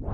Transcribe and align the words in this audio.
Då 0.00 0.06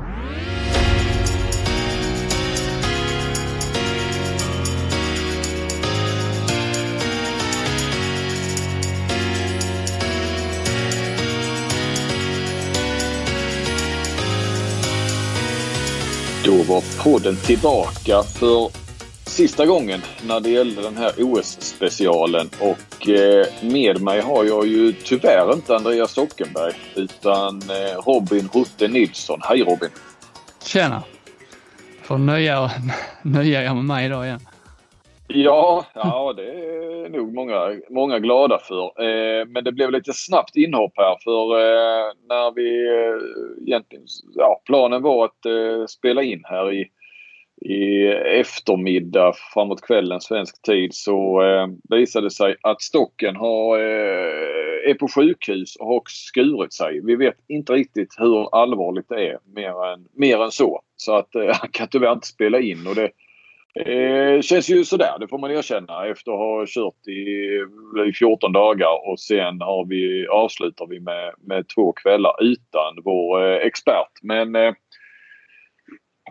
var 16.68 17.02
podden 17.04 17.36
tillbaka 17.36 18.22
för 18.22 18.85
sista 19.36 19.66
gången 19.66 20.00
när 20.28 20.40
det 20.40 20.50
gällde 20.50 20.82
den 20.82 20.96
här 20.96 21.12
OS-specialen. 21.18 22.46
Och 22.60 23.08
eh, 23.08 23.46
med 23.62 24.02
mig 24.02 24.20
har 24.20 24.44
jag 24.44 24.66
ju 24.66 24.92
tyvärr 24.92 25.52
inte 25.52 25.76
Andreas 25.76 26.10
Stockenberg 26.10 26.72
utan 26.94 27.56
eh, 27.56 27.98
Robin 28.06 28.48
Rutte 28.54 28.88
Nilsson. 28.88 29.40
Hej 29.42 29.60
Robin! 29.60 29.88
Tjena! 30.64 31.02
Får 32.02 32.18
nöja, 32.18 32.70
nöja 33.22 33.62
er 33.62 33.74
med 33.74 33.84
mig 33.84 34.06
idag 34.06 34.26
igen. 34.26 34.40
Ja, 35.28 35.84
ja 35.94 36.34
det 36.36 36.50
är 36.50 37.08
nog 37.08 37.34
många, 37.34 37.80
många 37.90 38.18
glada 38.18 38.58
för. 38.58 38.84
Eh, 38.84 39.46
men 39.46 39.64
det 39.64 39.72
blev 39.72 39.90
lite 39.90 40.12
snabbt 40.12 40.56
inhopp 40.56 40.92
här 40.96 41.16
för 41.24 41.58
eh, 41.60 42.12
när 42.28 42.54
vi 42.54 42.68
egentligen, 43.66 44.04
ja 44.34 44.62
planen 44.66 45.02
var 45.02 45.24
att 45.24 45.90
spela 45.90 46.22
in 46.22 46.42
här 46.44 46.72
i, 46.72 46.90
i 47.68 48.06
eftermiddag 48.40 49.32
framåt 49.54 49.80
kvällen 49.80 50.20
svensk 50.20 50.62
tid 50.62 50.94
så 50.94 51.42
eh, 51.42 51.66
visade 51.96 52.26
det 52.26 52.30
sig 52.30 52.56
att 52.62 52.82
stocken 52.82 53.36
har, 53.36 53.78
eh, 53.78 54.90
är 54.90 54.94
på 54.94 55.08
sjukhus 55.08 55.76
och 55.76 55.86
har 55.86 56.02
skurit 56.06 56.72
sig. 56.72 57.00
Vi 57.04 57.16
vet 57.16 57.34
inte 57.48 57.72
riktigt 57.72 58.14
hur 58.18 58.54
allvarligt 58.54 59.08
det 59.08 59.28
är 59.28 59.38
mer 59.54 59.92
än, 59.92 60.06
mer 60.14 60.44
än 60.44 60.50
så. 60.50 60.80
Så 60.96 61.16
att 61.16 61.34
eh, 61.34 61.42
han 61.60 61.70
kan 61.70 61.88
tyvärr 61.88 62.12
inte 62.12 62.26
spela 62.26 62.60
in 62.60 62.86
och 62.86 62.94
det 62.94 63.10
Eh, 63.76 64.40
känns 64.40 64.70
ju 64.70 64.84
sådär, 64.84 65.18
det 65.20 65.28
får 65.28 65.38
man 65.38 65.50
erkänna 65.50 66.06
efter 66.06 66.32
att 66.32 66.38
ha 66.38 66.64
kört 66.66 67.06
i, 67.08 67.20
i 68.08 68.12
14 68.12 68.52
dagar 68.52 69.10
och 69.10 69.20
sen 69.20 69.60
har 69.60 69.84
vi, 69.84 70.26
avslutar 70.26 70.86
vi 70.86 71.00
med, 71.00 71.34
med 71.40 71.68
två 71.74 71.92
kvällar 71.92 72.32
utan 72.40 73.02
vår 73.04 73.44
eh, 73.44 73.66
expert. 73.66 74.12
Men 74.22 74.56
eh, 74.56 74.72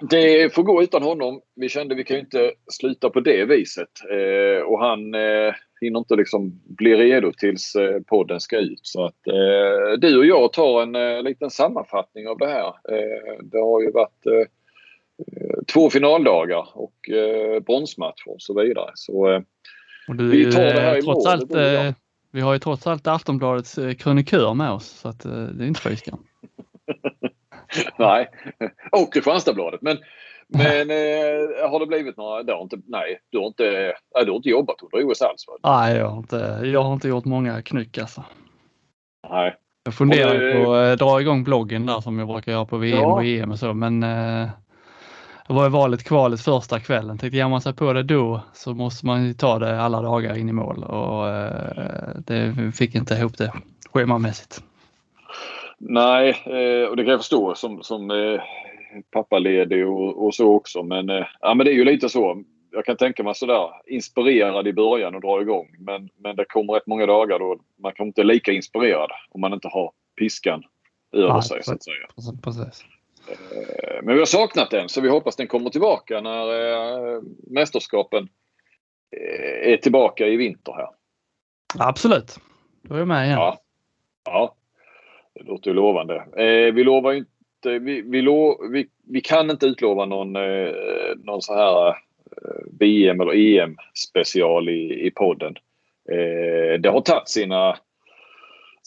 det 0.02 0.56
får 0.56 0.64
gå 0.64 0.84
utan 0.84 1.04
honom. 1.04 1.42
Vi 1.56 1.70
kände 1.70 1.96
vi 1.96 2.04
kan 2.04 2.18
ju 2.18 2.22
inte 2.22 2.52
sluta 2.72 3.10
på 3.10 3.20
det 3.20 3.46
viset. 3.46 3.90
Eh, 4.12 4.64
och 4.64 4.80
han 4.80 5.14
eh, 5.14 5.54
hinner 5.82 6.00
inte 6.00 6.16
liksom 6.16 6.62
bli 6.66 6.96
redo 6.96 7.32
tills 7.32 7.76
eh, 7.76 8.02
podden 8.02 8.40
ska 8.40 8.58
ut. 8.58 8.80
Så 8.84 9.06
att 9.06 9.28
eh, 9.28 9.98
du 9.98 10.18
och 10.18 10.26
jag 10.26 10.54
tar 10.54 10.82
en 10.82 10.96
eh, 10.96 11.22
liten 11.22 11.50
sammanfattning 11.50 12.28
av 12.28 12.38
det 12.38 12.48
här. 12.48 12.68
Eh, 12.68 13.44
det 13.44 13.60
har 13.60 13.82
ju 13.82 13.92
varit 13.92 14.26
eh, 14.26 14.48
två 15.74 15.90
finaldagar 15.90 16.68
och 16.74 17.10
eh, 17.10 17.60
bronsmatcher 17.60 18.28
och 18.30 18.42
så 18.42 18.62
vidare. 18.62 18.92
Så 18.96 19.32
eh, 19.32 19.42
du, 20.08 20.30
vi 20.30 20.52
tar 20.52 20.64
det 20.64 20.82
här 20.82 20.98
i 20.98 21.02
trots 21.02 21.26
allt, 21.26 21.56
eh, 21.56 21.94
Vi 22.32 22.42
har 22.42 22.54
ju 22.54 22.60
trots 22.60 22.88
allt 22.88 23.08
Aftonbladets 23.08 23.78
eh, 23.78 23.94
krönikör 23.94 24.54
med 24.54 24.72
oss 24.72 24.88
så 24.88 25.08
att, 25.08 25.26
eh, 25.26 25.32
det 25.32 25.64
är 25.64 25.68
inte 25.68 25.98
skam. 25.98 26.20
nej. 27.98 28.30
Och 28.92 29.14
Kristianstadsbladet. 29.14 29.82
Men, 29.82 29.98
men 30.48 30.66
eh, 30.92 31.70
har 31.70 31.80
det 31.80 31.86
blivit 31.86 32.18
några... 32.18 32.44
Det 32.44 32.54
inte, 32.62 32.78
nej, 32.88 33.20
du 33.32 33.38
har 33.38 33.48
inte, 33.48 33.94
nej, 34.16 34.26
du 34.26 34.32
har 34.32 34.38
inte 34.38 34.50
jobbat 34.50 34.76
under 34.82 35.12
OS 35.12 35.22
alls? 35.22 35.46
Va? 35.48 35.78
Nej, 35.78 35.98
jag 35.98 36.10
har 36.10 36.18
inte, 36.18 36.62
jag 36.64 36.84
har 36.84 36.94
inte 36.94 37.08
gjort 37.08 37.26
många 37.26 37.62
knyck 37.62 37.98
alltså. 37.98 38.24
Nej. 39.30 39.56
Jag 39.84 39.94
funderar 39.94 40.34
ju 40.34 40.64
på 40.64 40.74
att 40.74 41.00
dra 41.00 41.22
igång 41.22 41.44
bloggen 41.44 41.86
där 41.86 42.02
som 42.02 42.20
jag 42.20 42.28
brukar 42.28 42.52
göra 42.52 42.66
på 42.66 42.78
VM 42.78 43.00
Ja. 43.00 43.14
och 43.14 43.26
EM 43.26 43.52
och 43.52 43.60
så 43.60 43.74
men 43.74 44.04
eh, 44.04 44.50
det 45.48 45.54
var 45.54 45.64
ju 45.64 45.70
valet 45.70 46.04
kvalet 46.04 46.42
första 46.42 46.80
kvällen. 46.80 47.18
Tänkte 47.18 47.38
ger 47.38 47.48
man 47.48 47.62
sig 47.62 47.74
på 47.74 47.94
det 47.94 48.04
då 48.04 48.42
så 48.54 48.74
måste 48.74 49.06
man 49.06 49.26
ju 49.26 49.34
ta 49.34 49.60
det 49.60 49.82
alla 49.82 50.02
dagar 50.02 50.38
in 50.38 50.50
i 50.50 50.54
mål 50.54 50.84
och 50.84 51.30
eh, 51.30 52.10
det 52.18 52.72
fick 52.76 52.96
inte 52.96 53.14
ihop 53.14 53.38
det 53.38 53.54
schemamässigt. 53.94 54.64
Nej, 55.78 56.30
eh, 56.46 56.90
och 56.90 56.96
det 56.96 57.04
kan 57.04 57.12
jag 57.12 57.20
förstå 57.20 57.56
som, 57.56 57.84
som 57.84 58.12
eh, 58.12 58.42
pappaledig 59.12 59.88
och, 59.88 60.26
och 60.26 60.36
så 60.36 60.54
också. 60.56 60.84
Men, 60.84 61.10
eh, 61.10 61.26
ja, 61.42 61.54
men 61.54 61.66
det 61.66 61.72
är 61.72 61.76
ju 61.76 61.86
lite 61.86 62.10
så. 62.10 62.44
Jag 62.72 62.86
kan 62.86 62.98
tänka 62.98 63.24
mig 63.24 63.36
sådär 63.36 63.70
inspirerad 63.86 64.68
i 64.68 64.74
början 64.74 65.16
och 65.16 65.22
dra 65.22 65.42
igång. 65.42 65.76
Men, 65.80 66.10
men 66.18 66.36
det 66.36 66.46
kommer 66.46 66.74
rätt 66.74 66.88
många 66.88 67.06
dagar 67.06 67.40
då 67.40 67.58
man 67.82 67.94
kan 67.94 68.08
inte 68.08 68.24
lika 68.24 68.52
inspirerad 68.52 69.10
om 69.30 69.42
man 69.42 69.54
inte 69.54 69.68
har 69.68 69.92
piskan 70.20 70.64
över 71.12 71.34
Nej, 71.34 71.44
sig 71.44 71.64
så 71.64 71.74
att 71.74 71.84
säga. 71.84 72.08
Precis, 72.16 72.42
Precis. 72.42 72.86
Eh, 73.28 74.04
Men 74.04 74.14
vi 74.14 74.20
har 74.20 74.26
saknat 74.26 74.72
den 74.72 74.90
så 74.90 75.02
vi 75.02 75.10
hoppas 75.10 75.36
den 75.36 75.48
kommer 75.48 75.70
tillbaka 75.70 76.22
när 76.22 77.16
eh, 77.16 77.22
mästerskapen 77.48 78.30
eh, 79.12 79.72
är 79.74 79.78
tillbaka 79.78 80.28
i 80.28 80.36
vinter 80.36 80.74
här. 80.74 80.90
Absolut, 81.80 82.40
då 82.82 82.96
är 82.96 83.00
jag 83.00 83.08
med 83.08 83.26
igen. 83.26 83.40
Ja. 83.40 83.60
Ja, 84.26 84.56
det 85.36 85.44
låter 85.44 85.70
ju 85.72 85.76
lovande. 85.76 86.16
Eh, 86.16 86.74
vi 86.74 86.84
lovar 86.84 87.12
ju 87.12 87.18
inte, 87.18 87.80
vi, 87.80 88.02
vi, 88.02 88.22
lo, 88.22 88.68
vi, 88.72 88.88
vi 89.08 89.22
kan 89.22 89.52
inte 89.52 89.66
utlova 89.66 90.06
någon, 90.06 90.36
eh, 90.36 90.72
någon 91.24 91.42
så 91.42 91.54
här 91.54 91.88
eh, 91.90 91.94
VM 92.80 93.22
eller 93.22 93.36
EM 93.36 93.78
special 93.94 94.70
i, 94.70 95.06
i 95.08 95.12
podden. 95.12 95.56
Eh, 96.12 96.80
det 96.80 96.90
har 96.90 97.02
tagit 97.02 97.30
sina, 97.30 97.78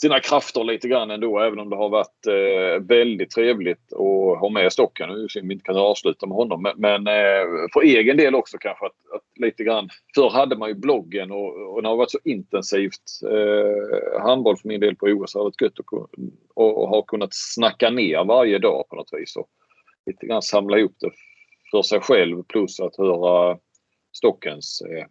sina 0.00 0.20
krafter 0.20 0.64
lite 0.64 0.88
grann 0.88 1.10
ändå 1.10 1.38
även 1.38 1.58
om 1.58 1.70
det 1.70 1.76
har 1.76 1.88
varit 1.88 2.26
eh, 2.26 2.86
väldigt 2.86 3.30
trevligt 3.30 3.92
att 3.92 4.40
ha 4.40 4.48
med 4.48 4.72
Stocken. 4.72 5.08
Nu 5.08 5.28
synd 5.28 5.48
vi 5.48 5.54
inte 5.54 5.64
kan 5.64 5.76
avsluta 5.76 6.26
med 6.26 6.36
honom 6.36 6.62
men, 6.62 6.72
men 6.76 7.06
eh, 7.06 7.68
för 7.72 7.82
egen 7.82 8.16
del 8.16 8.34
också 8.34 8.58
kanske 8.58 8.86
att, 8.86 9.14
att 9.14 9.38
lite 9.38 9.64
grann. 9.64 9.88
Förr 10.14 10.30
hade 10.30 10.56
man 10.56 10.68
ju 10.68 10.74
bloggen 10.74 11.30
och, 11.30 11.74
och 11.74 11.82
det 11.82 11.88
har 11.88 11.96
varit 11.96 12.10
så 12.10 12.18
intensivt 12.24 13.02
eh, 13.30 14.20
handboll 14.22 14.56
för 14.56 14.68
min 14.68 14.80
del 14.80 14.96
på 14.96 15.06
OS. 15.06 15.32
Det 15.32 15.38
har 15.38 15.44
varit 15.44 15.62
gött 15.62 15.80
att 15.80 15.86
och, 16.54 16.82
och 16.82 16.88
ha 16.88 17.02
kunnat 17.02 17.30
snacka 17.32 17.90
ner 17.90 18.24
varje 18.24 18.58
dag 18.58 18.88
på 18.88 18.96
något 18.96 19.10
vis. 19.12 19.36
Och 19.36 19.48
lite 20.06 20.26
grann 20.26 20.42
samla 20.42 20.78
ihop 20.78 20.96
det 21.00 21.10
för 21.70 21.82
sig 21.82 22.00
själv 22.00 22.42
plus 22.42 22.80
att 22.80 22.96
höra 22.96 23.58
Stockens 24.12 24.82
eh, 24.90 25.06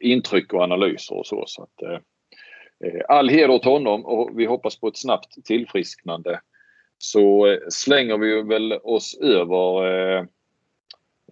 intryck 0.00 0.52
och 0.52 0.62
analyser 0.62 1.16
och 1.16 1.26
så. 1.26 1.44
så 1.46 1.62
att, 1.62 1.82
eh, 1.82 1.98
Eh, 2.84 3.00
all 3.08 3.28
heder 3.28 3.50
åt 3.50 3.64
honom 3.64 4.06
och 4.06 4.30
vi 4.38 4.46
hoppas 4.46 4.80
på 4.80 4.88
ett 4.88 4.96
snabbt 4.96 5.44
tillfrisknande. 5.44 6.40
Så 6.98 7.46
eh, 7.46 7.58
slänger 7.68 8.18
vi 8.18 8.42
väl 8.42 8.72
oss 8.72 9.18
över 9.20 9.86
eh, 9.86 10.18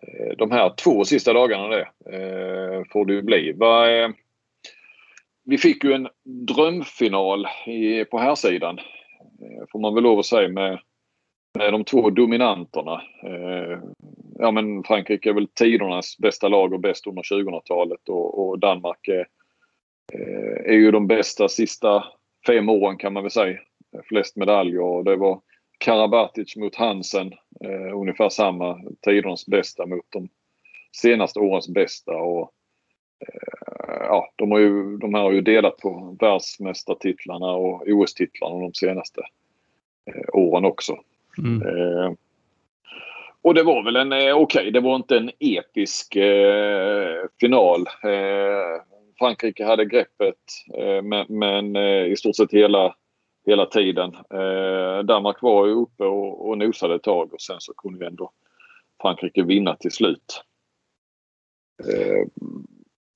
eh 0.02 0.36
de 0.38 0.50
här 0.50 0.74
två 0.76 1.04
sista 1.04 1.32
dagarna 1.32 1.68
det 1.68 1.88
eh, 2.06 2.82
får 2.92 3.06
det 3.06 3.12
ju 3.12 3.22
bli. 3.22 3.52
Va, 3.52 3.90
eh, 3.90 4.10
vi 5.44 5.58
fick 5.58 5.84
ju 5.84 5.92
en 5.92 6.08
drömfinal 6.24 7.46
i, 7.66 8.04
på 8.04 8.18
här 8.18 8.34
sidan 8.34 8.78
får 9.72 9.78
man 9.78 9.94
väl 9.94 10.02
lov 10.02 10.18
att 10.18 10.26
säga 10.26 10.48
med, 10.48 10.78
med 11.58 11.72
de 11.72 11.84
två 11.84 12.10
dominanterna. 12.10 13.02
Ja 14.38 14.50
men 14.50 14.84
Frankrike 14.84 15.28
är 15.28 15.34
väl 15.34 15.48
tidernas 15.48 16.18
bästa 16.18 16.48
lag 16.48 16.72
och 16.72 16.80
bäst 16.80 17.06
under 17.06 17.22
2000-talet 17.22 18.08
och, 18.08 18.48
och 18.48 18.58
Danmark 18.58 19.08
är, 19.08 19.26
är 20.64 20.72
ju 20.72 20.90
de 20.90 21.06
bästa 21.06 21.48
sista 21.48 22.04
fem 22.46 22.68
åren 22.68 22.96
kan 22.96 23.12
man 23.12 23.22
väl 23.22 23.30
säga. 23.30 23.58
Flest 24.08 24.36
medaljer 24.36 24.80
och 24.80 25.04
det 25.04 25.16
var 25.16 25.40
Karabatic 25.78 26.56
mot 26.56 26.74
Hansen. 26.74 27.32
Eh, 27.64 27.98
ungefär 27.98 28.28
samma 28.28 28.80
tidernas 29.00 29.46
bästa 29.46 29.86
mot 29.86 30.06
de 30.08 30.28
senaste 30.96 31.40
årens 31.40 31.68
bästa. 31.68 32.12
Och, 32.12 32.52
eh, 33.20 33.96
ja, 34.00 34.32
de, 34.36 34.50
har 34.50 34.58
ju, 34.58 34.96
de 34.96 35.14
här 35.14 35.22
har 35.22 35.32
ju 35.32 35.40
delat 35.40 35.76
på 35.76 36.16
världsmästartitlarna 36.20 37.52
och 37.52 37.82
OS-titlarna 37.86 38.60
de 38.60 38.74
senaste 38.74 39.20
eh, 40.06 40.28
åren 40.32 40.64
också. 40.64 40.98
Mm. 41.38 41.62
Eh, 41.62 42.12
och 43.42 43.54
det 43.54 43.62
var 43.62 43.84
väl 43.84 43.96
en, 43.96 44.12
eh, 44.12 44.36
okej, 44.36 44.70
det 44.70 44.80
var 44.80 44.96
inte 44.96 45.16
en 45.16 45.30
episk 45.38 46.16
eh, 46.16 47.24
final. 47.40 47.86
Frankrike 49.22 49.64
hade 49.64 49.84
greppet 49.84 50.34
eh, 50.78 51.02
men, 51.02 51.26
men 51.28 51.76
eh, 51.76 52.12
i 52.12 52.16
stort 52.16 52.36
sett 52.36 52.52
hela, 52.52 52.94
hela 53.46 53.66
tiden. 53.66 54.14
Eh, 54.14 55.04
Danmark 55.04 55.42
var 55.42 55.66
ju 55.66 55.72
uppe 55.72 56.04
och, 56.04 56.48
och 56.48 56.58
nosade 56.58 56.94
ett 56.94 57.02
tag 57.02 57.34
och 57.34 57.40
sen 57.40 57.56
så 57.58 57.74
kunde 57.74 58.04
ju 58.04 58.06
ändå 58.06 58.30
Frankrike 59.02 59.42
vinna 59.42 59.76
till 59.76 59.90
slut. 59.90 60.42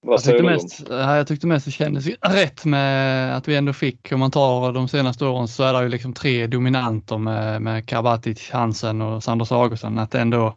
Jag 0.07 0.23
tyckte, 0.23 0.43
mest, 0.43 0.87
ja, 0.91 1.17
jag 1.17 1.27
tyckte 1.27 1.47
mest 1.47 1.65
det 1.67 1.71
kändes 1.71 2.07
rätt 2.21 2.65
med 2.65 3.37
att 3.37 3.49
vi 3.49 3.57
ändå 3.57 3.73
fick, 3.73 4.13
om 4.13 4.21
man 4.21 4.31
tar 4.31 4.73
de 4.73 4.89
senaste 4.89 5.25
åren 5.25 5.49
så 5.49 5.63
är 5.63 5.73
det 5.73 5.83
ju 5.83 5.89
liksom 5.89 6.13
tre 6.13 6.47
dominanter 6.47 7.19
med, 7.19 7.63
med 7.63 7.89
Karabatic, 7.89 8.51
Hansen 8.51 9.03
och 9.03 9.25
Sanders 9.25 9.53
Augustsson. 9.53 9.99
Att 9.99 10.15
ändå 10.15 10.55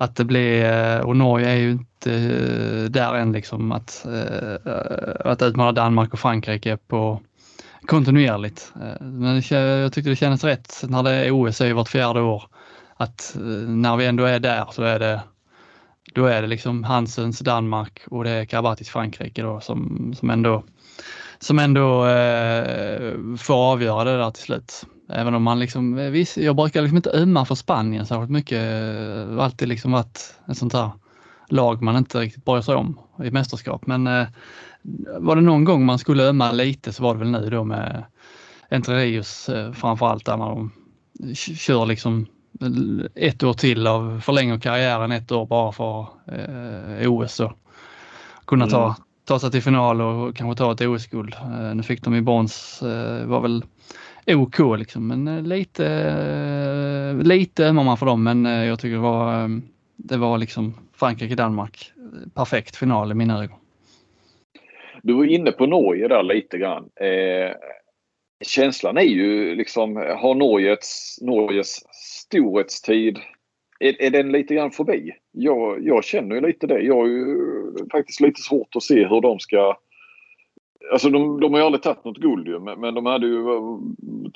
att 0.00 0.16
det 0.16 0.24
blir, 0.24 0.64
eh, 0.64 1.00
och 1.00 1.16
Norge 1.16 1.50
är 1.50 1.56
ju 1.56 1.70
inte 1.70 2.12
eh, 2.12 2.90
där 2.90 3.14
än 3.14 3.32
liksom 3.32 3.72
att, 3.72 4.06
eh, 4.06 4.72
att 5.24 5.42
utmana 5.42 5.72
Danmark 5.72 6.12
och 6.12 6.18
Frankrike 6.18 6.76
på 6.76 7.20
kontinuerligt. 7.86 8.72
Men 9.00 9.42
jag 9.50 9.92
tyckte 9.92 10.10
det 10.10 10.16
kändes 10.16 10.44
rätt 10.44 10.84
när 10.88 11.02
det 11.02 11.10
är 11.10 11.30
OS 11.30 11.60
är 11.60 11.72
vart 11.72 11.88
fjärde 11.88 12.20
år. 12.20 12.44
att 12.96 13.36
när 13.66 13.96
vi 13.96 14.06
ändå 14.06 14.24
är 14.24 14.40
där 14.40 14.66
så 14.72 14.82
är 14.82 14.98
det 14.98 15.20
då 16.14 16.26
är 16.26 16.42
det 16.42 16.48
liksom 16.48 16.84
Hansens 16.84 17.38
Danmark 17.38 18.00
och 18.10 18.24
det 18.24 18.30
är 18.30 18.44
Karabatis 18.44 18.88
Frankrike 18.88 19.42
då 19.42 19.60
som, 19.60 20.14
som 20.18 20.30
ändå, 20.30 20.64
som 21.40 21.58
ändå 21.58 22.06
eh, 22.06 23.14
får 23.38 23.54
avgöra 23.54 24.04
det 24.04 24.18
där 24.18 24.30
till 24.30 24.42
slut. 24.42 24.86
Även 25.08 25.34
om 25.34 25.42
man 25.42 25.58
liksom, 25.58 25.98
eh, 25.98 26.10
visst, 26.10 26.36
jag 26.36 26.56
brukar 26.56 26.82
liksom 26.82 26.96
inte 26.96 27.10
ömma 27.10 27.44
för 27.44 27.54
Spanien 27.54 28.06
särskilt 28.06 28.30
mycket. 28.30 28.58
Eh, 28.58 29.28
det 29.28 29.34
har 29.34 29.44
alltid 29.44 29.68
liksom 29.68 29.92
varit 29.92 30.34
ett 30.48 30.58
sånt 30.58 30.72
här 30.72 30.90
lag 31.48 31.82
man 31.82 31.96
inte 31.96 32.20
riktigt 32.20 32.44
bryr 32.44 32.60
sig 32.60 32.74
om 32.74 32.98
i 33.24 33.30
mästerskap. 33.30 33.86
Men 33.86 34.06
eh, 34.06 34.26
var 35.18 35.36
det 35.36 35.42
någon 35.42 35.64
gång 35.64 35.84
man 35.84 35.98
skulle 35.98 36.28
ömma 36.28 36.52
lite 36.52 36.92
så 36.92 37.02
var 37.02 37.14
det 37.14 37.18
väl 37.18 37.30
nu 37.30 37.50
då 37.50 37.64
med 37.64 38.04
Entre 38.68 38.98
Rios 38.98 39.48
eh, 39.48 39.72
framförallt 39.72 40.26
där 40.26 40.36
man 40.36 40.70
kör 41.34 41.86
liksom 41.86 42.26
ett 43.14 43.42
år 43.42 43.52
till 43.52 43.86
av 43.86 44.20
förlänger 44.20 44.60
karriären 44.60 45.12
ett 45.12 45.32
år 45.32 45.46
bara 45.46 45.72
för 45.72 46.06
eh, 46.26 47.12
OS 47.12 47.40
och 47.40 47.52
kunna 48.46 48.66
ta. 48.66 48.84
Mm 48.84 49.09
ta 49.24 49.38
sig 49.38 49.50
till 49.50 49.62
final 49.62 50.00
och 50.00 50.36
kanske 50.36 50.58
ta 50.58 50.72
ett 50.72 50.80
OS-guld. 50.80 51.34
Eh, 51.34 51.74
nu 51.74 51.82
fick 51.82 52.02
de 52.02 52.14
i 52.14 52.20
brons, 52.20 52.82
eh, 52.82 53.26
var 53.26 53.40
väl 53.40 53.64
OK 54.26 54.78
liksom, 54.78 55.06
men 55.06 55.28
eh, 55.28 55.42
lite, 55.42 57.20
lite 57.22 57.66
ömmar 57.66 57.84
man 57.84 57.96
för 57.96 58.06
dem, 58.06 58.22
men 58.22 58.44
jag 58.44 58.80
tycker 58.80 58.94
det 58.94 59.02
var, 59.02 59.60
det 59.96 60.16
var 60.16 60.38
liksom 60.38 60.74
Frankrike-Danmark. 60.96 61.92
Perfekt 62.34 62.76
final 62.76 63.10
i 63.10 63.14
mina 63.14 63.42
ögon. 63.42 63.56
Du 65.02 65.12
var 65.12 65.24
inne 65.24 65.52
på 65.52 65.66
Norge 65.66 66.08
där 66.08 66.22
lite 66.22 66.58
grann. 66.58 66.88
Eh, 67.00 67.56
känslan 68.46 68.96
är 68.96 69.02
ju 69.02 69.54
liksom, 69.54 69.96
har 69.96 70.34
Norges, 70.34 71.18
Norges 71.20 71.80
storhetstid, 71.92 73.18
är, 73.80 74.02
är 74.02 74.10
den 74.10 74.32
lite 74.32 74.54
grann 74.54 74.70
förbi? 74.70 75.12
Jag, 75.32 75.86
jag 75.86 76.04
känner 76.04 76.34
ju 76.34 76.40
lite 76.40 76.66
det. 76.66 76.80
Jag 76.80 76.96
har 76.96 77.06
ju 77.06 77.36
faktiskt 77.92 78.20
lite 78.20 78.40
svårt 78.40 78.76
att 78.76 78.82
se 78.82 79.06
hur 79.06 79.20
de 79.20 79.38
ska 79.38 79.76
Alltså 80.92 81.10
de, 81.10 81.40
de 81.40 81.52
har 81.52 81.60
ju 81.60 81.66
aldrig 81.66 81.82
tagit 81.82 82.04
något 82.04 82.18
guld 82.18 82.48
ju, 82.48 82.58
men, 82.58 82.80
men 82.80 82.94
de 82.94 83.06
hade 83.06 83.26
ju 83.26 83.44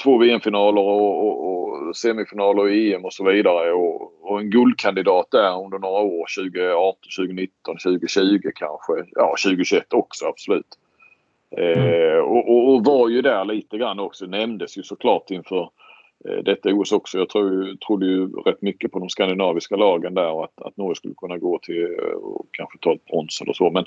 två 0.03 0.19
VM-finaler 0.19 0.83
och, 0.83 1.27
och, 1.27 1.87
och, 1.89 1.97
semifinaler 1.97 2.69
i 2.69 2.95
EM 2.95 3.05
och 3.05 3.13
så 3.13 3.25
vidare. 3.25 3.73
Och, 3.73 4.13
och, 4.23 4.41
en 4.41 4.51
guldkandidat 4.51 5.27
där 5.31 5.65
under 5.65 5.79
några 5.79 6.01
år, 6.01 6.27
2018, 6.39 6.99
2019, 7.19 7.77
2020 7.77 8.51
kanske. 8.55 8.93
Ja, 9.11 9.35
2021 9.45 9.93
också 9.93 10.27
absolut. 10.27 10.79
Mm. 11.57 11.79
Eh, 11.79 12.19
och, 12.19 12.75
och, 12.75 12.85
var 12.85 13.09
ju 13.09 13.23
där 13.23 13.45
lite 13.45 13.79
grann 13.79 13.99
också. 13.99 14.27
Nämndes 14.27 14.79
ju 14.79 14.83
såklart 14.83 15.31
inför 15.31 15.61
eh, 15.61 15.69
detta 16.45 16.75
OS 16.75 16.93
också. 16.93 17.19
Jag 17.19 17.29
tror, 17.29 17.77
trodde 17.87 18.07
ju 18.07 18.29
rätt 18.29 18.63
mycket 18.63 18.93
på 18.93 18.99
de 18.99 19.09
skandinaviska 19.09 19.77
lagen 19.77 20.15
där 20.15 20.31
och 20.31 20.45
att, 20.45 20.63
att 20.63 20.77
Norge 20.77 20.95
skulle 20.95 21.15
kunna 21.15 21.39
gå 21.39 21.59
till 21.59 21.85
eh, 21.85 22.15
och 22.15 22.47
kanske 22.51 22.79
ta 22.79 22.95
ett 22.95 23.05
brons 23.05 23.41
eller 23.41 23.53
så. 23.53 23.71
Men 23.71 23.85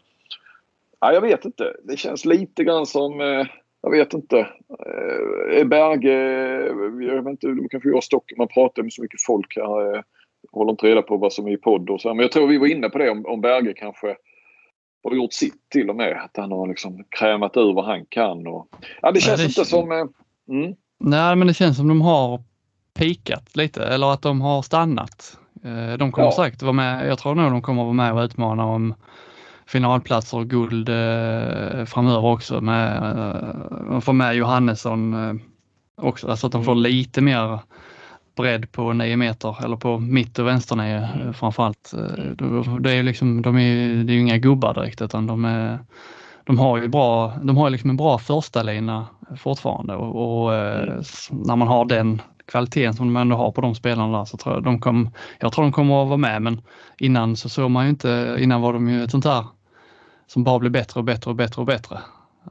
ja, 0.99 1.13
jag 1.13 1.21
vet 1.21 1.45
inte. 1.45 1.73
Det 1.83 1.97
känns 1.97 2.25
lite 2.25 2.63
grann 2.63 2.85
som 2.85 3.21
eh, 3.21 3.45
jag 3.81 3.91
vet 3.91 4.13
inte. 4.13 4.37
Eh, 5.57 5.65
Berge, 5.65 6.13
jag 7.05 7.23
vet 7.23 7.31
inte, 7.31 7.47
de 7.47 7.69
kanske 7.69 7.89
jag 7.89 8.03
stock, 8.03 8.33
man 8.37 8.47
pratar 8.47 8.83
med 8.83 8.93
så 8.93 9.01
mycket 9.01 9.21
folk 9.21 9.55
här. 9.55 9.95
Eh, 9.95 10.01
håller 10.51 10.71
inte 10.71 10.85
reda 10.85 11.01
på 11.01 11.17
vad 11.17 11.33
som 11.33 11.47
är 11.47 11.51
i 11.51 11.57
podd 11.57 11.89
och 11.89 12.01
så. 12.01 12.13
Men 12.13 12.23
jag 12.23 12.31
tror 12.31 12.47
vi 12.47 12.57
var 12.57 12.67
inne 12.67 12.89
på 12.89 12.97
det 12.97 13.09
om, 13.09 13.25
om 13.25 13.41
Berge 13.41 13.73
kanske 13.73 14.15
har 15.03 15.15
gjort 15.15 15.33
sitt 15.33 15.69
till 15.69 15.89
och 15.89 15.95
med. 15.95 16.21
Att 16.23 16.37
han 16.37 16.51
har 16.51 16.67
liksom 16.67 17.03
krämat 17.09 17.57
ur 17.57 17.73
vad 17.73 17.85
han 17.85 18.05
kan. 18.05 18.47
Och, 18.47 18.67
ja, 19.01 19.11
det 19.11 19.19
känns 19.19 19.41
det 19.41 19.47
inte 19.47 19.65
som... 19.65 19.91
Eh, 19.91 20.05
mm. 20.49 20.75
Nej, 20.99 21.35
men 21.35 21.47
det 21.47 21.53
känns 21.53 21.77
som 21.77 21.87
de 21.87 22.01
har 22.01 22.43
pikat 22.93 23.55
lite 23.55 23.83
eller 23.83 24.13
att 24.13 24.21
de 24.21 24.41
har 24.41 24.61
stannat. 24.61 25.37
Eh, 25.63 25.97
de 25.97 26.11
kommer 26.11 26.27
ja. 26.27 26.35
säkert 26.35 26.61
vara 26.61 26.73
med. 26.73 27.07
Jag 27.07 27.19
tror 27.19 27.35
nog 27.35 27.51
de 27.51 27.61
kommer 27.61 27.83
vara 27.83 27.93
med 27.93 28.13
och 28.13 28.19
utmana 28.19 28.65
om 28.65 28.93
finalplatser 29.67 30.37
och 30.37 30.49
guld 30.49 30.89
eh, 30.89 31.85
framöver 31.85 32.25
också. 32.25 32.61
Med, 32.61 32.97
eh, 32.97 33.89
de 33.89 34.01
får 34.01 34.13
med 34.13 34.35
Johannesson 34.35 35.13
eh, 35.13 35.35
också, 36.01 36.27
alltså 36.27 36.47
att 36.47 36.53
de 36.53 36.63
får 36.63 36.71
mm. 36.71 36.83
lite 36.83 37.21
mer 37.21 37.59
bredd 38.35 38.71
på 38.71 38.93
9 38.93 39.17
meter 39.17 39.65
eller 39.65 39.75
på 39.77 39.99
mitt 39.99 40.39
och 40.39 40.47
vänsternio 40.47 41.33
framförallt. 41.33 41.93
Det 42.79 42.91
är 42.91 43.03
liksom, 43.03 43.41
de 43.41 43.57
är, 43.57 44.03
det 44.03 44.11
är 44.11 44.15
ju 44.15 44.19
inga 44.19 44.37
gubbar 44.37 44.73
direkt 44.73 45.01
utan 45.01 45.27
de, 45.27 45.45
är, 45.45 45.79
de 46.47 46.59
har 46.59 46.77
ju 46.77 46.87
bra, 46.87 47.33
de 47.43 47.57
har 47.57 47.69
liksom 47.69 47.89
en 47.89 47.97
bra 47.97 48.17
första 48.17 48.63
lina 48.63 49.07
fortfarande 49.37 49.95
och, 49.95 50.43
och 50.43 50.55
mm. 50.55 51.03
när 51.31 51.55
man 51.55 51.67
har 51.67 51.85
den 51.85 52.21
kvaliteten 52.45 52.93
som 52.93 53.13
de 53.13 53.21
ändå 53.21 53.35
har 53.35 53.51
på 53.51 53.61
de 53.61 53.75
spelarna 53.75 54.17
där 54.17 54.25
så 54.25 54.37
tror 54.37 54.55
jag 54.55 54.63
de 54.63 54.79
kom, 54.79 55.09
jag 55.39 55.53
tror 55.53 55.63
de 55.63 55.71
kommer 55.71 56.01
att 56.01 56.07
vara 56.07 56.17
med 56.17 56.41
men 56.41 56.61
innan 56.97 57.35
så 57.35 57.49
såg 57.49 57.71
man 57.71 57.83
ju 57.83 57.89
inte, 57.89 58.37
innan 58.39 58.61
var 58.61 58.73
de 58.73 58.89
ju 58.89 59.03
ett 59.03 59.11
sånt 59.11 59.25
här 59.25 59.45
som 60.27 60.43
bara 60.43 60.59
blir 60.59 60.69
bättre 60.69 60.99
och 60.99 61.03
bättre 61.03 61.29
och 61.29 61.35
bättre 61.35 61.61
och 61.61 61.65
bättre. 61.65 61.99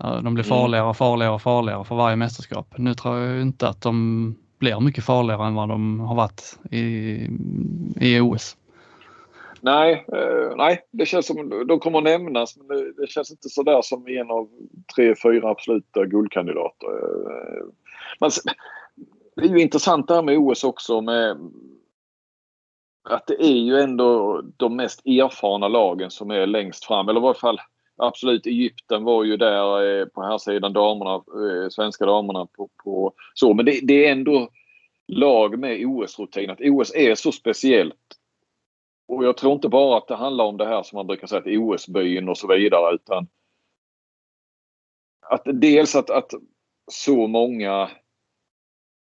De 0.00 0.34
blir 0.34 0.44
mm. 0.44 0.58
farligare 0.58 0.86
och 0.86 0.96
farligare 0.96 1.34
och 1.34 1.42
farligare 1.42 1.84
för 1.84 1.94
varje 1.94 2.16
mästerskap. 2.16 2.74
Nu 2.76 2.94
tror 2.94 3.18
jag 3.18 3.42
inte 3.42 3.68
att 3.68 3.80
de 3.80 4.36
blir 4.58 4.80
mycket 4.80 5.04
farligare 5.04 5.46
än 5.46 5.54
vad 5.54 5.68
de 5.68 6.00
har 6.00 6.14
varit 6.14 6.58
i, 6.70 6.80
i 8.00 8.20
OS. 8.20 8.56
Nej, 9.60 10.06
eh, 10.12 10.56
nej, 10.56 10.86
det 10.90 11.06
känns 11.06 11.26
som 11.26 11.66
de 11.68 11.80
kommer 11.80 11.98
att 11.98 12.04
nämnas 12.04 12.56
men 12.56 12.66
det, 12.66 12.92
det 12.92 13.10
känns 13.10 13.30
inte 13.30 13.48
sådär 13.48 13.82
som 13.82 14.06
en 14.06 14.30
av 14.30 14.48
tre, 14.96 15.14
fyra 15.22 15.50
absoluta 15.50 16.04
guldkandidater. 16.04 16.86
Eh, 16.86 17.64
men, 18.20 18.30
det 19.36 19.42
är 19.42 19.48
ju 19.48 19.60
intressant 19.60 20.08
det 20.08 20.14
här 20.14 20.22
med 20.22 20.38
OS 20.38 20.64
också 20.64 21.00
med 21.00 21.36
att 23.08 23.26
det 23.26 23.42
är 23.42 23.58
ju 23.58 23.80
ändå 23.80 24.42
de 24.56 24.76
mest 24.76 25.06
erfarna 25.06 25.68
lagen 25.68 26.10
som 26.10 26.30
är 26.30 26.46
längst 26.46 26.84
fram. 26.84 27.08
Eller 27.08 27.20
i 27.20 27.22
varje 27.22 27.40
fall 27.40 27.60
absolut 27.96 28.46
Egypten 28.46 29.04
var 29.04 29.24
ju 29.24 29.36
där 29.36 30.00
eh, 30.00 30.06
på 30.06 30.22
här 30.22 30.38
sidan 30.38 30.72
damerna, 30.72 31.14
eh, 31.14 31.68
svenska 31.68 32.06
damerna 32.06 32.46
på, 32.46 32.68
på 32.84 33.12
så. 33.34 33.54
Men 33.54 33.64
det, 33.64 33.80
det, 33.82 34.06
är 34.06 34.12
ändå 34.12 34.48
lag 35.08 35.58
med 35.58 35.86
OS-rutin. 35.86 36.50
Att 36.50 36.60
OS 36.60 36.94
är 36.94 37.14
så 37.14 37.32
speciellt. 37.32 37.94
Och 39.08 39.24
jag 39.24 39.36
tror 39.36 39.52
inte 39.52 39.68
bara 39.68 39.98
att 39.98 40.08
det 40.08 40.16
handlar 40.16 40.44
om 40.44 40.56
det 40.56 40.66
här 40.66 40.82
som 40.82 40.96
man 40.96 41.06
brukar 41.06 41.26
säga 41.26 41.40
att 41.40 41.46
OS-byn 41.46 42.28
och 42.28 42.38
så 42.38 42.46
vidare 42.46 42.94
utan 42.94 43.28
att 45.28 45.42
dels 45.44 45.96
att, 45.96 46.10
att 46.10 46.30
så 46.92 47.26
många 47.26 47.90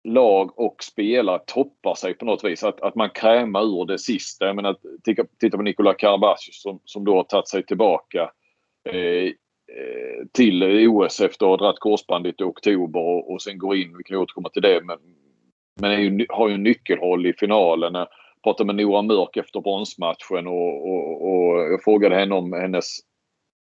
lag 0.05 0.58
och 0.58 0.85
spelare 0.85 1.41
toppar 1.46 1.94
sig 1.94 2.14
på 2.14 2.25
något 2.25 2.44
vis. 2.44 2.64
Att, 2.64 2.81
att 2.81 2.94
man 2.94 3.11
krämar 3.11 3.62
ur 3.62 3.87
det 3.87 3.99
sista. 3.99 4.46
Jag 4.46 4.56
menar, 4.56 4.76
titta, 5.05 5.24
titta 5.41 5.56
på 5.56 5.63
Nikola 5.63 5.94
Karabasis 5.94 6.63
som, 6.63 6.81
som 6.84 7.05
då 7.05 7.17
har 7.17 7.24
tagit 7.24 7.48
sig 7.48 7.67
tillbaka 7.67 8.31
eh, 8.89 8.96
eh 8.96 9.31
till 10.32 10.89
OS 10.89 11.20
efter 11.20 11.46
att 11.46 11.51
ha 11.51 11.56
dragit 11.56 11.81
korsbandet 11.81 12.41
i 12.41 12.44
oktober 12.44 13.01
och, 13.01 13.32
och 13.32 13.43
sen 13.43 13.58
går 13.58 13.77
in, 13.77 13.96
vi 13.96 14.05
kan 14.05 14.17
återkomma 14.17 14.48
till 14.48 14.63
det, 14.63 14.81
men, 14.84 14.98
men 15.81 15.91
är 15.91 15.98
ju, 15.98 16.27
har 16.29 16.48
ju 16.48 16.55
en 16.55 16.63
nyckelroll 16.63 17.27
i 17.27 17.32
finalen. 17.32 18.06
Pratade 18.44 18.67
med 18.67 18.77
Nora 18.77 19.03
Mörk 19.03 19.36
efter 19.36 19.60
bronsmatchen 19.60 20.46
och, 20.46 20.89
och, 20.89 21.29
och 21.29 21.72
jag 21.72 21.82
frågade 21.84 22.15
henne 22.15 22.34
om 22.34 22.53
hennes 22.53 22.98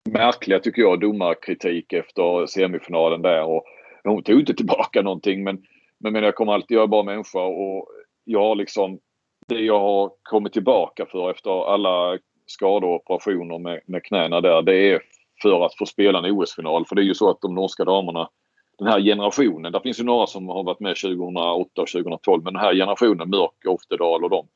märkliga, 0.10 0.60
tycker 0.60 0.82
jag, 0.82 1.00
domarkritik 1.00 1.94
efter 1.94 2.46
semifinalen 2.46 3.22
där. 3.22 3.44
Och 3.44 3.64
hon 4.04 4.24
tog 4.24 4.40
inte 4.40 4.54
tillbaka 4.54 5.02
någonting 5.02 5.44
men 5.44 5.64
men, 6.00 6.14
men 6.14 6.24
jag 6.24 6.36
kommer 6.36 6.54
alltid, 6.54 6.78
jag 6.78 6.84
är 6.84 6.88
bara 6.88 7.04
människa 7.04 7.40
och 7.40 7.88
jag 8.24 8.40
har 8.40 8.56
liksom 8.56 9.00
det 9.48 9.60
jag 9.60 9.80
har 9.80 10.12
kommit 10.24 10.54
tillbaka 10.54 11.06
för 11.06 11.32
efter 11.32 11.74
alla 11.74 12.18
skador 12.46 12.90
och 12.90 12.96
operationer 12.96 13.60
med, 13.60 13.82
med 13.86 14.04
knäna 14.04 14.42
där 14.42 14.62
det 14.62 14.76
är 14.76 15.02
för 15.42 15.66
att 15.66 15.78
få 15.78 15.86
spela 15.86 16.20
en 16.20 16.32
OS-final. 16.32 16.86
För 16.86 16.96
det 16.96 17.02
är 17.02 17.04
ju 17.04 17.14
så 17.14 17.30
att 17.30 17.42
de 17.42 17.56
norska 17.56 17.86
damerna, 17.86 18.30
den 18.78 18.88
här 18.88 19.02
generationen, 19.02 19.72
det 19.72 19.82
finns 19.82 20.00
ju 20.00 20.04
några 20.04 20.28
som 20.28 20.48
har 20.48 20.64
varit 20.64 20.80
med 20.80 20.96
2008 20.96 21.82
och 21.82 21.88
2012 21.88 22.44
men 22.44 22.54
den 22.54 22.62
här 22.62 22.74
generationen, 22.76 23.30
Mörk, 23.30 23.66
Oftedal 23.68 24.24
och 24.24 24.30
de 24.30 24.48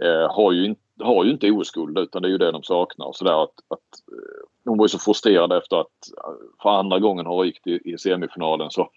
Eh, 0.00 0.34
har, 0.34 0.52
ju 0.52 0.64
in, 0.64 0.76
har 1.00 1.24
ju 1.24 1.30
inte 1.30 1.50
OS-guld 1.50 1.98
utan 1.98 2.22
det 2.22 2.28
är 2.28 2.32
ju 2.32 2.38
det 2.38 2.52
de 2.52 2.62
saknar. 2.62 3.12
Så 3.12 3.24
där 3.24 3.42
att, 3.42 3.54
att, 3.68 4.12
eh, 4.12 4.48
hon 4.64 4.78
var 4.78 4.84
ju 4.84 4.88
så 4.88 4.98
frustrerad 4.98 5.52
efter 5.52 5.76
att 5.76 5.86
eh, 6.18 6.62
för 6.62 6.70
andra 6.70 6.98
gången 6.98 7.26
har 7.26 7.42
rykt 7.42 7.66
i, 7.66 7.80
i 7.84 7.98
semifinalen 7.98 8.70
så 8.70 8.90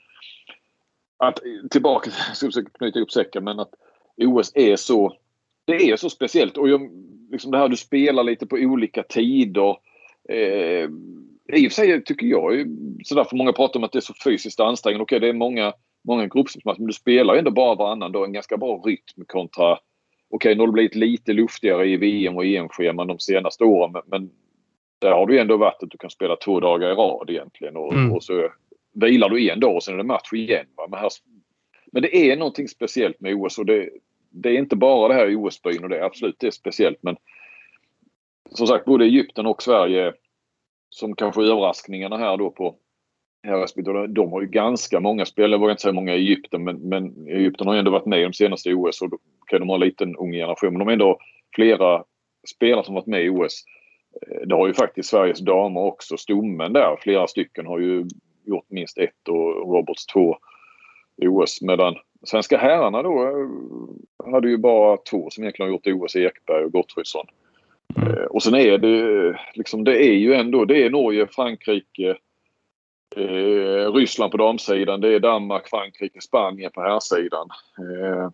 att 1.18 1.40
tillbaka, 1.72 2.12
jag 2.42 2.54
ska 2.54 2.64
knyta 2.64 3.00
ihop 3.00 3.12
säcken, 3.12 3.44
men 3.44 3.60
att 3.60 3.74
OS 4.18 4.52
är 4.56 4.76
så 4.76 5.14
det 5.66 5.92
är 5.92 5.96
så 5.96 6.10
speciellt 6.10 6.58
och 6.58 6.70
jag, 6.70 6.90
liksom 7.32 7.52
det 7.52 7.58
här 7.58 7.70
du 7.70 7.78
spelar 7.78 8.24
lite 8.24 8.48
på 8.48 8.56
olika 8.56 9.04
tider. 9.04 9.78
Eh, 10.30 10.90
I 11.54 11.68
och 11.68 11.72
för 11.72 11.76
sig 11.76 12.04
tycker 12.04 12.28
jag 12.28 12.68
sådär 13.04 13.24
för 13.24 13.36
många 13.36 13.54
pratar 13.54 13.80
om 13.80 13.84
att 13.84 13.92
det 13.92 14.00
är 14.00 14.02
så 14.02 14.14
fysiskt 14.24 14.60
ansträngande. 14.60 15.04
Okej 15.04 15.20
det 15.20 15.30
är 15.30 15.34
många, 15.34 15.74
många 16.04 16.28
gruppspelsmatcher 16.28 16.80
men 16.80 16.88
du 16.88 16.94
spelar 16.94 17.34
ju 17.34 17.40
ändå 17.40 17.52
bara 17.52 17.76
varannan 17.76 18.12
dag 18.12 18.26
en 18.26 18.34
ganska 18.34 18.58
bra 18.58 18.82
rytm 18.86 19.26
kontra 19.28 19.78
Okej, 20.30 20.56
nu 20.56 20.62
har 20.62 20.68
det 20.68 20.74
blivit 20.74 20.96
lite 20.96 21.34
luftigare 21.34 21.88
i 21.88 21.98
VM 21.98 22.38
och 22.38 22.46
EM-scheman 22.46 23.08
de 23.08 23.20
senaste 23.20 23.64
åren 23.64 24.04
men, 24.06 24.32
där 25.00 25.12
har 25.12 25.30
ju 25.30 25.40
ändå 25.40 25.58
varit 25.58 25.84
att 25.84 25.90
du 25.90 25.98
kan 25.98 26.10
spela 26.10 26.36
två 26.36 26.60
dagar 26.60 26.92
i 26.92 26.94
rad 26.94 27.30
egentligen 27.30 27.78
och, 27.78 27.94
mm. 27.94 28.14
och 28.14 28.24
så 28.24 28.50
vilar 28.94 29.30
du 29.30 29.50
en 29.50 29.60
dag 29.60 29.76
och 29.76 29.84
sen 29.84 29.94
är 29.94 29.98
det 29.98 30.04
match 30.04 30.34
igen. 30.34 30.66
Va? 30.76 30.88
Men, 30.90 31.00
här, 31.00 31.10
men 31.92 32.02
det 32.02 32.16
är 32.16 32.38
någonting 32.38 32.68
speciellt 32.68 33.20
med 33.20 33.36
OS 33.36 33.58
och 33.58 33.66
det, 33.66 33.90
det 34.30 34.50
är 34.50 34.58
inte 34.58 34.76
bara 34.76 35.08
det 35.08 35.14
här 35.14 35.36
OS-byn 35.36 35.84
och 35.84 35.90
det 35.90 35.98
är 35.98 36.04
absolut 36.04 36.36
det 36.40 36.48
är 36.48 36.52
speciellt 36.52 37.04
men 37.04 37.18
som 38.52 38.68
sagt 38.68 38.86
både 38.86 39.06
Egypten 39.06 39.46
och 39.46 39.64
Sverige 39.64 40.14
som 40.90 41.16
kanske 41.16 41.42
överraskningarna 41.42 42.18
här 42.18 42.38
då 42.38 42.52
på 42.52 42.76
RSB. 43.46 43.82
De 44.08 44.32
har 44.32 44.42
ju 44.42 44.48
ganska 44.48 45.00
många 45.00 45.26
spelare, 45.26 45.52
jag 45.52 45.60
vågar 45.60 45.72
inte 45.72 45.82
säga 45.82 45.94
många 45.94 46.16
i 46.16 46.18
Egypten 46.18 46.64
men, 46.64 46.76
men 46.76 47.28
Egypten 47.28 47.68
har 47.68 47.74
ju 47.74 47.80
ändå 47.80 47.92
varit 47.92 48.06
med 48.06 48.20
i 48.20 48.24
de 48.24 48.34
senaste 48.34 48.74
OS 48.74 49.02
och 49.02 49.10
då 49.10 49.18
kan 49.48 49.60
de 49.60 49.70
ha 49.70 49.76
en 49.76 49.82
liten 49.82 50.16
ung 50.16 50.32
generation 50.32 50.70
men 50.70 50.80
de 50.80 50.86
har 50.86 50.94
ändå 50.94 51.20
flera 51.56 52.04
spelare 52.48 52.86
som 52.86 52.96
varit 52.96 53.06
med 53.06 53.26
i 53.26 53.30
OS. 53.30 53.64
Eh, 54.22 54.48
det 54.48 54.56
har 54.56 54.68
ju 54.68 54.74
faktiskt 54.74 55.10
Sveriges 55.10 55.40
damer 55.40 55.82
också. 55.82 56.18
Stommen 56.18 56.74
där, 56.74 56.98
flera 57.02 57.28
stycken 57.28 57.66
har 57.66 57.80
ju 57.80 58.06
gjort 58.46 58.66
minst 58.70 58.98
ett 58.98 59.28
och 59.30 59.74
Roberts 59.74 60.06
två 60.06 60.38
i 61.22 61.28
OS. 61.28 61.62
Medan 61.62 61.96
svenska 62.24 62.58
herrarna 62.58 63.04
då 63.04 63.24
eh, 63.24 64.32
hade 64.32 64.50
ju 64.50 64.58
bara 64.58 64.98
två 64.98 65.30
som 65.30 65.44
egentligen 65.44 65.72
har 65.72 65.74
gjort 65.74 66.04
OS, 66.04 66.16
Ekberg 66.16 66.66
och 66.66 66.72
Gottfridsson. 66.72 67.28
Mm. 67.96 68.14
Eh, 68.14 68.24
och 68.24 68.44
sen 68.44 68.56
är 68.56 68.78
det 68.78 69.40
liksom, 69.54 69.84
det 69.84 70.06
är 70.06 70.14
ju 70.14 70.34
ändå, 70.34 70.66
det 70.66 70.84
är 70.84 70.90
Norge, 70.90 71.28
Frankrike, 71.28 72.18
eh, 73.18 73.92
Ryssland 73.94 74.32
på 74.32 74.38
damsidan, 74.38 75.02
det 75.02 75.16
är 75.16 75.20
Danmark, 75.20 75.70
Frankrike, 75.70 76.22
Spanien 76.22 76.72
på 76.72 76.82
herrsidan. 76.82 77.50
Eh, 77.80 78.30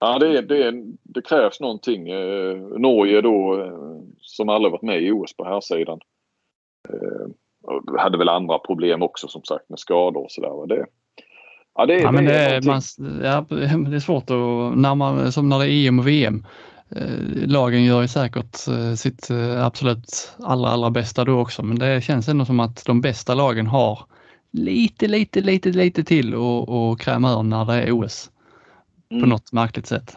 ja, 0.00 0.18
det, 0.18 0.40
det, 0.40 0.72
det 1.02 1.22
krävs 1.22 1.60
någonting. 1.60 2.08
Eh, 2.08 2.56
Norge 2.58 3.20
då, 3.20 3.62
eh, 3.62 4.00
som 4.20 4.48
aldrig 4.48 4.72
varit 4.72 4.82
med 4.82 5.02
i 5.02 5.10
OS 5.10 5.36
på 5.36 5.44
herrsidan. 5.44 6.00
Eh, 6.88 7.98
hade 7.98 8.18
väl 8.18 8.28
andra 8.28 8.58
problem 8.58 9.02
också 9.02 9.28
som 9.28 9.44
sagt 9.44 9.68
med 9.68 9.78
skador 9.78 10.24
och 10.24 10.30
sådär. 10.30 10.66
Det, 10.66 10.86
ja, 11.74 11.86
det, 11.86 12.00
ja, 12.00 12.12
det, 12.12 12.22
det, 12.22 12.34
är 12.34 12.62
man, 12.62 12.80
ja, 13.22 13.46
det 13.90 13.96
är 13.96 14.00
svårt 14.00 14.30
att, 14.30 14.78
när 14.78 14.94
man, 14.94 15.32
som 15.32 15.48
när 15.48 15.58
det 15.58 15.70
är 15.70 15.88
EM 15.88 15.98
och 15.98 16.06
VM, 16.06 16.46
lagen 17.46 17.84
gör 17.84 18.02
ju 18.02 18.08
säkert 18.08 18.68
eh, 18.68 18.94
sitt 18.94 19.30
eh, 19.30 19.66
absolut 19.66 20.32
allra, 20.38 20.68
allra 20.68 20.90
bästa 20.90 21.24
då 21.24 21.40
också, 21.40 21.62
men 21.62 21.78
det 21.78 22.04
känns 22.04 22.28
ändå 22.28 22.44
som 22.44 22.60
att 22.60 22.84
de 22.84 23.00
bästa 23.00 23.34
lagen 23.34 23.66
har 23.66 23.98
lite, 24.52 25.08
lite, 25.08 25.40
lite, 25.40 25.68
lite 25.68 26.04
till 26.04 26.34
att 26.34 27.00
kräma 27.00 27.32
ur 27.32 27.42
när 27.42 27.64
det 27.64 27.82
är 27.82 27.92
OS. 27.92 28.30
Mm. 29.10 29.22
På 29.22 29.28
något 29.28 29.52
märkligt 29.52 29.86
sätt. 29.86 30.16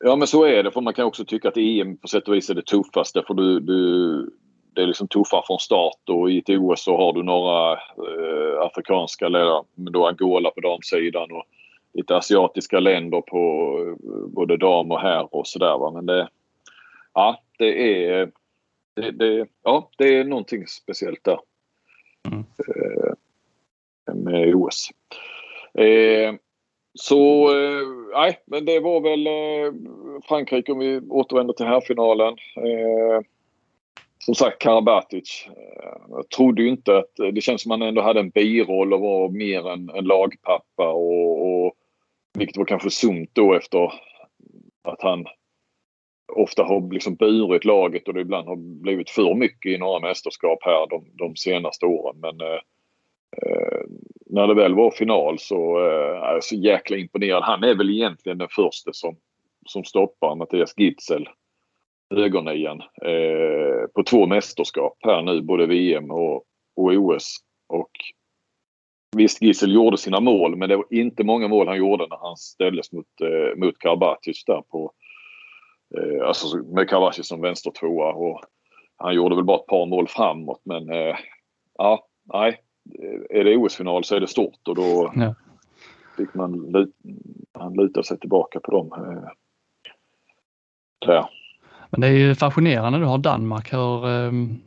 ja 0.00 0.16
men 0.16 0.26
så 0.26 0.44
är 0.44 0.62
det, 0.62 0.70
för 0.70 0.80
man 0.80 0.94
kan 0.94 1.04
också 1.04 1.24
tycka 1.24 1.48
att 1.48 1.56
EM 1.56 1.96
på 1.96 2.08
sätt 2.08 2.28
och 2.28 2.34
vis 2.34 2.50
är 2.50 2.54
det 2.54 2.66
tuffaste 2.66 3.22
för 3.26 3.34
du, 3.34 3.60
du 3.60 4.30
det 4.78 4.82
är 4.82 4.86
liksom 4.86 5.08
tuffare 5.08 5.42
från 5.46 5.58
start 5.58 6.08
och 6.08 6.30
i 6.30 6.38
ett 6.38 6.48
OS 6.48 6.84
så 6.84 6.96
har 6.96 7.12
du 7.12 7.22
några 7.22 7.72
eh, 7.72 8.66
afrikanska 8.66 9.28
ledare, 9.28 9.62
men 9.74 9.92
då 9.92 10.06
Angola 10.06 10.50
på 10.50 10.60
damsidan 10.60 11.30
och 11.30 11.44
lite 11.98 12.16
asiatiska 12.16 12.80
länder 12.80 13.20
på 13.20 13.74
eh, 13.86 14.28
både 14.28 14.56
dam 14.56 14.90
och 14.90 15.00
herr 15.00 15.34
och 15.34 15.46
sådär. 15.46 15.90
Men 15.90 16.06
det, 16.06 16.28
ja, 17.14 17.42
det 17.58 18.04
är, 18.06 18.30
det, 18.96 19.10
det, 19.10 19.46
ja, 19.62 19.90
det 19.98 20.16
är 20.16 20.24
någonting 20.24 20.66
speciellt 20.66 21.24
där. 21.24 21.38
Mm. 22.26 22.44
Eh, 22.68 24.14
med 24.14 24.54
OS. 24.54 24.88
Eh, 25.74 26.34
så 26.94 27.50
eh, 27.50 27.86
nej, 28.14 28.38
men 28.46 28.64
det 28.64 28.80
var 28.80 29.00
väl 29.00 29.28
Frankrike 30.28 30.72
om 30.72 30.78
vi 30.78 31.00
återvänder 31.00 31.54
till 31.54 31.66
herrfinalen. 31.66 32.36
Som 34.18 34.34
sagt 34.34 34.58
Karabatic. 34.58 35.48
Jag 36.08 36.28
trodde 36.28 36.62
ju 36.62 36.68
inte 36.68 36.98
att... 36.98 37.10
Det 37.32 37.40
känns 37.40 37.62
som 37.62 37.72
att 37.72 37.78
han 37.78 37.88
ändå 37.88 38.02
hade 38.02 38.20
en 38.20 38.30
biroll 38.30 38.92
och 38.92 39.00
var 39.00 39.28
mer 39.28 39.68
en, 39.68 39.90
en 39.90 40.04
lagpappa 40.04 40.88
och, 40.88 41.48
och 41.48 41.57
vilket 42.38 42.56
var 42.56 42.64
kanske 42.64 42.90
sunt 42.90 43.30
då 43.32 43.54
efter 43.54 43.92
att 44.82 45.02
han 45.02 45.26
ofta 46.32 46.62
har 46.64 46.92
liksom 46.92 47.14
burit 47.14 47.64
laget 47.64 48.08
och 48.08 48.14
det 48.14 48.20
ibland 48.20 48.48
har 48.48 48.56
blivit 48.56 49.10
för 49.10 49.34
mycket 49.34 49.72
i 49.72 49.78
några 49.78 50.00
mästerskap 50.00 50.58
här 50.62 50.86
de, 50.90 51.04
de 51.12 51.36
senaste 51.36 51.86
åren. 51.86 52.16
Men 52.20 52.40
eh, 52.40 52.60
eh 53.42 53.80
när 54.30 54.46
det 54.46 54.54
väl 54.54 54.74
var 54.74 54.90
final 54.90 55.38
så 55.38 55.78
eh, 55.78 56.22
är 56.22 56.32
jag 56.32 56.44
så 56.44 56.54
jäkla 56.54 56.96
imponerad. 56.96 57.42
Han 57.42 57.64
är 57.64 57.74
väl 57.74 57.90
egentligen 57.90 58.38
den 58.38 58.48
första 58.50 58.92
som, 58.92 59.16
som 59.66 59.84
stoppar 59.84 60.34
Mattias 60.34 60.74
Gitzel, 60.76 61.28
högernian, 62.14 62.80
eh, 62.80 63.86
på 63.94 64.02
två 64.02 64.26
mästerskap 64.26 64.96
här 65.00 65.22
nu, 65.22 65.42
både 65.42 65.66
VM 65.66 66.10
och, 66.10 66.44
och 66.76 66.92
OS. 66.92 67.36
Och 67.66 67.90
Visst, 69.16 69.42
Gissel 69.42 69.74
gjorde 69.74 69.96
sina 69.96 70.20
mål 70.20 70.56
men 70.56 70.68
det 70.68 70.76
var 70.76 70.86
inte 70.90 71.24
många 71.24 71.48
mål 71.48 71.68
han 71.68 71.76
gjorde 71.76 72.06
när 72.10 72.16
han 72.16 72.36
ställdes 72.36 72.92
mot, 72.92 73.06
eh, 73.20 73.58
mot 73.58 73.78
Karabatic 73.78 74.44
där 74.44 74.62
på... 74.62 74.92
Eh, 75.96 76.28
alltså 76.28 76.56
med 76.56 76.88
Karabatic 76.88 77.26
som 77.26 77.40
vänstertvåa 77.40 78.12
och 78.12 78.40
han 78.96 79.14
gjorde 79.14 79.36
väl 79.36 79.44
bara 79.44 79.58
ett 79.58 79.66
par 79.66 79.86
mål 79.86 80.08
framåt 80.08 80.60
men 80.64 80.90
eh, 80.90 81.16
ja, 81.78 82.06
nej. 82.34 82.60
Är 83.30 83.44
det 83.44 83.56
OS-final 83.56 84.04
så 84.04 84.16
är 84.16 84.20
det 84.20 84.26
stort 84.26 84.68
och 84.68 84.74
då 84.74 85.12
ja. 85.16 85.34
fick 86.16 86.34
man 86.34 86.72
han 87.52 87.74
luta 87.74 88.02
sig 88.02 88.18
tillbaka 88.18 88.60
på 88.60 88.70
dem. 88.70 88.92
Eh, 88.92 89.30
där. 91.06 91.26
Men 91.90 92.00
det 92.00 92.06
är 92.06 92.12
ju 92.12 92.34
fascinerande 92.34 92.98
du 92.98 93.04
har 93.04 93.18
Danmark 93.18 93.72
hur 93.72 94.06
um 94.06 94.62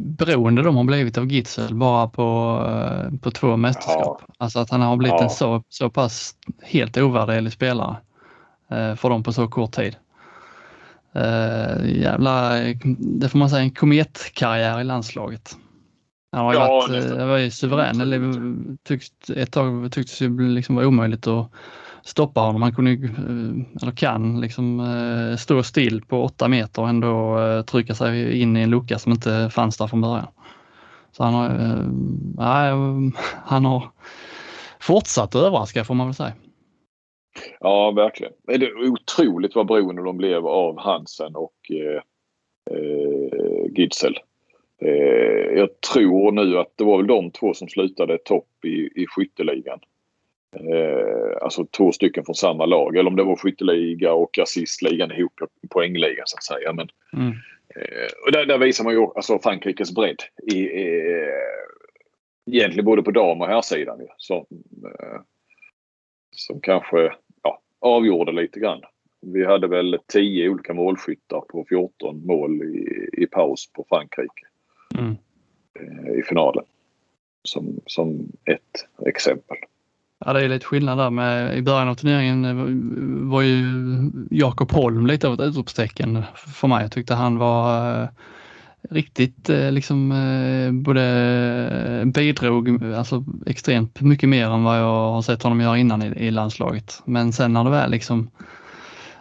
beroende 0.00 0.62
de 0.62 0.76
har 0.76 0.84
blivit 0.84 1.18
av 1.18 1.26
Gitzel 1.26 1.74
bara 1.74 2.08
på, 2.08 2.60
eh, 2.68 3.18
på 3.18 3.30
två 3.30 3.56
mästerskap. 3.56 4.22
Ja. 4.26 4.34
Alltså 4.38 4.58
att 4.58 4.70
han 4.70 4.80
har 4.80 4.96
blivit 4.96 5.14
ja. 5.18 5.24
en 5.24 5.30
så, 5.30 5.62
så 5.68 5.90
pass 5.90 6.34
helt 6.62 6.96
ovärderlig 6.96 7.52
spelare 7.52 7.96
eh, 8.70 8.94
för 8.94 9.10
dem 9.10 9.22
på 9.22 9.32
så 9.32 9.48
kort 9.48 9.72
tid. 9.72 9.96
Uh, 11.16 12.00
jävla, 12.00 12.58
det 12.98 13.28
får 13.28 13.38
man 13.38 13.50
säga, 13.50 13.62
en 13.62 13.70
kometkarriär 13.70 14.80
i 14.80 14.84
landslaget. 14.84 15.56
Han 16.32 16.44
har 16.44 16.52
ju 16.52 16.58
ja, 16.58 16.68
varit, 16.68 17.10
var 17.10 17.36
ju 17.36 17.50
suverän, 17.50 18.00
eller 18.00 18.20
tyckt, 18.84 19.30
ett 19.30 19.52
tag 19.52 19.92
tycktes 19.92 20.18
det 20.18 20.28
liksom 20.28 20.74
vara 20.74 20.86
omöjligt 20.86 21.26
att 21.26 21.50
stoppa 22.04 22.40
honom. 22.40 22.62
Han 22.62 22.74
kunde, 22.74 22.90
eh, 22.90 23.82
eller 23.82 23.96
kan, 23.96 24.40
liksom 24.40 24.80
eh, 24.80 25.36
stå 25.36 25.62
still 25.62 26.02
på 26.02 26.22
åtta 26.22 26.48
meter 26.48 26.82
och 26.82 26.88
ändå 26.88 27.40
eh, 27.40 27.62
trycka 27.62 27.94
sig 27.94 28.40
in 28.40 28.56
i 28.56 28.60
en 28.60 28.70
lucka 28.70 28.98
som 28.98 29.12
inte 29.12 29.50
fanns 29.52 29.78
där 29.78 29.86
från 29.86 30.00
början. 30.00 30.26
Så 31.12 31.24
han 31.24 31.34
har, 31.34 31.48
nej, 32.36 33.12
han 33.44 33.64
har 33.64 33.90
fortsatt 34.80 35.34
att 35.34 35.42
överraska 35.42 35.84
får 35.84 35.94
man 35.94 36.06
väl 36.06 36.14
säga. 36.14 36.32
Ja, 37.60 37.90
verkligen. 37.90 38.32
Det 38.46 38.54
är 38.54 38.90
otroligt 38.90 39.54
vad 39.54 39.66
beroende 39.66 40.02
de 40.02 40.16
blev 40.16 40.46
av 40.46 40.80
Hansen 40.80 41.36
och 41.36 41.70
eh, 41.70 42.02
Gidsel. 43.76 44.18
Eh, 44.84 45.58
jag 45.58 45.80
tror 45.92 46.32
nu 46.32 46.58
att 46.58 46.72
det 46.76 46.84
var 46.84 46.96
väl 46.96 47.06
de 47.06 47.30
två 47.30 47.54
som 47.54 47.68
slutade 47.68 48.18
topp 48.18 48.64
i, 48.64 49.02
i 49.02 49.06
skytteligan. 49.06 49.80
Eh, 50.56 51.36
alltså 51.42 51.66
två 51.66 51.92
stycken 51.92 52.24
från 52.24 52.34
samma 52.34 52.66
lag. 52.66 52.96
Eller 52.96 53.10
om 53.10 53.16
det 53.16 53.24
var 53.24 53.36
skytteliga 53.36 54.12
och 54.12 54.38
assistligan 54.38 55.12
ihop 55.12 55.40
i 55.62 55.68
poängligan 55.68 56.26
så 56.26 56.36
att 56.36 56.44
säga. 56.44 56.72
Men, 56.72 56.88
mm. 57.12 57.32
eh, 57.74 58.08
och 58.26 58.32
där, 58.32 58.46
där, 58.46 58.58
visar 58.58 58.84
man 58.84 58.92
ju 58.92 59.00
alltså 59.00 59.38
Frankrikes 59.38 59.94
bredd. 59.94 60.22
I, 60.52 60.62
eh, 60.64 61.28
egentligen 62.46 62.84
både 62.84 63.02
på 63.02 63.10
dam 63.10 63.40
och 63.40 63.46
herrsidan. 63.46 64.00
Som, 64.16 64.46
eh, 64.84 65.20
som 66.30 66.60
kanske 66.60 67.12
ja, 67.42 67.60
avgjorde 67.80 68.32
lite 68.32 68.60
grann. 68.60 68.80
Vi 69.20 69.44
hade 69.44 69.68
väl 69.68 69.98
10 70.06 70.48
olika 70.48 70.74
målskyttar 70.74 71.40
på 71.40 71.66
14 71.68 72.26
mål 72.26 72.62
i, 72.62 73.08
i 73.22 73.26
paus 73.26 73.72
på 73.72 73.86
Frankrike. 73.88 74.46
Mm. 74.98 75.16
I 76.18 76.22
finalen. 76.22 76.64
Som, 77.44 77.80
som 77.86 78.28
ett 78.44 79.06
exempel. 79.06 79.56
Ja, 80.26 80.32
det 80.32 80.44
är 80.44 80.48
lite 80.48 80.66
skillnad 80.66 80.98
där 80.98 81.10
med 81.10 81.58
i 81.58 81.62
början 81.62 81.88
av 81.88 81.94
turneringen 81.94 82.44
eh, 82.44 83.30
var 83.30 83.42
ju 83.42 83.64
Jakob 84.30 84.72
Holm 84.72 85.06
lite 85.06 85.28
av 85.28 85.34
ett 85.34 85.40
utropstecken 85.40 86.22
för 86.34 86.68
mig. 86.68 86.82
Jag 86.82 86.92
tyckte 86.92 87.14
han 87.14 87.38
var 87.38 88.02
eh, 88.02 88.08
riktigt 88.90 89.50
eh, 89.50 89.72
liksom 89.72 90.08
både 90.84 92.02
bidrog 92.14 92.84
alltså 92.84 93.24
extremt 93.46 94.00
mycket 94.00 94.28
mer 94.28 94.46
än 94.46 94.64
vad 94.64 94.78
jag 94.78 95.12
har 95.12 95.22
sett 95.22 95.42
honom 95.42 95.60
göra 95.60 95.78
innan 95.78 96.02
i, 96.02 96.06
i 96.06 96.30
landslaget. 96.30 97.02
Men 97.04 97.32
sen 97.32 97.52
när 97.52 97.64
det 97.64 97.70
väl 97.70 97.90
liksom, 97.90 98.30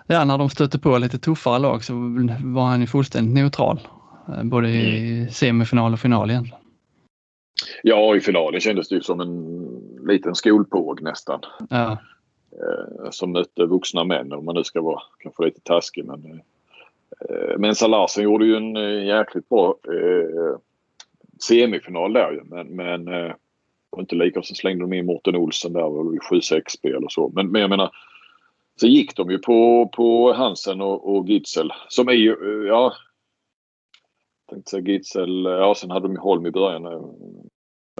ja 0.08 0.26
när 0.26 0.38
de 0.38 0.50
stötte 0.50 0.80
på 0.80 0.98
lite 0.98 1.20
tuffare 1.20 1.60
lag 1.60 1.84
så 1.84 1.94
var 2.44 2.66
han 2.66 2.82
ju 2.82 2.88
fullständigt 2.88 3.34
neutral. 3.34 3.80
Både 4.44 4.70
i 4.70 5.18
mm. 5.18 5.32
semifinal 5.32 5.94
och 5.94 6.00
final 6.00 6.30
egentligen. 6.30 6.61
Ja, 7.84 8.16
i 8.16 8.20
finalen 8.20 8.62
kändes 8.62 8.90
det 8.90 8.96
ju 8.96 9.02
som 9.02 9.20
en 9.20 10.08
liten 10.08 10.36
skolpåg 10.36 11.02
nästan. 11.02 11.40
Ja. 11.70 11.98
Eh, 12.52 13.10
som 13.12 13.32
mötte 13.32 13.66
vuxna 13.66 14.04
män 14.04 14.34
om 14.34 14.46
man 14.46 14.56
nu 14.56 14.64
ska 14.64 14.82
vara 14.82 15.02
kanske 15.20 15.46
lite 15.46 15.62
taskig. 15.62 16.06
Men, 16.06 16.42
eh, 17.30 17.58
Mensa 17.58 17.88
Larsen 17.88 18.24
gjorde 18.24 18.46
ju 18.46 18.56
en 18.56 18.78
eh, 18.78 19.06
jäkligt 19.06 19.50
bra 19.50 19.76
semifinal 21.48 22.14
där 22.14 22.32
ju. 22.32 22.44
Men, 22.44 22.68
men 22.68 23.32
Och 23.90 24.00
inte 24.00 24.16
lika. 24.16 24.42
Så 24.42 24.56
slängde 24.56 24.84
de 24.84 24.94
in 24.94 25.06
Mårten 25.06 25.36
Olsen 25.36 25.74
där 25.74 25.84
och 25.84 26.14
7-6-spel 26.14 27.04
och 27.04 27.12
så. 27.12 27.32
Men, 27.36 27.52
men 27.52 27.62
jag 27.62 27.70
menar, 27.70 27.92
så 28.76 28.88
gick 28.88 29.16
de 29.16 29.32
ju 29.32 29.38
på, 29.38 29.90
på 29.94 30.34
Hansen 30.34 30.82
och, 30.82 31.16
och 31.16 31.30
Gitzel 31.30 31.74
som 31.88 32.08
är 32.08 32.14
ju, 32.14 32.66
ja. 32.68 32.94
Tänkte 34.52 34.72
säga 34.72 34.84
Gitzel, 34.84 35.44
ja 35.44 35.76
sen 35.76 35.92
hade 35.92 36.08
de 36.08 36.18
Holm 36.18 36.46
i 36.46 36.52
början. 36.52 36.84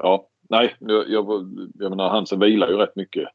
Ja, 0.02 0.28
nej, 0.50 0.76
jag, 0.80 1.10
jag, 1.10 1.26
jag 1.74 1.90
menar 1.90 2.10
Hansen 2.10 2.40
vilar 2.40 2.70
ju 2.70 2.76
rätt 2.76 2.96
mycket 2.96 3.30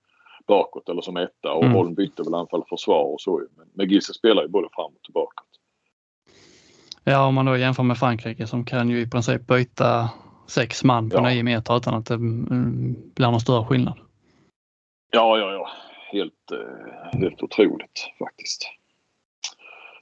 bakåt 0.46 0.88
eller 0.88 1.02
som 1.02 1.16
etta 1.16 1.52
och 1.52 1.64
mm. 1.64 1.74
Holm 1.74 1.94
bytte 1.94 2.22
väl 2.22 2.34
anfall 2.34 2.60
och 2.60 2.68
försvar 2.68 3.02
och 3.02 3.20
så. 3.20 3.42
Men, 3.56 3.66
men 3.74 3.88
Gitzel 3.88 4.14
spelar 4.14 4.42
ju 4.42 4.48
både 4.48 4.68
fram 4.72 4.92
och 4.94 5.02
tillbaka. 5.02 5.42
Ja, 7.04 7.26
om 7.26 7.34
man 7.34 7.46
då 7.46 7.56
jämför 7.56 7.82
med 7.82 7.98
Frankrike 7.98 8.46
som 8.46 8.64
kan 8.64 8.90
ju 8.90 9.00
i 9.00 9.10
princip 9.10 9.46
byta 9.46 10.10
sex 10.46 10.84
man 10.84 11.10
på 11.10 11.16
ja. 11.16 11.28
nio 11.28 11.42
meter 11.42 11.76
utan 11.76 11.94
att 11.94 12.06
det 12.06 12.14
mm, 12.14 12.96
blir 13.14 13.30
någon 13.30 13.40
större 13.40 13.64
skillnad. 13.64 13.98
Ja, 15.10 15.38
ja, 15.38 15.52
ja. 15.52 15.68
Helt, 16.12 16.52
eh, 16.52 17.20
helt 17.20 17.42
otroligt 17.42 18.08
faktiskt. 18.18 18.70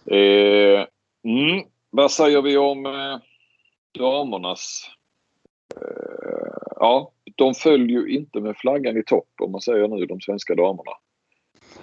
Eh, 0.06 0.86
mm, 1.24 1.64
vad 1.96 2.10
säger 2.10 2.42
vi 2.42 2.56
om 2.56 2.86
eh, 2.86 3.18
damernas? 3.98 4.90
Eh, 5.76 6.68
ja, 6.76 7.12
de 7.34 7.54
följer 7.54 8.00
ju 8.00 8.08
inte 8.08 8.40
med 8.40 8.56
flaggan 8.56 8.96
i 8.96 9.02
topp 9.02 9.28
om 9.40 9.52
man 9.52 9.60
säger 9.60 9.88
nu 9.88 10.06
de 10.06 10.20
svenska 10.20 10.54
damerna. 10.54 10.90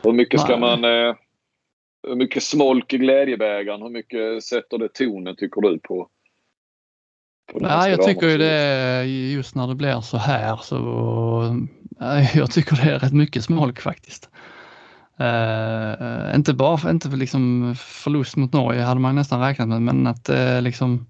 Hur 0.04 0.12
mycket 0.12 0.42
ska 0.42 0.58
man 0.58 0.84
eh, 0.84 1.16
hur 2.08 2.16
mycket 2.16 2.44
smolk 2.44 2.94
i 2.94 2.98
glädjebägaren? 2.98 3.82
Hur 3.82 3.90
mycket 3.90 4.44
sätter 4.44 4.78
det 4.78 4.94
tonen 4.94 5.36
tycker 5.36 5.62
du 5.62 5.80
på? 5.80 6.10
på 7.52 7.60
ja, 7.62 7.90
jag 7.90 8.02
tycker 8.02 8.28
ju 8.28 8.38
det 8.38 9.04
just 9.34 9.56
när 9.56 9.68
det 9.68 9.76
blir 9.76 10.02
så 10.02 10.18
här 10.18 10.56
så 10.56 10.76
jag 12.36 12.52
tycker 12.52 12.76
det 12.76 12.92
är 12.92 13.00
rätt 13.00 13.14
mycket 13.14 13.44
smolk 13.44 13.82
faktiskt. 13.82 14.30
Uh, 15.22 16.36
inte 16.36 16.54
bara 16.54 16.78
för, 16.78 16.90
inte 16.90 17.10
för 17.10 17.18
liksom 17.18 17.76
förlust 17.78 18.36
mot 18.36 18.54
Norge 18.54 18.82
hade 18.82 19.00
man 19.00 19.16
nästan 19.16 19.42
räknat 19.42 19.68
med 19.68 19.82
men 19.82 20.08
att 20.08 20.30
uh, 20.30 20.62
liksom 20.62 21.06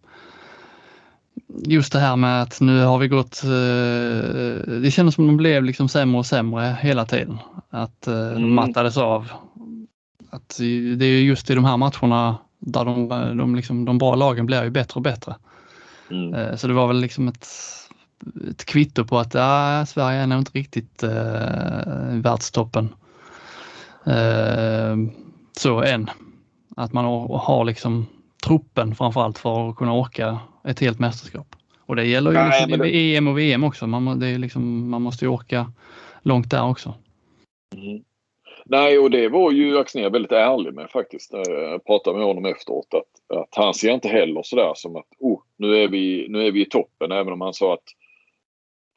just 1.65 1.93
det 1.93 1.99
här 1.99 2.15
med 2.15 2.41
att 2.41 2.61
nu 2.61 2.83
har 2.83 2.97
vi 2.97 3.07
gått, 3.07 3.41
uh, 3.45 4.79
det 4.81 4.91
kändes 4.91 5.15
som 5.15 5.27
de 5.27 5.37
blev 5.37 5.63
liksom 5.63 5.89
sämre 5.89 6.19
och 6.19 6.25
sämre 6.25 6.77
hela 6.81 7.05
tiden. 7.05 7.37
Att 7.69 8.07
uh, 8.07 8.13
mm. 8.13 8.33
de 8.41 8.53
mattades 8.53 8.97
av 8.97 9.31
att 10.29 10.57
det 10.97 11.05
är 11.05 11.21
just 11.21 11.49
i 11.49 11.55
de 11.55 11.65
här 11.65 11.77
matcherna 11.77 12.37
där 12.59 12.85
de, 12.85 13.07
de, 13.37 13.55
liksom, 13.55 13.85
de 13.85 13.97
bra 13.97 14.15
lagen 14.15 14.45
blir 14.45 14.63
ju 14.63 14.69
bättre 14.69 14.95
och 14.95 15.01
bättre. 15.01 15.35
Mm. 16.11 16.57
Så 16.57 16.67
det 16.67 16.73
var 16.73 16.87
väl 16.87 17.01
liksom 17.01 17.27
ett, 17.27 17.47
ett 18.49 18.65
kvitto 18.65 19.05
på 19.05 19.19
att 19.19 19.33
ja, 19.33 19.85
Sverige 19.85 20.19
är 20.19 20.27
nog 20.27 20.39
inte 20.39 20.51
riktigt 20.51 21.03
eh, 21.03 22.15
världstoppen. 22.21 22.89
Eh, 24.05 24.98
så 25.51 25.81
än. 25.81 26.10
Att 26.75 26.93
man 26.93 27.05
har 27.29 27.65
liksom 27.65 28.08
truppen 28.46 28.96
framförallt 28.96 29.38
för 29.38 29.70
att 29.70 29.75
kunna 29.75 29.93
orka 29.93 30.39
ett 30.63 30.79
helt 30.79 31.00
mästerskap. 31.00 31.55
Och 31.86 31.96
det 31.96 32.05
gäller 32.05 32.31
ju 32.31 32.38
Nej, 32.38 32.67
liksom. 32.67 32.88
EM 32.93 33.27
och 33.27 33.38
VM 33.38 33.63
också. 33.63 33.88
Man, 33.88 34.20
det 34.20 34.27
är 34.27 34.38
liksom, 34.38 34.89
man 34.89 35.01
måste 35.01 35.25
ju 35.25 35.29
orka 35.29 35.72
långt 36.22 36.51
där 36.51 36.70
också. 36.70 36.93
Mm. 37.75 38.03
Nej, 38.65 39.00
och 39.00 39.12
det 39.12 39.29
var 39.29 39.51
ju 39.51 39.79
Axnér 39.79 40.10
väldigt 40.10 40.31
ärlig 40.31 40.74
med 40.74 40.89
faktiskt. 40.89 41.34
Jag 41.48 41.86
pratade 41.86 42.17
med 42.17 42.27
honom 42.27 42.46
efteråt 42.46 42.93
att, 42.93 43.38
att 43.39 43.55
han 43.55 43.74
ser 43.74 43.91
inte 43.91 44.08
heller 44.08 44.41
sådär 44.43 44.72
som 44.75 44.96
att 44.96 45.08
oh, 45.20 45.39
nu, 45.58 45.84
är 45.84 45.88
vi, 45.88 46.25
nu 46.29 46.48
är 46.48 46.51
vi 46.51 46.62
i 46.62 46.70
toppen. 46.70 47.12
Även 47.12 47.34
om 47.34 47.41
han 47.41 47.53
sa 47.53 47.74
att 47.74 47.84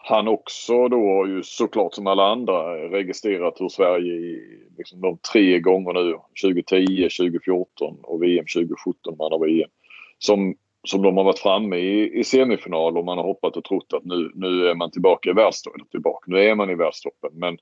han 0.06 0.28
också 0.28 0.88
då 0.88 1.26
ju 1.28 1.42
såklart 1.42 1.94
som 1.94 2.06
alla 2.06 2.22
andra 2.22 2.74
registrerat 2.88 3.60
hur 3.60 3.68
Sverige 3.68 4.12
i 4.12 4.58
liksom 4.78 5.00
de 5.00 5.18
tre 5.32 5.60
gånger 5.60 5.92
nu 5.92 6.18
2010, 6.42 7.08
2014 7.18 7.98
och 8.02 8.22
VM 8.22 8.44
2017 8.54 9.16
man 9.18 9.32
har 9.32 9.46
VM. 9.46 9.70
Som, 10.18 10.54
som 10.88 11.02
de 11.02 11.16
har 11.16 11.24
varit 11.24 11.38
framme 11.38 11.76
i, 11.76 12.18
i 12.18 12.24
semifinal 12.24 12.98
och 12.98 13.04
man 13.04 13.18
har 13.18 13.24
hoppat 13.24 13.56
och 13.56 13.64
trott 13.64 13.92
att 13.92 14.04
nu, 14.04 14.30
nu 14.34 14.66
är 14.68 14.74
man 14.74 14.90
tillbaka 14.90 15.30
i 15.30 15.32
världstoppen. 15.32 15.86
Tillbaka. 15.90 16.24
Nu 16.26 16.38
är 16.38 16.54
man 16.54 16.70
i 16.70 16.74
världstoppen 16.74 17.30
men 17.34 17.58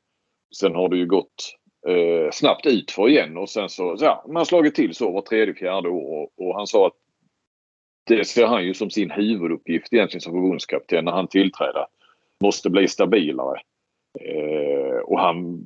sen 0.56 0.74
har 0.74 0.88
det 0.88 0.96
ju 0.96 1.06
gått 1.06 1.56
eh, 1.88 2.30
snabbt 2.32 2.66
ut 2.66 2.90
för 2.90 3.08
igen 3.08 3.36
och 3.36 3.48
sen 3.48 3.68
så, 3.68 3.96
så 3.96 4.04
ja, 4.04 4.24
man 4.26 4.36
har 4.36 4.44
slagit 4.44 4.74
till 4.74 4.94
så 4.94 5.12
var 5.12 5.22
tredje, 5.22 5.54
fjärde 5.54 5.88
år 5.88 6.22
och, 6.22 6.46
och 6.46 6.56
han 6.56 6.66
sa 6.66 6.86
att 6.86 6.96
det 8.06 8.24
ser 8.24 8.46
han 8.46 8.64
ju 8.64 8.74
som 8.74 8.90
sin 8.90 9.10
huvuduppgift 9.10 9.92
egentligen 9.92 10.20
som 10.20 10.32
förbundskapten 10.32 11.04
när 11.04 11.12
han 11.12 11.28
tillträder. 11.28 11.86
Måste 12.42 12.70
bli 12.70 12.88
stabilare. 12.88 13.60
Eh, 14.20 14.98
och 15.04 15.20
han 15.20 15.64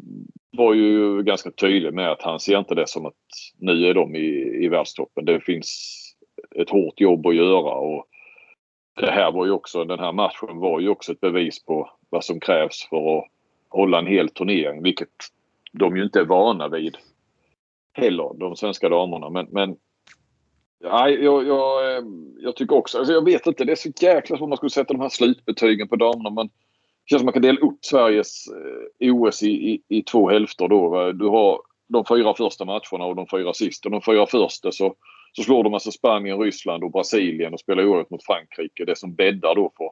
var 0.57 0.75
ju 0.75 1.23
ganska 1.23 1.51
tydlig 1.51 1.95
med 1.95 2.13
att 2.13 2.23
han 2.23 2.41
ser 2.41 2.59
inte 2.59 2.75
det 2.75 2.89
som 2.89 3.07
att 3.07 3.15
nu 3.59 3.87
är 3.87 3.95
de 3.95 4.17
i, 4.17 4.65
i 4.65 4.69
världstoppen. 4.69 5.25
Det 5.25 5.41
finns 5.41 6.03
ett 6.57 6.71
hårt 6.71 7.01
jobb 7.01 7.27
att 7.27 7.35
göra 7.35 7.75
och 7.75 8.07
det 9.01 9.11
här 9.11 9.33
var 9.33 9.47
ju 9.47 9.53
också, 9.53 9.85
den 9.85 9.99
här 9.99 10.13
matchen 10.13 10.59
var 10.59 10.81
ju 10.81 10.89
också 10.89 11.13
ett 11.13 11.21
bevis 11.21 11.65
på 11.65 11.91
vad 12.11 12.25
som 12.25 12.41
krävs 12.41 12.89
för 12.91 13.19
att 13.19 13.25
hålla 13.69 13.99
en 13.99 14.07
hel 14.07 14.29
turnering, 14.29 14.83
vilket 14.83 15.09
de 15.73 15.97
ju 15.97 16.03
inte 16.03 16.21
är 16.21 16.25
vana 16.25 16.69
vid 16.69 16.97
heller, 17.93 18.39
de 18.39 18.57
svenska 18.57 18.89
damerna. 18.89 19.31
Men, 19.31 19.47
men 19.51 19.77
nej, 20.81 21.25
jag, 21.25 21.47
jag, 21.47 21.97
eh, 21.97 22.05
jag 22.39 22.57
tycker 22.57 22.77
också, 22.77 22.99
alltså 22.99 23.13
jag 23.13 23.25
vet 23.25 23.47
inte, 23.47 23.65
det 23.65 23.73
är 23.73 23.77
så 23.77 23.91
jäkla 24.01 24.37
svårt 24.37 24.45
om 24.45 24.49
man 24.49 24.57
skulle 24.57 24.71
sätta 24.71 24.95
de 24.95 25.01
här 25.01 25.09
slutbetygen 25.09 25.89
på 25.89 25.97
damerna. 25.97 26.31
Men 26.31 26.49
känns 27.11 27.21
som 27.21 27.27
man 27.27 27.33
kan 27.33 27.43
dela 27.43 27.61
upp 27.61 27.79
Sveriges 27.81 28.45
eh, 29.01 29.15
OS 29.15 29.43
i, 29.43 29.51
i, 29.51 29.83
i, 29.89 30.03
två 30.03 30.29
hälfter 30.29 30.69
då. 30.69 31.13
Du 31.13 31.29
har 31.29 31.61
de 31.89 32.05
fyra 32.05 32.35
första 32.35 32.65
matcherna 32.65 33.05
och 33.05 33.17
de 33.17 33.27
fyra 33.27 33.53
sista. 33.53 33.89
De 33.89 34.03
fyra 34.03 34.27
första 34.27 34.73
så, 34.73 34.95
så 35.33 35.43
slår 35.43 35.65
de 35.65 35.75
alltså 35.75 35.91
Spanien, 35.91 36.39
Ryssland 36.39 36.85
och 36.85 36.93
Brasilien 36.93 37.53
och 37.53 37.61
spelar 37.61 37.87
oerhört 37.87 38.11
mot 38.11 38.25
Frankrike. 38.25 38.85
Det 38.85 38.99
som 38.99 39.15
bäddar 39.15 39.55
då 39.55 39.73
för 39.77 39.91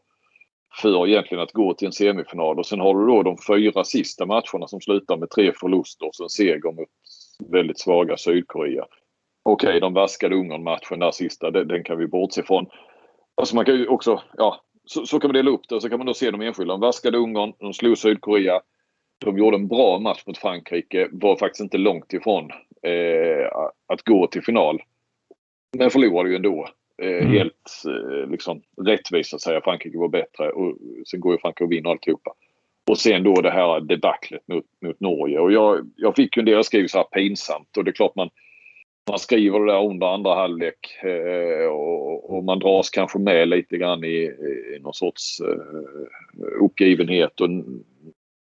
för 0.82 1.08
egentligen 1.08 1.42
att 1.42 1.52
gå 1.52 1.74
till 1.74 1.86
en 1.86 1.92
semifinal. 1.92 2.58
Och 2.58 2.66
sen 2.66 2.80
har 2.80 2.94
du 2.94 3.06
då 3.06 3.22
de 3.22 3.36
fyra 3.48 3.84
sista 3.84 4.26
matcherna 4.26 4.68
som 4.68 4.80
slutar 4.80 5.16
med 5.16 5.30
tre 5.30 5.52
förluster 5.60 6.06
och 6.06 6.12
en 6.22 6.28
seger 6.28 6.72
mot 6.72 6.88
väldigt 7.50 7.80
svaga 7.80 8.16
Sydkorea. 8.16 8.84
Okej, 9.42 9.68
okay, 9.68 9.80
de 9.80 9.94
vaskade 9.94 10.34
Ungern-matchen 10.34 10.98
där 10.98 11.10
sista, 11.10 11.50
den, 11.50 11.68
den, 11.68 11.84
kan 11.84 11.98
vi 11.98 12.06
bortse 12.06 12.40
ifrån. 12.40 12.66
Alltså 13.34 13.56
man 13.56 13.64
kan 13.64 13.74
ju 13.74 13.86
också, 13.86 14.22
ja, 14.36 14.60
så, 14.84 15.06
så, 15.06 15.20
kan 15.20 15.28
man 15.28 15.34
dela 15.34 15.50
upp 15.50 15.68
det 15.68 15.74
och 15.74 15.82
så 15.82 15.88
kan 15.88 15.98
man 15.98 16.06
då 16.06 16.14
se 16.14 16.30
de 16.30 16.40
enskilda. 16.40 16.74
De 16.74 16.80
vaskade 16.80 17.18
Ungern, 17.18 17.52
de 17.58 17.74
slog 17.74 17.98
Sydkorea. 17.98 18.60
De 19.18 19.38
gjorde 19.38 19.56
en 19.56 19.68
bra 19.68 19.98
match 19.98 20.22
mot 20.26 20.38
Frankrike, 20.38 21.08
var 21.12 21.36
faktiskt 21.36 21.60
inte 21.60 21.78
långt 21.78 22.12
ifrån 22.12 22.50
eh, 22.82 23.46
att 23.86 24.02
gå 24.02 24.26
till 24.26 24.42
final. 24.42 24.82
Men 25.78 25.90
förlorade 25.90 26.30
ju 26.30 26.36
ändå. 26.36 26.68
Eh, 27.02 27.08
mm. 27.08 27.32
Helt 27.32 27.82
eh, 27.86 28.30
liksom, 28.30 28.62
rättvist 28.86 29.34
att 29.34 29.40
säga 29.40 29.60
Frankrike 29.60 29.98
var 29.98 30.08
bättre 30.08 30.50
och 30.50 30.76
sen 31.06 31.20
går 31.20 31.32
ju 31.32 31.38
Frankrike 31.38 31.64
och 31.64 31.72
vinner 31.72 31.90
alltihopa. 31.90 32.34
Och 32.90 32.98
sen 32.98 33.22
då 33.22 33.34
det 33.34 33.50
här 33.50 33.80
debaclet 33.80 34.48
mot, 34.48 34.64
mot 34.82 35.00
Norge. 35.00 35.38
Och 35.38 35.52
jag, 35.52 35.90
jag 35.96 36.16
fick 36.16 36.36
ju 36.36 36.40
en 36.40 36.46
del 36.46 36.64
skriva 36.64 36.88
så 36.88 36.98
här 36.98 37.04
pinsamt 37.04 37.76
och 37.76 37.84
det 37.84 37.90
är 37.90 37.92
klart 37.92 38.16
man, 38.16 38.30
man 39.08 39.18
skriver 39.18 39.60
det 39.60 39.72
där 39.72 39.84
under 39.84 40.06
andra 40.06 40.34
halvlek 40.34 40.98
eh, 41.02 41.66
och, 41.66 42.36
och, 42.36 42.44
man 42.44 42.58
dras 42.58 42.90
kanske 42.90 43.18
med 43.18 43.48
lite 43.48 43.76
grann 43.76 44.04
i, 44.04 44.16
i 44.76 44.78
någon 44.80 44.94
sorts 44.94 45.40
eh, 45.40 46.64
uppgivenhet 46.64 47.40
och 47.40 47.48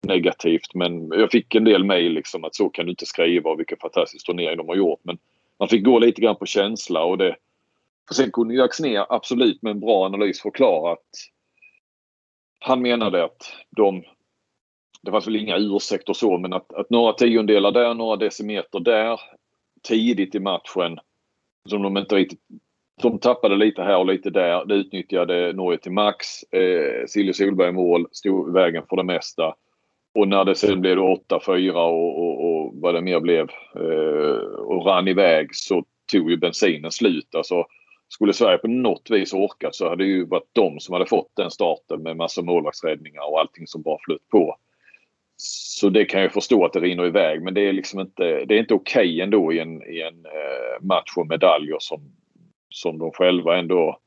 negativt. 0.06 0.74
Men 0.74 1.08
jag 1.08 1.30
fick 1.30 1.54
en 1.54 1.64
del 1.64 1.84
mejl 1.84 2.12
liksom 2.12 2.44
att 2.44 2.54
så 2.54 2.68
kan 2.68 2.86
du 2.86 2.90
inte 2.90 3.06
skriva 3.06 3.50
och 3.50 3.58
vilken 3.58 3.78
fantastisk 3.78 4.26
turnering 4.26 4.56
de 4.56 4.68
har 4.68 4.76
gjort. 4.76 5.00
Men 5.02 5.18
man 5.58 5.68
fick 5.68 5.84
gå 5.84 5.98
lite 5.98 6.20
grann 6.20 6.36
på 6.36 6.46
känsla 6.46 7.04
och 7.04 7.18
det, 7.18 7.36
för 8.08 8.14
sen 8.14 8.30
kunde 8.32 8.54
ju 8.54 8.62
Axnér 8.62 9.06
absolut 9.08 9.62
med 9.62 9.70
en 9.70 9.80
bra 9.80 10.06
analys 10.06 10.42
förklara 10.42 10.92
att 10.92 11.10
han 12.58 12.82
menade 12.82 13.24
att 13.24 13.52
de 13.70 14.04
det 15.02 15.10
fanns 15.10 15.26
väl 15.26 15.36
inga 15.36 15.56
ursäkter 15.56 16.12
så 16.12 16.38
men 16.38 16.52
att, 16.52 16.72
att 16.72 16.90
några 16.90 17.12
tiondelar 17.12 17.72
där, 17.72 17.94
några 17.94 18.16
decimeter 18.16 18.80
där 18.80 19.20
tidigt 19.88 20.34
i 20.34 20.40
matchen 20.40 20.98
som 21.68 21.82
de 21.82 21.96
inte 21.96 22.14
riktigt 22.14 22.40
de 23.02 23.18
tappade 23.18 23.56
lite 23.56 23.82
här 23.82 23.96
och 23.96 24.06
lite 24.06 24.30
där. 24.30 24.64
Det 24.64 24.74
utnyttjade 24.74 25.52
Norge 25.52 25.78
till 25.78 25.92
max. 25.92 26.42
Eh, 26.42 27.06
Silje 27.06 27.34
Solberg 27.34 27.72
mål 27.72 28.06
stod 28.12 28.48
i 28.48 28.52
vägen 28.52 28.82
för 28.88 28.96
det 28.96 29.04
mesta. 29.04 29.54
Och 30.14 30.28
när 30.28 30.44
det 30.44 30.54
sen 30.54 30.80
blev 30.80 30.98
8-4 30.98 31.72
och, 31.72 32.18
och, 32.18 32.44
och, 32.44 32.74
vad 32.74 32.94
det 32.94 33.00
mer 33.00 33.20
blev 33.20 33.48
eh, 33.74 34.36
och 34.58 34.86
rann 34.86 35.08
iväg 35.08 35.48
så 35.52 35.84
tog 36.12 36.30
ju 36.30 36.36
bensinen 36.36 36.90
slut. 36.90 37.34
Alltså, 37.34 37.64
skulle 38.08 38.32
Sverige 38.32 38.58
på 38.58 38.68
något 38.68 39.10
vis 39.10 39.32
orkat 39.32 39.74
så 39.74 39.88
hade 39.88 40.04
det 40.04 40.08
ju 40.08 40.26
varit 40.26 40.48
de 40.52 40.80
som 40.80 40.92
hade 40.92 41.06
fått 41.06 41.30
den 41.36 41.50
starten 41.50 42.02
med 42.02 42.16
massa 42.16 42.42
målvaktsräddningar 42.42 43.30
och 43.30 43.40
allting 43.40 43.66
som 43.66 43.82
bara 43.82 43.98
flöt 44.04 44.28
på. 44.28 44.56
Så 45.36 45.88
det 45.88 46.04
kan 46.04 46.20
jag 46.22 46.32
förstå 46.32 46.64
att 46.64 46.72
det 46.72 46.80
rinner 46.80 47.06
iväg 47.06 47.42
men 47.42 47.54
det 47.54 47.68
är 47.68 47.72
liksom 47.72 48.00
inte, 48.00 48.44
det 48.44 48.54
är 48.54 48.58
inte 48.58 48.74
okej 48.74 49.08
okay 49.08 49.20
ändå 49.20 49.52
i 49.52 49.58
en, 49.58 49.82
i 49.82 50.00
en 50.00 50.24
eh, 50.24 50.82
match 50.86 51.12
om 51.16 51.28
medaljer 51.28 51.76
som, 51.80 52.00
som 52.68 52.98
de 52.98 53.10
själva 53.10 53.58
ändå 53.58 53.98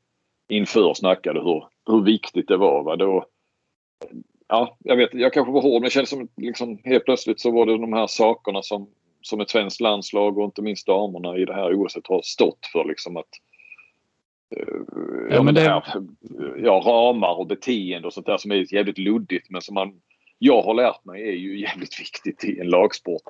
inför 0.48 0.94
snackade 0.94 1.40
hur, 1.40 1.64
hur 1.86 2.04
viktigt 2.04 2.48
det 2.48 2.56
var. 2.56 2.82
Va? 2.82 2.96
Då, 2.96 3.26
ja, 4.48 4.76
jag 4.78 4.96
vet 4.96 5.14
jag 5.14 5.32
kanske 5.32 5.52
var 5.52 5.62
hård 5.62 5.72
men 5.72 5.82
det 5.82 5.90
kändes 5.90 6.10
som 6.10 6.28
liksom 6.36 6.78
helt 6.84 7.04
plötsligt 7.04 7.40
så 7.40 7.50
var 7.50 7.66
det 7.66 7.78
de 7.78 7.92
här 7.92 8.06
sakerna 8.06 8.62
som, 8.62 8.88
som 9.22 9.40
ett 9.40 9.50
svenskt 9.50 9.80
landslag 9.80 10.38
och 10.38 10.44
inte 10.44 10.62
minst 10.62 10.86
damerna 10.86 11.36
i 11.36 11.44
det 11.44 11.54
här 11.54 11.82
OS 11.82 11.96
har 12.04 12.22
stått 12.22 12.66
för 12.72 12.84
liksom 12.84 13.16
att 13.16 13.28
ja, 15.30 15.42
men 15.42 15.54
det... 15.54 15.60
här, 15.60 15.82
ja, 16.56 16.82
ramar 16.86 17.38
och 17.38 17.46
beteende 17.46 18.06
och 18.06 18.12
sånt 18.12 18.26
där 18.26 18.36
som 18.36 18.50
är 18.50 18.74
jävligt 18.74 18.98
luddigt 18.98 19.50
men 19.50 19.60
som 19.60 19.74
man 19.74 20.00
jag 20.42 20.62
har 20.62 20.74
lärt 20.74 21.04
mig 21.04 21.28
är 21.28 21.32
ju 21.32 21.60
jävligt 21.60 22.00
viktigt 22.00 22.44
i 22.44 22.60
en 22.60 22.68
lagsport. 22.68 23.22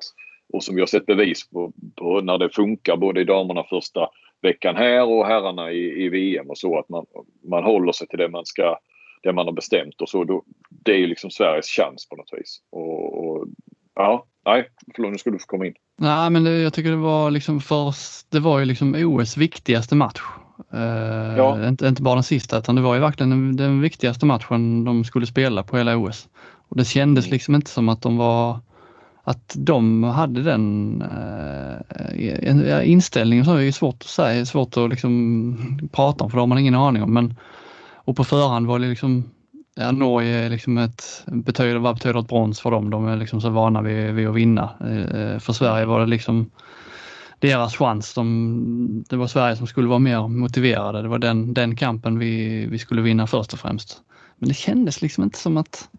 Och 0.53 0.63
som 0.63 0.75
vi 0.75 0.81
har 0.81 0.87
sett 0.87 1.05
bevis 1.05 1.49
på, 1.49 1.71
på 1.95 2.21
när 2.21 2.37
det 2.37 2.49
funkar 2.49 2.97
både 2.97 3.21
i 3.21 3.23
damerna 3.23 3.63
första 3.63 4.09
veckan 4.41 4.75
här 4.75 5.03
och 5.03 5.25
herrarna 5.25 5.71
i, 5.71 6.05
i 6.05 6.09
VM 6.09 6.49
och 6.49 6.57
så 6.57 6.79
att 6.79 6.89
man, 6.89 7.05
man 7.49 7.63
håller 7.63 7.91
sig 7.91 8.07
till 8.07 8.19
det 8.19 8.29
man 8.29 8.45
ska 8.45 8.77
det 9.23 9.33
man 9.33 9.45
har 9.45 9.53
bestämt 9.53 10.01
och 10.01 10.09
så. 10.09 10.23
Då, 10.23 10.43
det 10.69 10.91
är 10.91 10.97
ju 10.97 11.07
liksom 11.07 11.31
Sveriges 11.31 11.67
chans 11.67 12.09
på 12.09 12.15
något 12.15 12.29
vis. 12.31 12.59
Och, 12.71 13.25
och 13.25 13.47
ja, 13.95 14.25
nej, 14.45 14.69
förlåt 14.95 15.11
nu 15.11 15.17
ska 15.17 15.31
du 15.31 15.39
få 15.39 15.45
komma 15.45 15.65
in. 15.65 15.73
Nej, 15.97 16.29
men 16.29 16.43
det, 16.43 16.61
jag 16.61 16.73
tycker 16.73 16.89
det 16.89 16.95
var 16.95 17.31
liksom 17.31 17.61
först, 17.61 18.31
det 18.31 18.39
var 18.39 18.59
ju 18.59 18.65
liksom 18.65 18.95
OS 18.95 19.37
viktigaste 19.37 19.95
match. 19.95 20.21
Uh, 20.73 21.37
ja. 21.37 21.67
inte, 21.67 21.87
inte 21.87 22.01
bara 22.01 22.15
den 22.15 22.23
sista 22.23 22.57
utan 22.57 22.75
det 22.75 22.81
var 22.81 22.95
ju 22.95 23.01
verkligen 23.01 23.29
den, 23.29 23.57
den 23.57 23.81
viktigaste 23.81 24.25
matchen 24.25 24.83
de 24.83 25.03
skulle 25.03 25.25
spela 25.25 25.63
på 25.63 25.77
hela 25.77 25.97
OS. 25.97 26.29
Och 26.71 26.77
det 26.77 26.85
kändes 26.85 27.25
mm. 27.25 27.33
liksom 27.33 27.55
inte 27.55 27.69
som 27.69 27.89
att 27.89 28.01
de 28.01 28.17
var 28.17 28.59
att 29.23 29.55
de 29.57 30.03
hade 30.03 30.43
den 30.43 31.03
uh, 32.15 32.89
inställningen 32.89 33.45
så 33.45 33.55
är 33.55 33.71
svårt 33.71 33.95
att 33.95 34.07
säga, 34.07 34.45
svårt 34.45 34.77
att 34.77 34.89
liksom 34.89 35.89
prata 35.91 36.23
om 36.23 36.29
för 36.29 36.37
det 36.37 36.41
har 36.41 36.47
man 36.47 36.57
ingen 36.57 36.75
aning 36.75 37.03
om. 37.03 37.13
Men, 37.13 37.35
och 37.95 38.15
på 38.15 38.23
förhand 38.23 38.67
var 38.67 38.79
det 38.79 38.87
liksom, 38.87 39.23
ja, 39.75 39.91
Norge 39.91 40.49
liksom 40.49 40.77
ett, 40.77 41.23
betyder, 41.25 41.77
vad 41.77 41.95
betyder 41.95 42.19
ett 42.19 42.27
brons 42.27 42.59
för 42.59 42.71
dem? 42.71 42.89
De 42.89 43.07
är 43.07 43.15
liksom 43.15 43.41
så 43.41 43.49
vana 43.49 43.81
vid, 43.81 44.13
vid 44.13 44.27
att 44.27 44.35
vinna. 44.35 44.69
Uh, 44.83 45.39
för 45.39 45.53
Sverige 45.53 45.85
var 45.85 45.99
det 45.99 46.05
liksom 46.05 46.49
deras 47.39 47.75
chans. 47.75 48.13
De, 48.13 49.05
det 49.09 49.15
var 49.15 49.27
Sverige 49.27 49.55
som 49.55 49.67
skulle 49.67 49.87
vara 49.87 49.99
mer 49.99 50.27
motiverade. 50.27 51.01
Det 51.01 51.07
var 51.07 51.19
den, 51.19 51.53
den 51.53 51.75
kampen 51.75 52.19
vi, 52.19 52.65
vi 52.65 52.79
skulle 52.79 53.01
vinna 53.01 53.27
först 53.27 53.53
och 53.53 53.59
främst. 53.59 54.01
Men 54.37 54.49
det 54.49 54.55
kändes 54.55 55.01
liksom 55.01 55.23
inte 55.23 55.39
som 55.39 55.57
att 55.57 55.89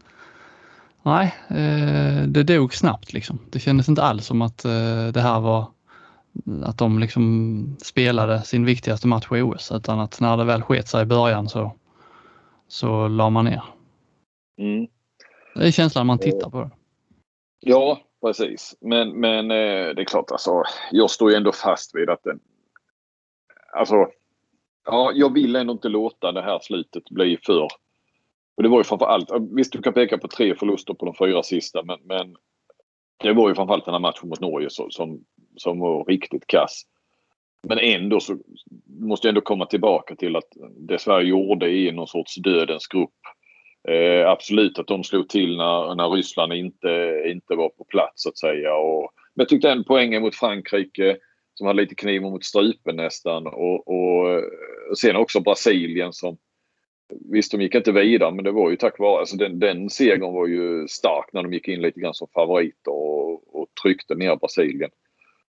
Nej, 1.03 1.35
eh, 1.49 2.23
det 2.23 2.43
dog 2.43 2.75
snabbt 2.75 3.13
liksom. 3.13 3.39
Det 3.51 3.59
kändes 3.59 3.89
inte 3.89 4.03
alls 4.03 4.27
som 4.27 4.43
att 4.43 4.65
eh, 4.65 5.07
det 5.15 5.21
här 5.21 5.41
var 5.41 5.67
att 6.65 6.79
de 6.79 6.99
liksom 6.99 7.77
spelade 7.83 8.43
sin 8.43 8.65
viktigaste 8.65 9.07
match 9.07 9.27
i 9.33 9.43
OS 9.43 9.73
utan 9.73 10.01
att 10.01 10.21
när 10.21 10.37
det 10.37 10.45
väl 10.45 10.63
sket 10.63 10.89
sig 10.89 11.03
i 11.03 11.07
början 11.07 11.49
så, 11.49 11.73
så 12.69 13.09
la 13.09 13.31
man 13.31 13.45
ner. 13.45 13.63
Mm. 14.59 14.87
Det 15.55 15.67
är 15.67 15.71
känslan 15.71 16.07
man 16.07 16.19
tittar 16.19 16.51
på. 16.51 16.71
Ja, 17.61 18.01
precis. 18.21 18.77
Men, 18.81 19.21
men 19.21 19.51
eh, 19.51 19.95
det 19.95 20.03
är 20.03 20.05
klart 20.05 20.31
alltså. 20.31 20.63
Jag 20.91 21.11
står 21.11 21.31
ju 21.31 21.37
ändå 21.37 21.53
fast 21.53 21.95
vid 21.95 22.11
att 22.11 22.23
den... 22.25 22.41
Alltså. 23.73 24.07
Ja, 24.85 25.13
jag 25.15 25.33
vill 25.33 25.57
ändå 25.57 25.73
inte 25.73 25.89
låta 25.89 26.33
det 26.33 26.43
här 26.43 26.59
slutet 26.63 27.11
bli 27.11 27.39
för 27.43 27.69
och 28.57 28.63
det 28.63 28.69
var 28.69 28.79
ju 28.79 28.85
framförallt, 28.85 29.29
visst 29.57 29.73
du 29.73 29.83
kan 29.83 29.93
peka 29.93 30.19
på 30.19 30.29
tre 30.29 30.55
förluster 30.55 30.95
på 30.95 31.05
de 31.05 31.15
fyra 31.15 31.43
sista 31.43 31.83
men, 31.83 31.99
men 32.05 32.37
det 33.23 33.33
var 33.33 33.49
ju 33.49 33.55
framförallt 33.55 33.85
den 33.85 33.95
här 33.95 34.01
matchen 34.01 34.29
mot 34.29 34.41
Norge 34.41 34.71
som, 34.71 34.91
som, 34.91 35.25
som 35.57 35.79
var 35.79 36.05
riktigt 36.05 36.47
kass. 36.47 36.83
Men 37.69 37.79
ändå 37.79 38.21
så 38.21 38.39
måste 39.01 39.27
jag 39.27 39.31
ändå 39.31 39.41
komma 39.41 39.67
tillbaka 39.67 40.17
till 40.17 40.37
att 40.37 40.49
det 40.89 40.99
Sverige 40.99 41.29
gjorde 41.29 41.71
i 41.71 41.93
någon 41.93 42.07
sorts 42.07 42.37
dödens 42.37 42.87
grupp. 42.87 43.11
Eh, 43.89 44.31
absolut 44.31 44.79
att 44.79 44.87
de 44.87 45.05
slog 45.05 45.29
till 45.29 45.57
när, 45.57 45.95
när 45.95 46.11
Ryssland 46.11 46.53
inte, 46.53 47.23
inte 47.27 47.55
var 47.55 47.69
på 47.69 47.85
plats 47.85 48.23
så 48.23 48.29
att 48.29 48.39
säga. 48.39 48.75
Och, 48.75 49.13
men 49.35 49.43
jag 49.43 49.49
tyckte 49.49 49.71
ändå 49.71 49.85
poängen 49.87 50.23
mot 50.23 50.35
Frankrike 50.35 51.17
som 51.55 51.67
hade 51.67 51.83
lite 51.83 51.95
kniven 51.95 52.31
mot 52.31 52.45
strupen 52.45 52.97
nästan 52.97 53.47
och, 53.47 53.89
och 53.89 54.43
sen 54.99 55.17
också 55.17 55.41
Brasilien 55.41 56.13
som 56.13 56.39
Visst, 57.31 57.53
de 57.53 57.61
gick 57.61 57.75
inte 57.75 57.93
vidare 57.93 58.33
men 58.33 58.45
det 58.45 58.53
var 58.53 58.71
ju 58.71 58.77
tack 58.77 58.99
vare, 58.99 59.21
alltså 59.21 59.37
den, 59.37 59.59
den 59.59 59.91
segern 59.91 60.33
var 60.33 60.47
ju 60.47 60.89
stark 60.89 61.33
när 61.33 61.43
de 61.43 61.53
gick 61.53 61.69
in 61.69 61.81
lite 61.81 62.01
grann 62.01 62.15
som 62.15 62.29
favoriter 62.35 62.93
och, 62.93 63.61
och 63.61 63.69
tryckte 63.83 64.15
ner 64.15 64.37
Brasilien. 64.37 64.91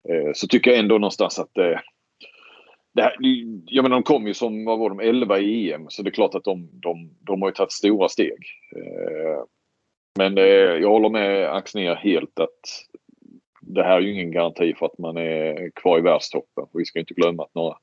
Eh, 0.09 0.33
så 0.35 0.49
tycker 0.49 0.71
jag 0.71 0.81
ändå 0.81 0.95
någonstans 0.95 1.39
att 1.39 1.59
eh, 1.59 1.79
det 2.95 3.03
här, 3.03 3.15
jag 3.67 3.83
menar 3.83 3.97
de 3.97 4.03
kom 4.03 4.27
ju 4.27 4.35
som, 4.35 4.65
vad 4.65 4.79
var 4.79 4.89
de, 4.89 5.01
11 5.01 5.39
i 5.39 5.73
EM 5.73 5.87
så 5.89 6.03
det 6.03 6.09
är 6.09 6.13
klart 6.13 6.35
att 6.35 6.45
de, 6.45 6.69
de, 6.73 7.11
de 7.21 7.43
har 7.43 7.49
ju 7.49 7.55
tagit 7.55 7.73
stora 7.73 8.09
steg. 8.09 8.47
Eh, 8.77 9.45
men 10.19 10.39
eh, 10.39 10.45
jag 10.45 10.89
håller 10.89 11.09
med 11.09 11.55
Axnér 11.55 11.95
helt 11.95 12.41
att 12.41 12.61
det 13.61 13.83
här 13.83 13.97
är 13.97 14.01
ju 14.01 14.13
ingen 14.13 14.31
garanti 14.31 14.75
för 14.75 14.87
att 14.87 14.99
man 14.99 15.17
är 15.17 15.71
kvar 15.75 15.99
i 15.99 16.03
världstoppen. 16.03 16.67
Vi 16.73 16.85
ska 16.85 16.99
inte 16.99 17.15
glömma 17.15 17.43
att 17.43 17.55
några, 17.55 17.77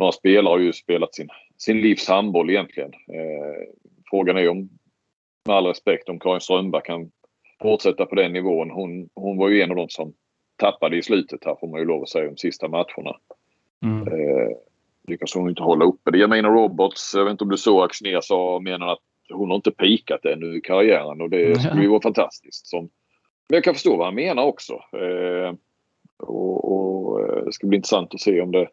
några 0.00 0.12
spelare 0.12 0.52
har 0.52 0.58
ju 0.58 0.72
spelat 0.72 1.14
sin 1.14 1.28
sin 1.60 1.80
livs 1.80 2.08
handboll 2.08 2.50
egentligen. 2.50 2.92
Eh, 2.92 3.68
frågan 4.10 4.36
är 4.36 4.48
om, 4.48 4.68
med 5.46 5.56
all 5.56 5.66
respekt, 5.66 6.08
om 6.08 6.18
Karin 6.18 6.40
Strömberg 6.40 6.82
kan 6.84 7.10
fortsätta 7.62 8.06
på 8.06 8.14
den 8.14 8.32
nivån. 8.32 8.70
Hon, 8.70 9.08
hon 9.14 9.38
var 9.38 9.48
ju 9.48 9.62
en 9.62 9.70
av 9.70 9.76
de 9.76 9.88
som 9.88 10.12
tappade 10.56 10.96
i 10.96 11.02
slutet 11.02 11.44
här 11.44 11.56
får 11.60 11.68
man 11.68 11.80
ju 11.80 11.86
lov 11.86 12.02
att 12.02 12.08
säga 12.08 12.24
de 12.24 12.36
sista 12.36 12.68
matcherna. 12.68 13.16
Mm. 13.84 14.08
Eh, 14.08 14.48
lyckas 15.08 15.34
hon 15.34 15.48
inte 15.48 15.62
hålla 15.62 15.84
uppe 15.84 16.10
det. 16.10 16.18
Jamina 16.18 16.48
Roberts, 16.48 17.14
jag 17.14 17.24
vet 17.24 17.30
inte 17.30 17.44
om 17.44 17.50
du 17.50 17.56
såg 17.56 17.84
Axnér 17.84 18.20
sa, 18.20 18.60
menar 18.60 18.92
att 18.92 19.02
hon 19.32 19.48
har 19.48 19.56
inte 19.56 19.70
pikat 19.70 20.24
ännu 20.24 20.56
i 20.56 20.60
karriären 20.60 21.20
och 21.20 21.30
det 21.30 21.60
skulle 21.60 21.82
ju 21.82 21.88
vara 21.88 22.02
fantastiskt. 22.02 22.66
Som, 22.66 22.82
men 23.48 23.56
jag 23.56 23.64
kan 23.64 23.74
förstå 23.74 23.96
vad 23.96 24.06
han 24.06 24.14
menar 24.14 24.42
också. 24.42 24.72
Eh, 24.74 25.54
och, 26.18 26.72
och, 26.72 27.20
eh, 27.20 27.44
det 27.44 27.52
ska 27.52 27.66
bli 27.66 27.76
intressant 27.76 28.14
att 28.14 28.20
se 28.20 28.40
om 28.40 28.52
det 28.52 28.68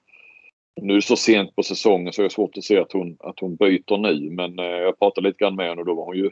nu 0.77 1.01
så 1.01 1.15
sent 1.15 1.55
på 1.55 1.63
säsongen 1.63 2.13
så 2.13 2.21
är 2.21 2.23
det 2.23 2.29
svårt 2.29 2.57
att 2.57 2.63
se 2.63 2.77
att 2.77 2.91
hon, 2.91 3.17
att 3.19 3.39
hon 3.39 3.55
byter 3.55 3.97
nu 3.97 4.29
men 4.29 4.59
eh, 4.59 4.65
jag 4.65 4.99
pratade 4.99 5.27
lite 5.27 5.43
grann 5.43 5.55
med 5.55 5.69
henne 5.69 5.81
och 5.81 5.87
då 5.87 5.93
var 5.93 6.05
hon 6.05 6.17
ju 6.17 6.31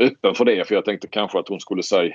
öppen 0.00 0.34
för 0.34 0.44
det 0.44 0.68
för 0.68 0.74
jag 0.74 0.84
tänkte 0.84 1.08
kanske 1.08 1.38
att 1.38 1.48
hon 1.48 1.60
skulle 1.60 1.82
säga 1.82 2.14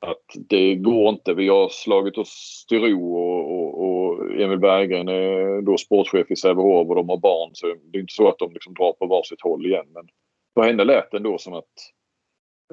att 0.00 0.24
det 0.48 0.74
går 0.74 1.08
inte. 1.08 1.34
Vi 1.34 1.48
har 1.48 1.68
slagit 1.68 2.18
oss 2.18 2.64
till 2.68 2.80
ro 2.80 3.16
och, 3.16 3.52
och, 3.52 3.84
och 3.84 4.40
Emil 4.40 4.58
Berggren 4.58 5.08
är 5.08 5.62
då 5.62 5.76
sportchef 5.76 6.30
i 6.30 6.36
Sävehof 6.36 6.88
och 6.88 6.94
de 6.94 7.08
har 7.08 7.16
barn 7.16 7.50
så 7.52 7.66
det 7.66 7.98
är 7.98 8.00
inte 8.00 8.14
så 8.14 8.28
att 8.28 8.38
de 8.38 8.52
liksom 8.52 8.74
drar 8.74 8.92
på 8.92 9.06
varsitt 9.06 9.42
håll 9.42 9.66
igen. 9.66 9.86
Men 9.94 10.08
för 10.54 10.62
henne 10.62 10.84
lät 10.84 11.10
det 11.10 11.16
ändå 11.16 11.38
som 11.38 11.54
att 11.54 11.74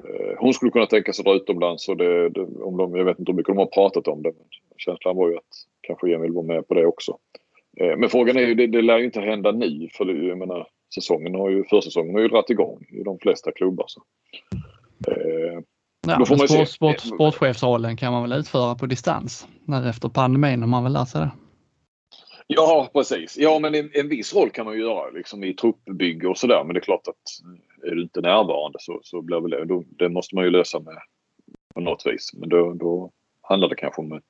eh, 0.04 0.36
hon 0.38 0.54
skulle 0.54 0.70
kunna 0.70 0.86
tänka 0.86 1.12
sig 1.12 1.22
att 1.22 1.26
dra 1.26 1.34
utomlands 1.34 1.88
och 1.88 1.96
det, 1.96 2.28
det, 2.28 2.40
om 2.40 2.76
de, 2.76 2.96
jag 2.96 3.04
vet 3.04 3.18
inte 3.18 3.32
hur 3.32 3.36
mycket 3.36 3.54
de 3.54 3.58
har 3.58 3.66
pratat 3.66 4.08
om 4.08 4.22
det. 4.22 4.32
Men 4.38 4.46
känslan 4.76 5.16
var 5.16 5.28
ju 5.28 5.36
att 5.36 5.54
kanske 5.80 6.14
Emil 6.14 6.32
var 6.32 6.42
med 6.42 6.68
på 6.68 6.74
det 6.74 6.86
också. 6.86 7.18
Eh, 7.80 7.96
men 7.96 8.08
frågan 8.08 8.36
är 8.36 8.40
ju, 8.40 8.54
det, 8.54 8.66
det 8.66 8.82
lär 8.82 8.98
ju 8.98 9.04
inte 9.04 9.20
hända 9.20 9.52
nu 9.52 9.88
för 9.92 10.06
jag 10.06 10.38
menar, 10.38 10.68
säsongen 10.94 11.34
har 11.34 11.50
ju, 11.50 11.64
försäsongen 11.64 12.14
har 12.14 12.22
ju 12.22 12.28
dragit 12.28 12.50
igång 12.50 12.86
i 12.90 13.02
de 13.02 13.18
flesta 13.18 13.52
klubbar. 13.52 13.84
Så. 13.88 14.02
Eh, 15.08 15.60
ja, 16.06 16.24
sport, 16.24 16.48
se. 16.48 16.66
sport, 16.66 17.00
sportchefsrollen 17.00 17.96
kan 17.96 18.12
man 18.12 18.22
väl 18.22 18.40
utföra 18.40 18.74
på 18.74 18.86
distans 18.86 19.48
när 19.64 19.88
efter 19.88 20.08
pandemin 20.08 20.60
har 20.60 20.68
man 20.68 20.84
väl 20.84 20.92
lärt 20.92 21.08
sig 21.08 21.20
det. 21.20 21.30
Ja 22.46 22.90
precis. 22.92 23.38
Ja 23.38 23.58
men 23.58 23.74
en, 23.74 23.90
en 23.94 24.08
viss 24.08 24.34
roll 24.34 24.50
kan 24.50 24.64
man 24.64 24.74
ju 24.74 24.80
göra 24.80 25.10
liksom 25.10 25.44
i 25.44 25.54
truppbygge 25.54 26.28
och 26.28 26.38
sådär 26.38 26.64
men 26.64 26.74
det 26.74 26.78
är 26.78 26.84
klart 26.84 27.08
att 27.08 27.86
är 27.90 27.94
du 27.94 28.02
inte 28.02 28.20
närvarande 28.20 28.78
så, 28.80 29.00
så 29.02 29.22
blir 29.22 29.40
väl 29.40 29.50
det, 29.50 29.64
då, 29.64 29.84
det 29.88 30.08
måste 30.08 30.34
man 30.34 30.44
ju 30.44 30.50
lösa 30.50 30.80
med 30.80 30.98
på 31.74 31.80
något 31.80 32.06
vis. 32.06 32.30
Men 32.34 32.48
då, 32.48 32.72
då 32.72 33.10
handlar 33.42 33.68
det 33.68 33.74
kanske 33.74 34.02
om 34.02 34.12
ett, 34.12 34.22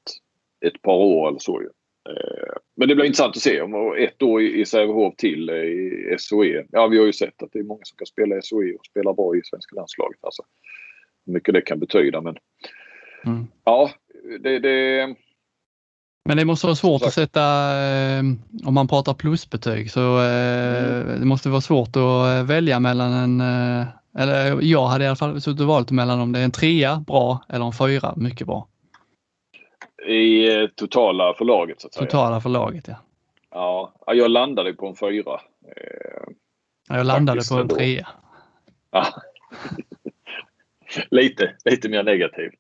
ett 0.66 0.82
par 0.82 0.96
år 0.96 1.28
eller 1.28 1.38
så 1.38 1.62
ju. 1.62 1.68
Eh, 2.12 2.37
men 2.78 2.88
det 2.88 2.94
blir 2.94 3.04
intressant 3.04 3.36
att 3.36 3.42
se 3.42 3.60
om 3.60 3.94
ett 3.98 4.22
år 4.22 4.42
i 4.42 4.66
Sävehof 4.66 5.16
till 5.16 5.50
i 5.50 6.16
SOE. 6.18 6.64
Ja, 6.70 6.86
vi 6.86 6.98
har 6.98 7.06
ju 7.06 7.12
sett 7.12 7.42
att 7.42 7.52
det 7.52 7.58
är 7.58 7.62
många 7.62 7.80
som 7.82 7.96
kan 7.96 8.06
spela 8.06 8.36
i 8.36 8.42
SOE 8.42 8.74
och 8.74 8.86
spela 8.86 9.14
bra 9.14 9.36
i 9.36 9.40
svenska 9.44 9.76
landslaget. 9.76 10.18
Alltså, 10.22 10.42
hur 11.26 11.32
mycket 11.32 11.54
det 11.54 11.60
kan 11.60 11.78
betyda 11.78 12.20
men 12.20 12.36
mm. 13.26 13.46
ja, 13.64 13.90
det, 14.40 14.58
det 14.58 15.06
men 16.24 16.36
det 16.36 16.44
måste 16.44 16.66
vara 16.66 16.76
svårt 16.76 17.02
att 17.02 17.12
sätta, 17.12 17.42
eh, 17.80 18.22
om 18.64 18.74
man 18.74 18.88
pratar 18.88 19.14
plusbetyg, 19.14 19.90
så 19.90 20.18
eh, 20.18 21.00
mm. 21.00 21.20
det 21.20 21.26
måste 21.26 21.48
vara 21.48 21.60
svårt 21.60 21.96
att 21.96 22.46
välja 22.46 22.80
mellan 22.80 23.12
en, 23.12 23.40
eller 24.18 24.62
jag 24.62 24.86
hade 24.86 25.04
i 25.04 25.06
alla 25.06 25.16
fall 25.16 25.40
suttit 25.40 25.60
och 25.60 25.66
valt 25.66 25.90
mellan 25.90 26.20
om 26.20 26.32
det 26.32 26.38
är 26.38 26.44
en 26.44 26.50
trea 26.50 27.04
bra 27.06 27.44
eller 27.48 27.66
en 27.66 27.72
fyra 27.72 28.14
mycket 28.16 28.46
bra. 28.46 28.68
I 30.08 30.56
eh, 30.56 30.68
totala 30.68 31.34
förlaget 31.34 31.80
så 31.80 31.86
att 31.86 31.94
säga. 31.94 32.06
Totala 32.06 32.40
förlaget 32.40 32.88
ja. 32.88 32.96
Ja, 33.50 33.92
jag 34.06 34.30
landade 34.30 34.72
på 34.72 34.86
en 34.86 34.96
fyra. 34.96 35.40
Eh, 35.76 36.96
jag 36.96 37.06
landade 37.06 37.40
på 37.50 37.54
en 37.54 37.68
trea. 37.68 38.08
Ja. 38.90 39.06
lite, 41.10 41.54
lite 41.64 41.88
mer 41.88 42.02
negativ. 42.02 42.50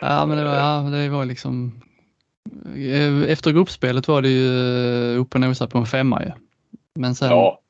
Ja, 0.00 0.26
men 0.26 0.38
det 0.38 0.44
var, 0.44 0.54
ja, 0.54 0.80
det 0.80 1.08
var 1.08 1.24
liksom 1.24 1.82
eh, 2.76 3.30
efter 3.30 3.52
gruppspelet 3.52 4.08
var 4.08 4.22
det 4.22 4.28
ju 4.28 5.16
upp 5.16 5.34
och 5.34 5.40
nosa 5.40 5.66
på 5.66 5.78
en 5.78 5.86
femma 5.86 6.22
ju. 6.22 6.30
Men 6.94 7.14
sen 7.14 7.30
ja. 7.30 7.60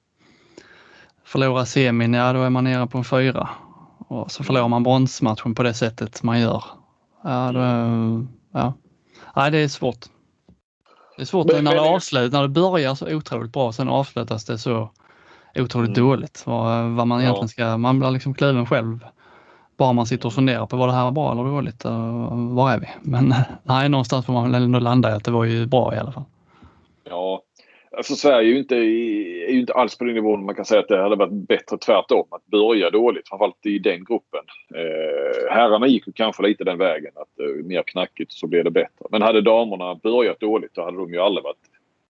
förlora 1.24 1.66
semin, 1.66 2.14
ja 2.14 2.32
då 2.32 2.42
är 2.42 2.50
man 2.50 2.64
nere 2.64 2.86
på 2.86 2.98
en 2.98 3.04
fyra. 3.04 3.48
Och 4.08 4.30
så 4.30 4.44
förlorar 4.44 4.68
man 4.68 4.82
bronsmatchen 4.82 5.54
på 5.54 5.62
det 5.62 5.74
sättet 5.74 6.22
man 6.22 6.40
gör. 6.40 6.64
Ja, 7.22 7.52
det, 7.52 8.26
ja. 8.52 8.74
Nej, 9.36 9.50
det 9.50 9.58
är 9.58 9.68
svårt. 9.68 10.06
Det 11.16 11.22
är 11.22 11.26
svårt 11.26 11.46
men, 11.52 11.64
när, 11.64 11.74
det 11.74 11.80
avslut, 11.80 12.32
när 12.32 12.42
det 12.42 12.48
börjar 12.48 12.94
så 12.94 13.14
otroligt 13.14 13.52
bra, 13.52 13.72
sen 13.72 13.88
avslutas 13.88 14.44
det 14.44 14.58
så 14.58 14.90
otroligt 15.54 15.96
mm. 15.98 16.08
dåligt. 16.08 16.42
Vad, 16.46 16.90
vad 16.90 17.06
man 17.06 17.20
egentligen 17.20 17.48
ska, 17.48 17.76
man 17.76 17.98
blir 17.98 18.10
liksom 18.10 18.34
kluven 18.34 18.66
själv. 18.66 18.98
Bara 19.76 19.92
man 19.92 20.06
sitter 20.06 20.26
och 20.26 20.32
funderar 20.32 20.66
på 20.66 20.76
var 20.76 20.86
det 20.86 20.92
här 20.92 21.04
var 21.04 21.10
bra 21.10 21.32
eller 21.32 21.44
dåligt. 21.44 21.84
Var 22.54 22.70
är 22.70 22.78
vi? 22.78 22.88
Men 23.02 23.34
nej, 23.62 23.88
någonstans 23.88 24.26
får 24.26 24.32
man 24.32 24.52
väl 24.52 24.62
ändå 24.62 24.78
landa 24.78 25.10
i 25.10 25.12
att 25.12 25.24
det 25.24 25.30
var 25.30 25.44
ju 25.44 25.66
bra 25.66 25.94
i 25.94 25.98
alla 25.98 26.12
fall. 26.12 26.24
Ja, 27.04 27.41
Alltså 27.96 28.16
Sverige 28.16 28.48
är 28.48 28.52
ju 28.52 28.58
inte, 28.58 28.76
är 28.76 29.50
ju 29.52 29.60
inte 29.60 29.72
alls 29.72 29.98
på 29.98 30.04
den 30.04 30.14
nivån 30.14 30.44
man 30.44 30.54
kan 30.54 30.64
säga 30.64 30.80
att 30.80 30.88
det 30.88 31.02
hade 31.02 31.16
varit 31.16 31.32
bättre 31.32 31.78
tvärtom. 31.78 32.26
Att 32.30 32.46
börja 32.46 32.90
dåligt, 32.90 33.28
framförallt 33.28 33.66
i 33.66 33.78
den 33.78 34.04
gruppen. 34.04 34.40
Eh, 34.74 35.54
herrarna 35.54 35.86
gick 35.86 36.06
ju 36.06 36.12
kanske 36.12 36.42
lite 36.42 36.64
den 36.64 36.78
vägen. 36.78 37.12
Att 37.14 37.40
eh, 37.40 37.64
mer 37.64 37.82
knackigt 37.82 38.32
så 38.32 38.46
blev 38.46 38.64
det 38.64 38.70
bättre. 38.70 39.06
Men 39.10 39.22
hade 39.22 39.40
damerna 39.40 39.94
börjat 39.94 40.40
dåligt 40.40 40.74
då 40.74 40.84
hade 40.84 40.96
de 40.96 41.12
ju 41.12 41.18
aldrig 41.18 41.44
varit... 41.44 41.56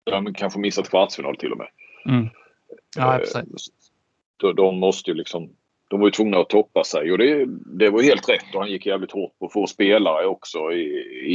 De 0.03 0.33
kanske 0.33 0.59
missat 0.59 0.89
kvartsfinal 0.89 1.37
till 1.37 1.51
och 1.51 1.57
med. 1.57 1.67
Mm. 2.05 2.29
Ja, 2.97 3.15
eh, 3.15 3.43
de, 4.37 4.55
de 4.55 4.79
måste 4.79 5.11
ju 5.11 5.17
liksom... 5.17 5.49
De 5.89 5.99
var 5.99 6.07
ju 6.07 6.11
tvungna 6.11 6.37
att 6.37 6.49
toppa 6.49 6.83
sig 6.83 7.11
och 7.11 7.17
det, 7.17 7.45
det 7.65 7.89
var 7.89 8.01
helt 8.01 8.29
rätt 8.29 8.55
och 8.55 8.61
han 8.61 8.71
gick 8.71 8.85
jävligt 8.85 9.11
hårt 9.11 9.39
på 9.39 9.49
få 9.49 9.67
spelare 9.67 10.25
också 10.25 10.71
i, 10.71 10.83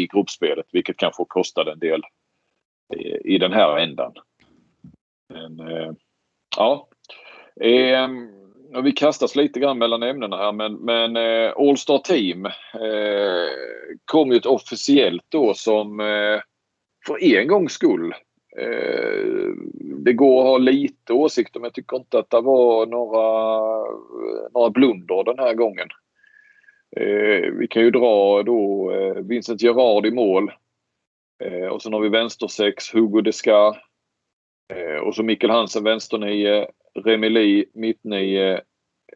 i 0.03 0.09
gruppspelet 0.13 0.67
vilket 0.73 0.97
kanske 0.97 1.25
kostade 1.29 1.73
en 1.73 1.79
del 1.79 2.03
i, 2.95 3.35
i 3.35 3.39
den 3.39 3.53
här 3.53 3.79
ändan. 3.79 4.13
Men 5.29 5.61
eh, 5.61 5.93
ja. 6.57 6.89
Eh, 7.61 8.09
vi 8.83 8.93
kastas 8.93 9.37
lite 9.37 9.61
grann 9.61 9.79
mellan 9.79 10.03
ämnena 10.03 10.37
här 10.37 10.53
men, 10.53 10.75
men 10.75 11.17
eh, 11.17 11.53
All 11.57 11.77
Star 11.77 11.99
Team 11.99 12.47
eh, 12.47 13.49
kom 14.05 14.31
ju 14.31 14.37
ett 14.37 14.47
officiellt 14.47 15.25
då 15.29 15.55
som 15.55 16.01
eh, 16.01 16.41
för 17.07 17.25
en 17.25 17.49
gångs 17.49 17.73
skull 17.73 18.15
eh, 18.59 19.53
det 20.05 20.13
går 20.13 20.41
att 20.41 20.47
ha 20.47 20.59
lite 20.59 21.13
åsikter 21.13 21.61
men 21.61 21.65
jag 21.67 21.75
tycker 21.75 21.97
inte 21.97 22.19
att 22.19 22.31
det 22.31 22.41
var 22.41 22.87
några, 22.87 23.29
några 24.55 24.71
blunder 24.71 25.25
den 25.25 25.39
här 25.39 25.55
gången. 25.55 25.89
Eh, 26.97 27.51
vi 27.53 27.67
kan 27.71 27.83
ju 27.83 27.91
dra 27.91 28.43
då 28.43 28.93
eh, 28.93 29.15
Vincent 29.15 29.63
Gerard 29.63 30.07
i 30.07 30.11
mål. 30.11 30.53
Eh, 31.45 31.67
och 31.67 31.83
sen 31.83 31.93
har 31.93 32.01
vi 32.01 32.09
vänstersex 32.09 32.95
Hugo 32.95 33.21
Descartes. 33.21 33.83
Eh, 34.69 35.01
och 35.01 35.15
så 35.15 35.23
Mikkel 35.23 35.51
Hansen 35.51 35.85
vänsternio, 35.85 36.67
Remili 37.05 37.65
mittnio, 37.75 38.61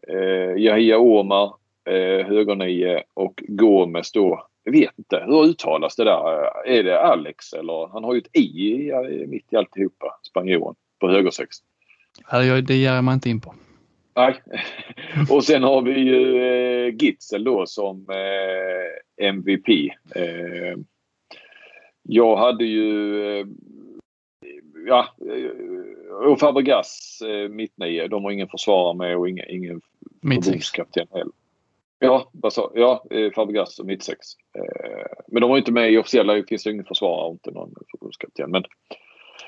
eh, 0.07 0.57
Yahya 0.57 0.97
Omar 0.97 1.53
eh, 1.85 2.25
högernio 2.27 3.03
och 3.13 3.43
Gomes 3.47 4.11
då. 4.11 4.47
Jag 4.63 4.71
vet 4.71 4.97
inte, 4.97 5.23
hur 5.25 5.45
uttalas 5.45 5.95
det 5.95 6.03
där? 6.03 6.67
Är 6.67 6.83
det 6.83 7.01
Alex 7.01 7.53
eller? 7.53 7.87
Han 7.87 8.03
har 8.03 8.13
ju 8.13 8.19
ett 8.19 8.35
i 8.35 9.25
mitt 9.27 9.53
i 9.53 9.55
alltihopa, 9.55 10.19
spanjoren, 10.23 10.75
på 10.99 11.09
högersex. 11.09 11.57
det 12.61 12.75
ger 12.75 13.01
mig 13.01 13.13
inte 13.13 13.29
in 13.29 13.41
på. 13.41 13.53
Nej. 14.15 14.41
Och 15.29 15.43
sen 15.43 15.63
har 15.63 15.81
vi 15.81 15.99
ju 15.99 16.43
eh, 16.43 16.95
Gitzel 16.99 17.43
då 17.43 17.65
som 17.65 18.05
eh, 18.09 19.27
MVP. 19.27 19.69
Eh, 20.15 20.77
jag 22.03 22.37
hade 22.37 22.65
ju 22.65 23.39
eh, 23.39 23.45
ja, 24.87 25.07
eh, 25.29 26.31
och 26.31 26.39
Fabregas 26.39 27.21
eh, 27.21 27.49
mittnio. 27.49 28.07
De 28.07 28.23
har 28.23 28.31
ingen 28.31 28.47
försvarare 28.47 28.97
med 28.97 29.17
och 29.17 29.29
ingen, 29.29 29.45
ingen 29.49 29.81
förbundskapten 30.21 31.07
heller. 31.11 31.33
Ja, 31.99 32.31
ja 32.73 33.05
eh, 33.11 33.31
Fabregas 33.31 33.79
och 33.79 33.85
mittsex. 33.85 34.19
Men 35.27 35.41
de 35.41 35.49
var 35.49 35.57
inte 35.57 35.71
med 35.71 35.91
i 35.91 35.97
officiella. 35.97 36.33
Det 36.33 36.43
finns 36.43 36.67
ingen 36.67 36.85
försvarare 36.85 37.27
och 37.27 37.33
inte 37.33 37.51
någon 37.51 37.73
förbundskapten. 37.91 38.51
Men 38.51 38.63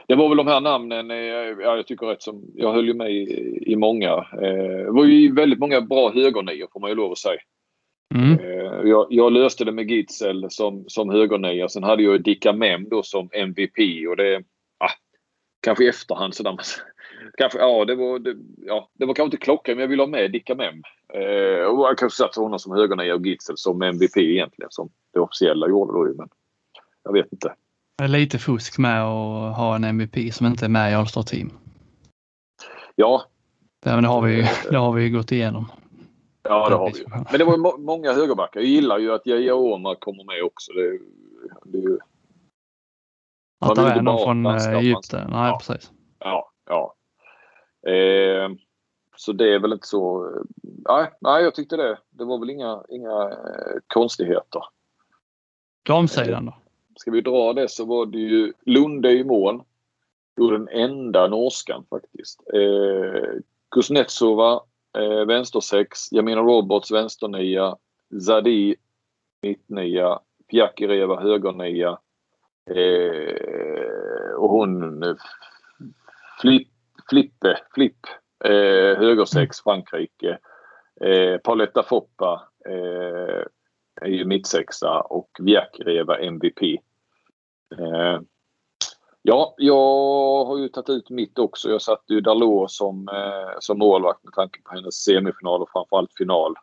det 0.07 0.15
var 0.15 0.29
väl 0.29 0.37
de 0.37 0.47
här 0.47 0.61
namnen. 0.61 1.09
Ja, 1.09 1.75
jag 1.75 1.87
tycker 1.87 2.05
rätt 2.05 2.21
som... 2.21 2.43
Jag 2.55 2.73
höll 2.73 2.87
ju 2.87 2.93
med 2.93 3.11
i, 3.11 3.63
i 3.65 3.75
många. 3.75 4.15
Det 4.39 4.91
var 4.91 5.05
ju 5.05 5.33
väldigt 5.33 5.59
många 5.59 5.81
bra 5.81 6.11
högernior 6.13 6.67
får 6.73 6.79
man 6.79 6.89
ju 6.89 6.95
lov 6.95 7.11
att 7.11 7.17
säga. 7.17 7.39
Mm. 8.15 8.37
Jag, 8.87 9.07
jag, 9.09 9.31
löste 9.31 9.65
det 9.65 9.71
med 9.71 9.91
Gitzel 9.91 10.45
som, 10.49 10.83
som 10.87 11.09
högernia. 11.09 11.69
Sen 11.69 11.83
hade 11.83 12.03
jag 12.03 12.23
Dicka 12.23 12.53
Mem 12.53 12.89
då 12.89 13.03
som 13.03 13.29
MVP 13.33 14.07
och 14.09 14.15
det, 14.17 14.43
kanske 15.63 15.83
i 15.83 15.87
efterhand 15.87 16.35
sådär. 16.35 16.57
kanske, 17.37 17.59
ja, 17.59 17.85
det 17.85 17.95
var, 17.95 18.19
det, 18.19 18.35
ja, 18.65 18.89
det 18.93 19.05
var 19.05 19.13
kanske 19.13 19.35
inte 19.35 19.45
klockan 19.45 19.75
men 19.75 19.81
jag 19.81 19.87
ville 19.87 20.01
ha 20.01 20.07
med 20.07 20.31
Dicka 20.31 20.55
Mem. 20.55 20.81
Eh, 21.13 21.65
och 21.65 21.87
jag 21.87 21.97
kanske 21.97 22.17
satte 22.17 22.39
honom 22.39 22.59
som 22.59 22.71
högernia 22.71 23.15
och 23.15 23.25
Gitzel 23.25 23.57
som 23.57 23.81
MVP 23.81 24.17
egentligen 24.17 24.71
som 24.71 24.89
det 25.13 25.19
officiella 25.19 25.67
gjorde 25.67 25.93
då 25.93 26.13
men 26.17 26.29
jag 27.03 27.13
vet 27.13 27.33
inte. 27.33 27.53
Det 27.97 28.03
är 28.03 28.07
lite 28.07 28.39
fusk 28.39 28.77
med 28.77 29.03
att 29.03 29.57
ha 29.57 29.75
en 29.75 29.83
MVP 29.83 30.33
som 30.33 30.47
inte 30.47 30.65
är 30.65 30.69
med 30.69 30.91
i 30.91 30.95
All-Star 30.95 31.23
Team. 31.23 31.51
Ja. 32.95 33.23
Det, 33.83 33.89
men 33.89 34.03
det, 34.03 34.09
har 34.09 34.21
vi, 34.21 34.49
det 34.69 34.77
har 34.77 34.93
vi 34.93 35.09
gått 35.09 35.31
igenom. 35.31 35.71
Ja, 36.43 36.69
det 36.69 36.75
har 36.75 36.91
vi. 36.91 37.05
Men 37.31 37.39
det 37.39 37.45
var 37.45 37.57
må 37.57 37.77
många 37.77 38.13
högerbackar. 38.13 38.59
Jag 38.59 38.69
gillar 38.69 38.99
ju 38.99 39.13
att 39.13 39.25
Jaja 39.25 39.55
Omar 39.55 39.95
kommer 39.95 40.23
med 40.23 40.43
också. 40.43 40.71
Det, 40.71 40.99
det, 41.63 41.97
att 43.71 43.75
det 43.75 43.81
är 43.81 44.01
någon 44.01 44.23
från 44.23 44.45
eh, 44.45 44.77
Egypten? 44.77 45.29
Nej, 45.31 45.49
ja. 45.49 45.57
precis. 45.57 45.91
Ja, 46.19 46.51
ja. 46.69 46.95
Eh, 47.91 48.49
så 49.15 49.33
det 49.33 49.53
är 49.53 49.59
väl 49.59 49.73
inte 49.73 49.87
så... 49.87 50.31
Nej, 50.89 51.11
nej, 51.21 51.43
jag 51.43 51.55
tyckte 51.55 51.77
det. 51.77 51.97
Det 52.09 52.25
var 52.25 52.39
väl 52.39 52.49
inga, 52.49 52.83
inga 52.89 53.21
eh, 53.29 53.79
konstigheter. 53.87 54.61
Damsidan 55.83 56.45
då? 56.45 56.55
Ska 56.95 57.11
vi 57.11 57.21
dra 57.21 57.53
det 57.53 57.69
så 57.69 57.85
var 57.85 58.05
det 58.05 58.17
ju 58.17 58.53
Lunde 58.65 59.11
i 59.11 59.23
mål. 59.23 59.63
Jo, 60.37 60.49
den 60.49 60.67
enda 60.67 61.27
norskan 61.27 61.85
faktiskt. 61.89 62.43
Eh, 62.53 63.39
Kuznetsova 63.71 64.61
eh, 64.97 65.25
vänstersex, 65.25 66.11
Jamina 66.11 66.41
Roberts 66.41 66.91
vänsternia, 66.91 67.75
Zadi 68.25 68.75
mittnia, 69.41 70.19
Pjakireva 70.51 71.21
högernia, 71.21 71.99
Eh, 72.69 74.33
och 74.37 74.49
hon 74.49 75.03
Flipp, 76.41 76.67
Flippe, 77.09 77.59
Flipp, 77.73 77.99
eh, 78.45 78.97
högersex 78.97 79.61
Frankrike. 79.61 80.37
Eh, 81.01 81.37
Pauletta 81.37 81.83
Foppa 81.83 82.47
eh, 82.69 83.45
är 84.01 84.07
ju 84.07 84.25
mittsexa 84.25 85.01
och 85.01 85.29
Vjäkreva 85.39 86.17
MVP. 86.17 86.61
Eh, 87.77 88.19
ja, 89.21 89.55
jag 89.57 90.45
har 90.45 90.57
ju 90.57 90.67
tagit 90.67 90.89
ut 90.89 91.09
mitt 91.09 91.39
också. 91.39 91.69
Jag 91.69 91.81
satte 91.81 92.13
ju 92.13 92.21
Dalot 92.21 92.71
som, 92.71 93.07
eh, 93.07 93.55
som 93.59 93.79
målvakt 93.79 94.23
med 94.23 94.33
tanke 94.33 94.61
på 94.61 94.75
hennes 94.75 94.95
semifinal 94.95 95.61
och 95.61 95.69
framförallt 95.73 96.13
final. 96.17 96.55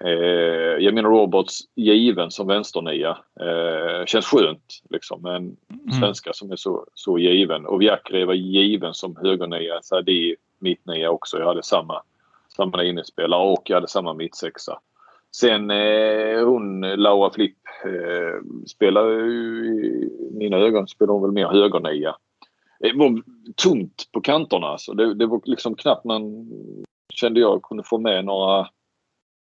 Eh, 0.00 0.84
jag 0.84 0.94
menar 0.94 1.10
Roberts 1.10 1.60
given 1.74 2.30
som 2.30 2.46
vänsternia. 2.46 3.18
Eh, 3.40 4.06
känns 4.06 4.26
skönt 4.26 4.82
liksom 4.90 5.22
med 5.22 5.36
en 5.36 5.56
mm. 5.70 5.92
svenska 6.00 6.32
som 6.32 6.52
är 6.52 6.56
så, 6.56 6.86
så 6.94 7.18
given. 7.18 7.66
Och 7.66 7.82
Viakri 7.82 8.24
var 8.24 8.34
given 8.34 8.94
som 8.94 9.16
högernia. 9.16 9.82
Sadi 9.82 10.36
mittnia 10.58 11.10
också. 11.10 11.38
Jag 11.38 11.46
hade 11.46 11.62
samma, 11.62 12.02
samma 12.56 12.84
innespelare 12.84 13.52
och 13.52 13.62
jag 13.64 13.76
hade 13.76 13.88
samma 13.88 14.14
mittsexa. 14.14 14.78
Sen 15.36 15.70
eh, 15.70 16.44
hon 16.44 16.80
Laura 16.80 17.30
Flipp 17.30 17.56
eh, 17.84 18.66
spelar 18.66 19.10
ju 19.10 19.66
i 19.84 20.10
mina 20.32 20.56
ögon 20.56 20.88
spelar 20.88 21.12
hon 21.12 21.22
väl 21.22 21.32
mer 21.32 21.46
högernia. 21.46 22.16
Det 22.80 22.92
var 22.94 23.22
tunt 23.62 24.08
på 24.12 24.20
kanterna 24.20 24.66
alltså. 24.66 24.92
Det, 24.92 25.14
det 25.14 25.26
var 25.26 25.40
liksom 25.44 25.74
knappt 25.74 26.04
man 26.04 26.48
kände 27.14 27.40
jag 27.40 27.62
kunde 27.62 27.82
få 27.82 27.98
med 27.98 28.24
några 28.24 28.68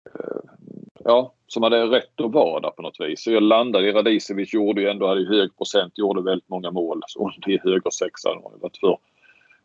Eh, 0.06 0.50
ja, 1.04 1.34
som 1.46 1.62
hade 1.62 1.86
rätt 1.86 2.20
att 2.20 2.32
vara 2.32 2.60
där 2.60 2.70
på 2.70 2.82
något 2.82 3.00
vis. 3.00 3.22
Så 3.22 3.32
jag 3.32 3.42
landade 3.42 3.88
i 3.88 3.92
Radicevic, 3.92 4.54
gjorde 4.54 4.80
ju 4.80 4.88
ändå, 4.88 5.06
hade 5.06 5.20
ju 5.20 5.28
hög 5.28 5.56
procent, 5.56 5.98
gjorde 5.98 6.22
väldigt 6.22 6.48
många 6.48 6.70
mål. 6.70 7.00
Alltså, 7.02 7.18
Så 7.18 7.40
det 7.46 7.54
är 7.54 7.60
högersexa 7.64 8.28
har 8.28 8.58
varit 8.60 8.76
för. 8.76 8.98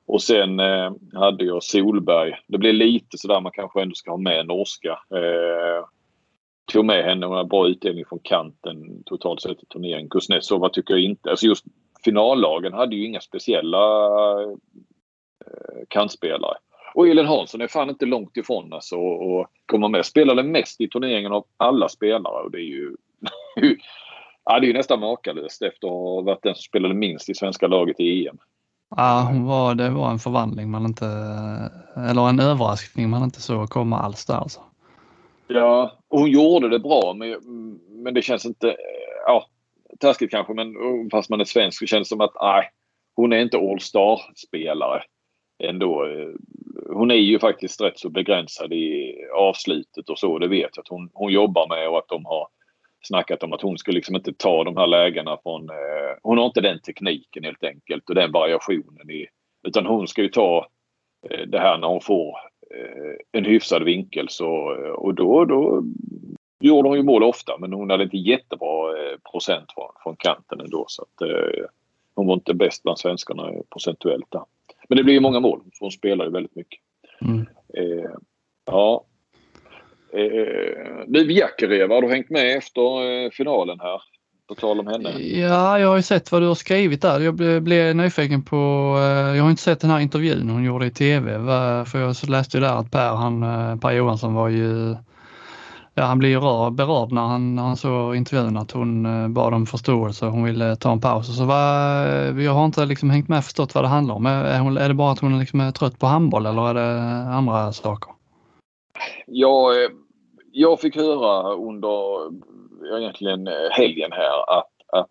Och 0.08 0.22
sen 0.22 0.60
eh, 0.60 0.92
hade 1.14 1.46
jag 1.46 1.64
Solberg. 1.64 2.36
Det 2.48 2.58
blev 2.58 2.74
lite 2.74 3.18
sådär 3.18 3.42
man 3.42 3.52
kanske 3.52 3.82
ändå 3.82 3.96
ska 3.96 4.12
ha 4.12 4.18
med 4.18 4.48
norska. 4.48 4.90
Eh, 4.90 5.86
tog 6.72 6.86
med 6.86 7.04
henne, 7.04 7.26
hon 7.26 7.38
hade 7.38 7.50
bra 7.50 7.68
utdelning 7.68 8.06
från 8.06 8.20
kanten 8.20 9.04
totalt 9.06 9.42
sett 9.42 9.64
i 9.64 9.66
turneringen. 9.66 10.10
Kuznetsova 10.10 10.70
tycker 10.70 10.94
jag 10.94 11.04
inte. 11.04 11.30
Alltså 11.30 11.46
just 11.46 11.66
finallagen 12.06 12.74
hade 12.74 12.96
ju 12.96 13.06
inga 13.06 13.22
speciella 13.22 14.42
eh, 14.42 15.86
kantspelare. 15.88 16.58
Och 16.96 17.08
Elin 17.08 17.26
Hansson 17.26 17.62
är 17.62 17.68
fan 17.68 17.90
inte 17.90 18.06
långt 18.06 18.38
ifrån 18.38 18.74
alltså 18.74 18.96
och 18.98 19.48
komma 19.66 19.88
med. 19.88 20.06
Spelade 20.06 20.44
mest 20.44 20.82
i 20.82 20.88
turneringen 20.88 21.32
av 21.32 21.46
alla 21.58 21.90
spelare 21.90 22.44
och 22.44 22.52
det 22.52 22.58
är 22.58 22.62
ju... 22.62 22.96
ja, 24.46 24.60
det 24.60 24.66
är 24.66 24.68
ju 24.68 24.74
nästan 24.74 25.00
makalöst 25.00 25.62
efter 25.62 25.88
att 25.88 25.94
ha 25.94 26.22
varit 26.22 26.44
den 26.44 26.56
som 26.56 26.62
spelade 26.62 26.94
minst 26.94 27.30
i 27.30 27.34
svenska 27.34 27.68
laget 27.68 28.00
i 28.00 28.28
EM. 28.28 28.38
Ja, 28.96 29.32
var, 29.34 29.76
det 29.76 29.90
var 29.90 30.12
en 30.12 30.20
förvandling 30.20 30.72
man 30.72 30.86
inte... 30.86 31.06
Eller 32.10 32.30
en 32.30 32.40
överraskning 32.40 33.10
man 33.10 33.24
inte 33.24 33.42
såg 33.42 33.70
komma 33.70 34.00
alls 34.00 34.26
där 34.26 34.36
alltså. 34.36 34.60
Ja, 35.48 35.92
och 36.08 36.20
hon 36.20 36.32
gjorde 36.32 36.70
det 36.70 36.80
bra 36.80 37.14
men, 37.14 37.40
men 38.04 38.14
det 38.14 38.22
känns 38.22 38.46
inte... 38.46 38.76
Ja, 39.26 39.46
taskigt 40.00 40.32
kanske 40.32 40.54
men 40.54 40.76
fast 41.12 41.30
man 41.30 41.42
är 41.42 41.46
svensk 41.46 41.80
så 41.80 41.86
känns 41.86 42.10
det 42.10 42.16
som 42.16 42.22
att 42.22 42.36
nej, 42.42 42.70
hon 43.16 43.34
är 43.34 43.38
inte 43.38 43.58
All-star-spelare 43.58 45.04
ändå. 45.64 46.08
Hon 46.98 47.12
är 47.12 47.16
ju 47.16 47.40
faktiskt 47.40 47.82
rätt 47.82 48.00
så 48.00 48.10
begränsad 48.10 48.74
i 48.74 49.16
avslutet 49.36 50.10
och 50.10 50.20
så. 50.20 50.40
Det 50.40 50.48
vet 50.48 50.70
jag 50.76 50.82
att 50.82 50.88
hon, 50.88 51.10
hon 51.14 51.32
jobbar 51.32 51.68
med 51.68 51.90
och 51.90 51.98
att 51.98 52.08
de 52.08 52.26
har 52.26 52.48
snackat 53.02 53.44
om 53.44 53.54
att 53.54 53.62
hon 53.62 53.78
ska 53.78 53.92
liksom 53.92 54.16
inte 54.16 54.34
ta 54.34 54.64
de 54.64 54.78
här 54.78 54.88
lägena 54.88 55.38
från... 55.44 55.70
Eh, 55.70 56.16
hon 56.24 56.38
har 56.38 56.46
inte 56.46 56.62
den 56.62 56.80
tekniken 56.80 57.44
helt 57.44 57.64
enkelt 57.64 58.10
och 58.10 58.16
den 58.16 58.32
variationen 58.32 59.10
i... 59.10 59.28
Utan 59.68 59.86
hon 59.86 60.08
ska 60.08 60.22
ju 60.22 60.30
ta 60.30 60.68
eh, 61.30 61.48
det 61.48 61.60
här 61.60 61.78
när 61.78 61.88
hon 61.88 62.02
får 62.02 62.38
eh, 62.76 63.16
en 63.32 63.46
hyfsad 63.46 63.84
vinkel 63.84 64.30
så 64.30 64.48
och 64.98 65.14
då, 65.14 65.46
då 65.46 65.84
gjorde 66.60 66.90
hon 66.90 66.98
ju 66.98 67.04
mål 67.04 67.24
ofta 67.24 67.58
men 67.58 67.74
hon 67.74 67.90
hade 67.90 68.04
inte 68.04 68.18
jättebra 68.18 68.90
eh, 68.90 69.18
procent 69.32 69.72
från, 69.74 69.90
från 70.04 70.16
kanten 70.16 70.60
ändå 70.60 70.86
så 70.88 71.02
att 71.02 71.22
eh, 71.22 71.66
hon 72.16 72.28
var 72.28 72.34
inte 72.34 72.54
bäst 72.54 72.84
bland 72.84 73.00
svenskarna 73.00 73.52
procentuellt 73.70 74.32
där. 74.32 74.44
Men 74.90 74.98
det 74.98 75.04
blir 75.04 75.14
ju 75.14 75.20
många 75.20 75.40
mål 75.40 75.60
för 75.60 75.86
hon 75.86 75.92
spelar 75.92 76.26
ju 76.26 76.32
väldigt 76.32 76.56
mycket. 76.56 76.80
Mm. 77.26 77.46
Eh, 77.78 78.10
ja. 78.66 79.06
Eh, 80.14 81.04
du 81.08 81.26
Bjäckerev, 81.26 81.90
har 81.90 82.02
du 82.02 82.10
hängt 82.10 82.30
med 82.30 82.58
efter 82.58 83.26
eh, 83.26 83.30
finalen 83.32 83.80
här? 83.80 84.02
På 84.48 84.56
tal 84.56 84.80
om 84.80 84.88
henne. 84.88 85.10
Ja, 85.20 85.80
jag 85.80 85.88
har 85.88 85.96
ju 85.96 86.02
sett 86.02 86.32
vad 86.32 86.42
du 86.42 86.48
har 86.48 86.56
skrivit 86.56 87.02
där. 87.02 87.20
Jag 87.20 87.34
blev, 87.34 87.62
blev 87.62 87.96
nyfiken 87.96 88.44
på, 88.44 88.56
eh, 88.98 89.38
jag 89.38 89.44
har 89.44 89.50
inte 89.50 89.62
sett 89.62 89.80
den 89.80 89.90
här 89.90 90.00
intervjun 90.00 90.50
hon 90.50 90.64
gjorde 90.64 90.86
i 90.86 90.92
TV. 90.92 91.34
För 91.86 92.00
jag 92.00 92.16
läste 92.30 92.58
ju 92.58 92.64
där 92.64 92.80
att 92.80 92.92
Per, 92.92 93.10
han, 93.10 93.44
eh, 93.44 93.80
per 93.80 93.92
Johansson 93.92 94.34
var 94.34 94.50
ju 94.50 94.96
ja, 95.96 96.04
han 96.04 96.20
blir 96.20 96.30
ju 96.30 96.40
rör, 96.40 96.70
berörd 96.70 97.12
när 97.12 97.22
han, 97.22 97.56
när 97.56 97.64
han 97.64 97.78
såg 97.78 98.16
intervjun 98.16 98.58
att 98.58 98.72
hon 98.72 99.06
eh, 99.06 99.28
bad 99.28 99.54
om 99.54 99.66
förståelse 99.66 100.26
och 100.26 100.32
hon 100.32 100.44
ville 100.44 100.76
ta 100.76 100.92
en 100.92 101.02
paus. 101.02 101.38
Så 101.38 101.46
var, 101.46 102.06
eh, 102.08 102.44
jag 102.44 102.52
har 102.52 102.66
inte 102.66 102.86
liksom 102.86 103.10
hängt 103.10 103.30
med 103.30 103.38
och 103.38 103.44
förstått 103.44 103.76
vad 103.76 103.84
det 103.84 103.88
handlar 103.88 104.16
om. 104.16 104.26
Är, 104.26 104.60
hon, 104.60 104.78
är 104.78 104.88
det 104.88 104.94
bara 104.94 105.12
att 105.12 105.20
hon 105.20 105.40
liksom 105.40 105.60
är 105.60 105.72
trött 105.72 106.00
på 106.00 106.06
handboll 106.06 106.46
eller 106.46 106.70
är 106.70 106.74
det 106.74 107.00
andra 107.36 107.72
saker? 107.72 108.12
Jag, 109.26 109.84
eh, 109.84 109.90
jag 110.52 110.80
fick 110.80 110.96
höra 110.96 111.54
under 111.54 112.28
egentligen 112.98 113.48
helgen 113.72 114.12
här 114.12 114.58
att, 114.60 114.72
att 114.88 115.10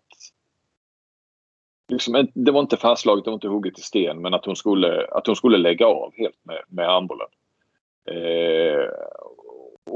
liksom, 1.91 2.27
det 2.33 2.51
var 2.51 2.61
inte 2.61 2.77
fastslaget, 2.77 3.23
det 3.25 3.29
var 3.29 3.35
inte 3.35 3.47
hugget 3.47 3.79
i 3.79 3.81
sten 3.81 4.21
men 4.21 4.33
att 4.33 4.45
hon 4.45 4.55
skulle, 4.55 5.07
att 5.11 5.27
hon 5.27 5.35
skulle 5.35 5.57
lägga 5.57 5.87
av 5.87 6.11
helt 6.17 6.39
med, 6.43 6.61
med 6.67 6.85
handbollen. 6.85 7.27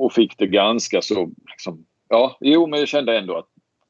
Och 0.09 0.13
fick 0.13 0.37
det 0.37 0.47
ganska 0.47 1.01
så... 1.01 1.31
Liksom, 1.51 1.85
ja, 2.09 2.37
jo, 2.39 2.67
men 2.67 2.79
jag 2.79 2.87
kände 2.87 3.17
ändå 3.17 3.37
att 3.37 3.47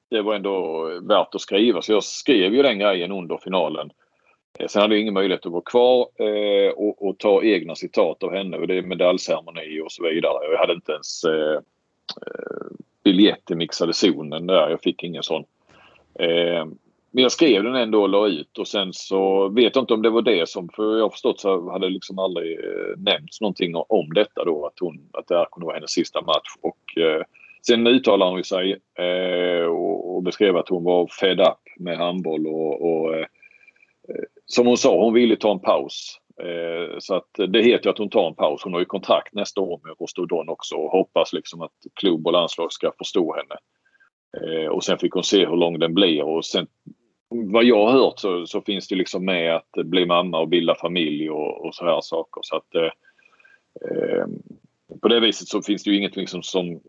det 0.10 0.22
var 0.22 0.36
ändå 0.36 0.84
värt 1.02 1.36
att 1.36 1.42
skriva. 1.42 1.82
Så 1.82 1.92
jag 1.92 2.04
skrev 2.04 2.54
ju 2.54 2.62
den 2.64 2.80
grejen 2.80 3.12
under 3.12 3.38
finalen. 3.38 3.92
Eh, 4.60 4.68
sen 4.68 4.82
hade 4.82 4.96
jag 4.96 5.02
ingen 5.02 5.14
möjlighet 5.14 5.46
att 5.46 5.52
gå 5.52 5.62
kvar 5.62 6.08
eh, 6.16 6.72
och, 6.72 7.08
och, 7.08 7.18
ta 7.18 7.44
egna 7.44 7.76
citat 7.76 8.24
av 8.24 8.34
henne. 8.34 8.58
Och 8.58 8.68
det 8.68 8.78
är 8.78 8.82
medaljceremoni 8.82 9.82
och 9.82 9.92
så 9.92 10.04
vidare. 10.04 10.52
Jag 10.52 10.60
hade 10.60 10.74
inte 10.74 10.92
ens 10.92 11.24
eh, 11.24 11.56
eh 12.26 12.68
biljett 13.04 13.46
till 13.46 13.58
mixade 13.58 13.94
zonen 13.94 14.48
där. 14.48 14.70
Jag 14.70 14.82
fick 14.82 15.04
ingen 15.04 15.24
sån. 15.24 15.44
Eh, 16.20 16.66
men 17.12 17.24
jag 17.24 17.32
skrev 17.32 17.64
den 17.64 17.76
ändå 17.76 18.02
och 18.02 18.10
la 18.10 18.28
ut 18.28 18.58
och 18.58 18.68
sen 18.68 18.94
så 18.94 19.50
vet 19.50 19.76
jag 19.76 19.84
inte 19.84 19.94
om 19.94 20.02
det 20.02 20.10
var 20.10 20.22
det 20.22 20.50
som, 20.50 20.70
för 20.70 20.98
jag 20.98 21.06
har 21.06 21.10
förstått 21.10 21.40
så 21.40 21.72
hade 21.72 21.86
det 21.86 21.94
liksom 21.94 22.20
aldrig 22.20 22.60
eh, 22.60 22.98
nämnts 22.98 23.42
någonting 23.42 23.76
om 23.76 24.14
detta 24.14 24.44
då 24.46 24.66
att 24.66 24.80
hon, 24.80 25.10
att 25.14 25.28
det 25.28 25.36
här 25.36 25.48
kunde 25.52 25.66
vara 25.66 25.76
hennes 25.76 25.92
sista 25.92 26.22
match 26.22 26.50
och 26.62 27.02
eh, 27.02 27.24
sen 27.68 27.88
uttalade 27.88 28.32
hon 28.32 28.44
sig 28.44 28.72
eh, 29.00 29.66
och, 29.66 30.16
och, 30.16 30.24
beskrev 30.24 30.58
att 30.58 30.70
hon 30.70 30.84
var 30.84 31.08
fed 31.08 31.40
up 31.40 31.80
med 31.80 31.98
handboll 31.98 32.48
och, 32.48 32.82
och 32.82 33.16
eh, 33.16 33.26
eh, 34.10 34.24
som 34.46 34.68
hon 34.68 34.78
sa, 34.78 35.04
hon 35.04 35.14
ville 35.14 35.36
ta 35.36 35.52
en 35.52 35.60
paus. 35.60 36.20
Eh, 36.44 36.98
så 37.00 37.16
att 37.16 37.30
det 37.48 37.62
heter 37.62 37.86
ju 37.86 37.90
att 37.90 37.98
hon 37.98 38.10
tar 38.10 38.28
en 38.28 38.36
paus. 38.36 38.64
Hon 38.64 38.74
har 38.74 38.80
ju 38.80 38.86
kontrakt 38.86 39.34
nästa 39.34 39.62
år 39.62 39.80
med 39.84 39.96
Rostodon 40.00 40.50
också 40.50 40.76
och 40.76 40.92
hoppas 40.92 41.34
liksom 41.34 41.62
att 41.62 41.72
klubb 41.94 42.28
och 42.28 42.34
landslag 42.34 42.74
ska 42.74 42.92
förstå 42.98 43.36
henne. 43.36 43.56
Eh, 44.38 44.68
och 44.70 44.84
sen 44.84 44.98
fick 44.98 45.14
hon 45.14 45.24
se 45.24 45.46
hur 45.46 45.56
lång 45.56 45.80
den 45.80 45.94
blir 45.94 46.24
och 46.24 46.46
sen 46.46 46.68
vad 47.30 47.64
jag 47.64 47.86
har 47.86 47.92
hört 47.92 48.20
så, 48.20 48.46
så, 48.46 48.62
finns 48.62 48.88
det 48.88 48.96
liksom 48.96 49.26
med 49.26 49.56
att 49.56 49.86
bli 49.86 50.06
mamma 50.06 50.40
och 50.40 50.48
bilda 50.48 50.76
familj 50.76 51.30
och, 51.30 51.66
och 51.66 51.76
så 51.76 51.86
här 51.86 52.02
saker. 52.02 52.42
Så 52.44 52.56
att, 52.56 52.76
eh, 52.76 52.92
eh, 53.92 54.26
på 55.02 55.08
det 55.08 55.20
viset 55.20 55.48
så 55.48 55.62
finns 55.62 55.84
det 55.84 55.90
ju 55.90 55.98
inget 55.98 56.16
liksom 56.16 56.44
som 56.44 56.80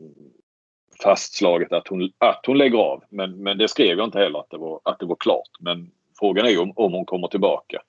fastslaget 1.03 1.71
att 1.71 1.87
hon, 1.87 2.11
att 2.17 2.45
hon 2.47 2.57
lägger 2.57 2.77
av. 2.77 3.03
Men, 3.09 3.43
men 3.43 3.57
det 3.57 3.67
skrev 3.67 3.97
jag 3.97 4.07
inte 4.07 4.19
heller 4.19 4.39
att 4.39 4.49
det 4.49 4.57
var, 4.57 4.81
att 4.83 4.99
det 4.99 5.05
var 5.05 5.15
klart. 5.15 5.49
Men 5.59 5.91
frågan 6.19 6.45
är 6.45 6.49
ju 6.49 6.59
om, 6.59 6.73
om 6.75 6.93
hon 6.93 7.05
kommer 7.05 7.27
tillbaka. 7.27 7.81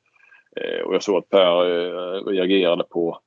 Eh, 0.57 0.81
och 0.81 0.95
jag 0.95 1.03
såg 1.03 1.19
att 1.19 1.29
Per 1.29 1.71
eh, 1.71 2.25
reagerade 2.25 2.85
på 2.85 3.19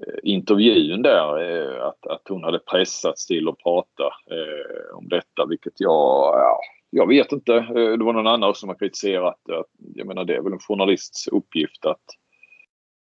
eh, 0.00 0.14
intervjun 0.22 1.02
där 1.02 1.42
eh, 1.42 1.86
att, 1.86 2.06
att 2.06 2.28
hon 2.28 2.44
hade 2.44 2.58
pressats 2.58 3.26
till 3.26 3.48
att 3.48 3.58
prata 3.58 4.04
eh, 4.04 4.96
om 4.96 5.08
detta 5.08 5.46
vilket 5.46 5.80
jag 5.80 6.34
ja, 6.34 6.60
jag 6.94 7.08
vet 7.08 7.32
inte. 7.32 7.54
Eh, 7.54 7.92
det 7.98 8.04
var 8.04 8.12
någon 8.12 8.26
annan 8.26 8.54
som 8.54 8.68
har 8.68 8.76
kritiserat. 8.76 9.40
Jag 9.94 10.06
menar 10.06 10.24
det 10.24 10.34
är 10.34 10.42
väl 10.42 10.52
en 10.52 10.58
journalists 10.58 11.28
uppgift 11.28 11.86
att, 11.86 12.04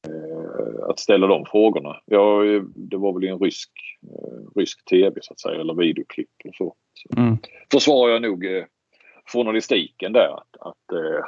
eh, 0.08 0.88
att 0.88 0.98
ställa 0.98 1.26
de 1.26 1.46
frågorna. 1.46 1.96
Ja, 2.04 2.42
det 2.74 2.96
var 2.96 3.12
väl 3.12 3.24
i 3.24 3.28
en 3.28 3.38
rysk, 3.38 3.70
eh, 4.02 4.58
rysk 4.60 4.84
tv 4.84 5.20
så 5.22 5.32
att 5.32 5.40
säga 5.40 5.60
eller 5.60 5.74
videoklipp 5.74 6.28
och 6.44 6.54
så. 6.54 6.74
så 6.94 7.20
mm. 7.20 7.38
Försvarar 7.72 8.12
jag 8.12 8.22
nog 8.22 8.46
journalistiken 9.32 10.12
där. 10.12 10.36
Att, 10.36 10.56
att 10.60 10.92
äh, 10.92 11.24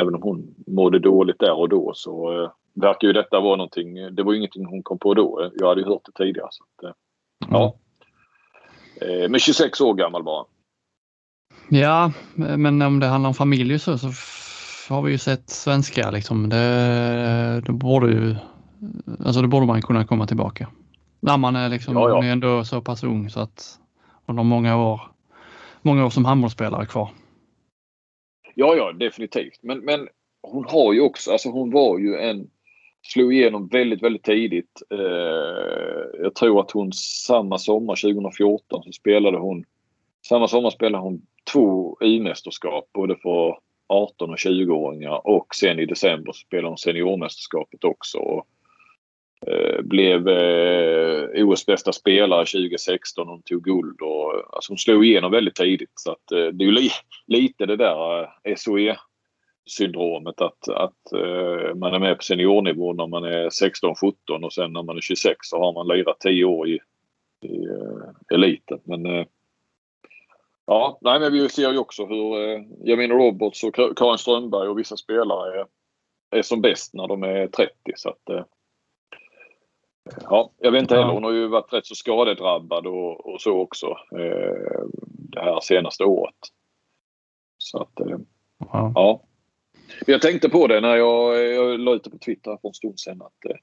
även 0.00 0.14
om 0.14 0.22
hon 0.22 0.54
mådde 0.66 0.98
dåligt 0.98 1.38
där 1.38 1.54
och 1.54 1.68
då 1.68 1.92
så 1.94 2.42
äh, 2.42 2.50
verkar 2.74 3.08
ju 3.08 3.12
detta 3.12 3.40
vara 3.40 3.56
någonting. 3.56 4.14
Det 4.14 4.22
var 4.22 4.32
ju 4.32 4.38
ingenting 4.38 4.66
hon 4.66 4.82
kom 4.82 4.98
på 4.98 5.14
då. 5.14 5.50
Jag 5.54 5.68
hade 5.68 5.80
ju 5.80 5.86
hört 5.86 6.04
det 6.04 6.24
tidigare. 6.24 6.48
Så 6.50 6.64
att, 6.64 6.84
äh, 6.84 6.94
ja. 7.50 7.74
Men 9.28 9.40
26 9.40 9.80
år 9.80 9.94
gammal 9.94 10.22
bara. 10.22 10.44
Ja, 11.74 12.12
men 12.34 12.82
om 12.82 13.00
det 13.00 13.06
handlar 13.06 13.28
om 13.28 13.34
familj 13.34 13.78
så, 13.78 13.98
så 13.98 14.08
har 14.94 15.02
vi 15.02 15.12
ju 15.12 15.18
sett 15.18 15.50
svenskar 15.50 16.12
liksom. 16.12 16.48
Det, 16.48 17.62
det 17.66 17.72
borde 17.72 18.06
ju, 18.06 18.34
alltså 19.24 19.42
det 19.42 19.48
borde 19.48 19.66
man 19.66 19.82
kunna 19.82 20.04
komma 20.04 20.26
tillbaka. 20.26 20.68
När 21.20 21.36
man 21.36 21.56
är 21.56 21.68
liksom, 21.68 21.94
ja, 21.94 22.08
ja. 22.08 22.14
Man 22.14 22.24
är 22.24 22.32
ändå 22.32 22.64
så 22.64 22.80
pass 22.80 23.04
ung 23.04 23.30
så 23.30 23.40
att 23.40 23.78
hon 24.26 24.36
har 24.36 24.44
många 24.44 24.76
år, 24.76 25.00
många 25.82 26.06
år 26.06 26.10
som 26.10 26.24
handbollsspelare 26.24 26.86
kvar. 26.86 27.10
Ja, 28.54 28.76
ja, 28.76 28.92
definitivt. 28.92 29.58
Men, 29.62 29.78
men 29.78 30.08
hon 30.42 30.64
har 30.68 30.92
ju 30.92 31.00
också, 31.00 31.32
alltså 31.32 31.48
hon 31.48 31.70
var 31.70 31.98
ju 31.98 32.16
en, 32.16 32.50
slog 33.02 33.34
igenom 33.34 33.68
väldigt, 33.68 34.02
väldigt 34.02 34.24
tidigt. 34.24 34.82
Eh, 34.90 36.22
jag 36.22 36.34
tror 36.34 36.60
att 36.60 36.70
hon 36.70 36.92
samma 37.26 37.58
sommar 37.58 38.12
2014 38.12 38.82
så 38.82 38.92
spelade 38.92 39.38
hon, 39.38 39.64
samma 40.28 40.48
sommar 40.48 40.70
spelade 40.70 41.04
hon 41.04 41.22
två 41.52 41.96
U-mästerskap 42.00 42.88
både 42.92 43.16
för 43.16 43.58
18 43.88 44.30
och 44.30 44.36
20-åringar 44.36 45.26
och 45.26 45.54
sen 45.54 45.78
i 45.78 45.86
december 45.86 46.32
spelade 46.32 46.68
hon 46.68 46.78
seniormästerskapet 46.78 47.84
också. 47.84 48.18
Och, 48.18 48.46
eh, 49.46 49.82
blev 49.82 50.28
eh, 50.28 51.46
OS 51.46 51.66
bästa 51.66 51.92
spelare 51.92 52.46
2016 52.46 53.28
och 53.28 53.32
hon 53.32 53.42
tog 53.42 53.64
guld. 53.64 54.00
Och, 54.00 54.54
alltså 54.54 54.72
hon 54.72 54.78
slog 54.78 55.04
igenom 55.04 55.30
väldigt 55.30 55.54
tidigt. 55.54 55.92
Så 55.94 56.12
att, 56.12 56.32
eh, 56.32 56.46
det 56.46 56.64
är 56.64 56.66
ju 56.66 56.72
li 56.72 56.90
lite 57.26 57.66
det 57.66 57.76
där 57.76 58.22
eh, 58.22 58.56
SOE 58.56 58.96
syndromet 59.66 60.40
att, 60.40 60.68
att 60.68 61.12
uh, 61.14 61.74
man 61.74 61.94
är 61.94 61.98
med 61.98 62.16
på 62.16 62.22
seniornivå 62.22 62.92
när 62.92 63.06
man 63.06 63.24
är 63.24 63.48
16-17 63.48 64.44
och 64.44 64.52
sen 64.52 64.72
när 64.72 64.82
man 64.82 64.96
är 64.96 65.00
26 65.00 65.36
så 65.42 65.58
har 65.58 65.72
man 65.72 65.88
lirat 65.88 66.20
10 66.20 66.44
år 66.44 66.68
i, 66.68 66.78
i 67.42 67.66
uh, 67.68 68.34
eliten. 68.34 68.80
Men 68.84 69.06
uh, 69.06 69.24
Ja, 70.66 70.98
nej, 71.00 71.20
men 71.20 71.32
vi 71.32 71.48
ser 71.48 71.72
ju 71.72 71.78
också 71.78 72.06
hur 72.06 72.48
eh, 72.48 72.62
Jamina 72.84 73.14
Roberts 73.14 73.64
och 73.64 73.74
Karin 73.74 74.18
Strömberg 74.18 74.68
och 74.68 74.78
vissa 74.78 74.96
spelare 74.96 75.60
är, 75.60 75.66
är 76.38 76.42
som 76.42 76.60
bäst 76.60 76.94
när 76.94 77.08
de 77.08 77.22
är 77.22 77.46
30. 77.46 77.72
Så 77.96 78.08
att, 78.08 78.28
eh, 78.30 78.44
ja, 80.22 80.52
jag 80.58 80.72
vet 80.72 80.82
inte 80.82 80.94
heller. 80.94 81.12
Hon 81.12 81.24
har 81.24 81.32
ju 81.32 81.46
varit 81.46 81.72
rätt 81.72 81.86
så 81.86 81.94
skadedrabbad 81.94 82.86
och, 82.86 83.32
och 83.32 83.40
så 83.40 83.60
också 83.60 83.86
eh, 84.18 84.82
det 85.08 85.40
här 85.40 85.60
senaste 85.60 86.04
året. 86.04 86.38
Så 87.58 87.78
att, 87.78 88.00
eh, 88.00 88.18
ja. 88.94 89.22
Jag 90.06 90.22
tänkte 90.22 90.48
på 90.48 90.66
det 90.66 90.80
när 90.80 90.96
jag, 90.96 91.44
jag 91.54 91.80
la 91.80 91.94
ut 91.94 92.04
det 92.04 92.10
på 92.10 92.18
Twitter 92.18 92.58
för 92.60 92.68
en 92.68 92.74
stund 92.74 93.00
sedan. 93.00 93.22
Att, 93.22 93.50
eh, 93.50 93.56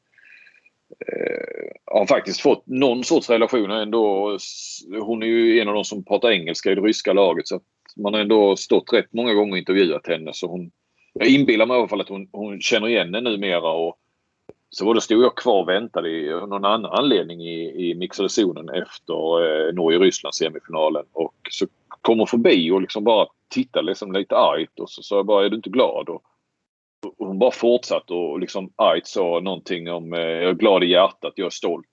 Eh, 1.08 1.72
har 1.86 2.06
faktiskt 2.06 2.42
fått 2.42 2.68
någon 2.68 3.04
sorts 3.04 3.30
relation 3.30 3.72
ändå. 3.72 4.38
Hon 5.02 5.24
är 5.24 5.28
ju 5.28 5.60
en 5.60 5.68
av 5.68 5.74
de 5.74 5.84
som 5.84 6.06
pratar 6.06 6.32
engelska 6.32 6.72
i 6.72 6.76
det 6.76 6.82
ryska 6.82 7.14
laget 7.14 7.48
så 7.48 7.56
att 7.56 7.64
man 7.98 8.14
har 8.14 8.22
ändå 8.22 8.56
stått 8.56 8.94
rätt 8.94 9.14
många 9.14 9.34
gånger 9.34 9.52
och 9.52 9.58
intervjuat 9.58 10.08
henne. 10.08 10.32
Så 10.34 10.48
hon, 10.48 10.72
jag 11.14 11.28
inbillar 11.28 11.66
mig 11.66 11.78
i 11.78 11.80
alla 11.80 11.88
fall 11.88 12.02
att 12.02 12.10
hon, 12.10 12.30
hon 12.32 12.62
känner 12.62 12.88
igen 12.88 13.14
henne 13.14 13.30
numera 13.30 13.72
och 13.72 13.98
så 14.70 14.86
var 14.86 14.96
det, 14.96 15.02
stod 15.02 15.24
jag 15.24 15.36
kvar 15.36 15.62
och 15.62 15.70
väntade 15.70 16.10
i 16.10 16.30
någon 16.30 16.66
annan 16.66 16.86
anledning 16.86 17.42
i, 17.42 17.90
i 17.90 17.96
mixade 17.96 18.30
zonen 18.30 18.70
efter 18.70 19.14
eh, 19.68 19.74
Norge-Ryssland 19.74 20.36
semifinalen 20.36 21.06
och 21.14 21.36
så 21.50 21.68
kommer 22.02 22.26
förbi 22.26 22.72
och 22.72 22.82
liksom 22.82 23.04
bara 23.04 23.28
tittar 23.50 23.82
liksom 23.82 24.12
lite 24.12 24.38
argt 24.38 24.80
och 24.80 24.90
så 24.90 25.04
sa 25.04 25.16
jag 25.16 25.26
bara 25.26 25.46
är 25.46 25.50
du 25.50 25.56
inte 25.56 25.70
glad? 25.70 26.10
Och 26.10 26.24
hon 27.18 27.40
bara 27.40 27.52
fortsatte 27.52 28.14
och 28.14 28.40
liksom 28.40 28.74
argt 28.76 29.08
sa 29.08 29.40
någonting 29.40 29.92
om 29.92 30.14
eh, 30.14 30.20
jag 30.20 30.50
är 30.50 30.54
glad 30.54 30.84
i 30.84 30.88
hjärtat, 30.88 31.34
jag 31.36 31.46
är 31.46 31.50
stolt. 31.50 31.86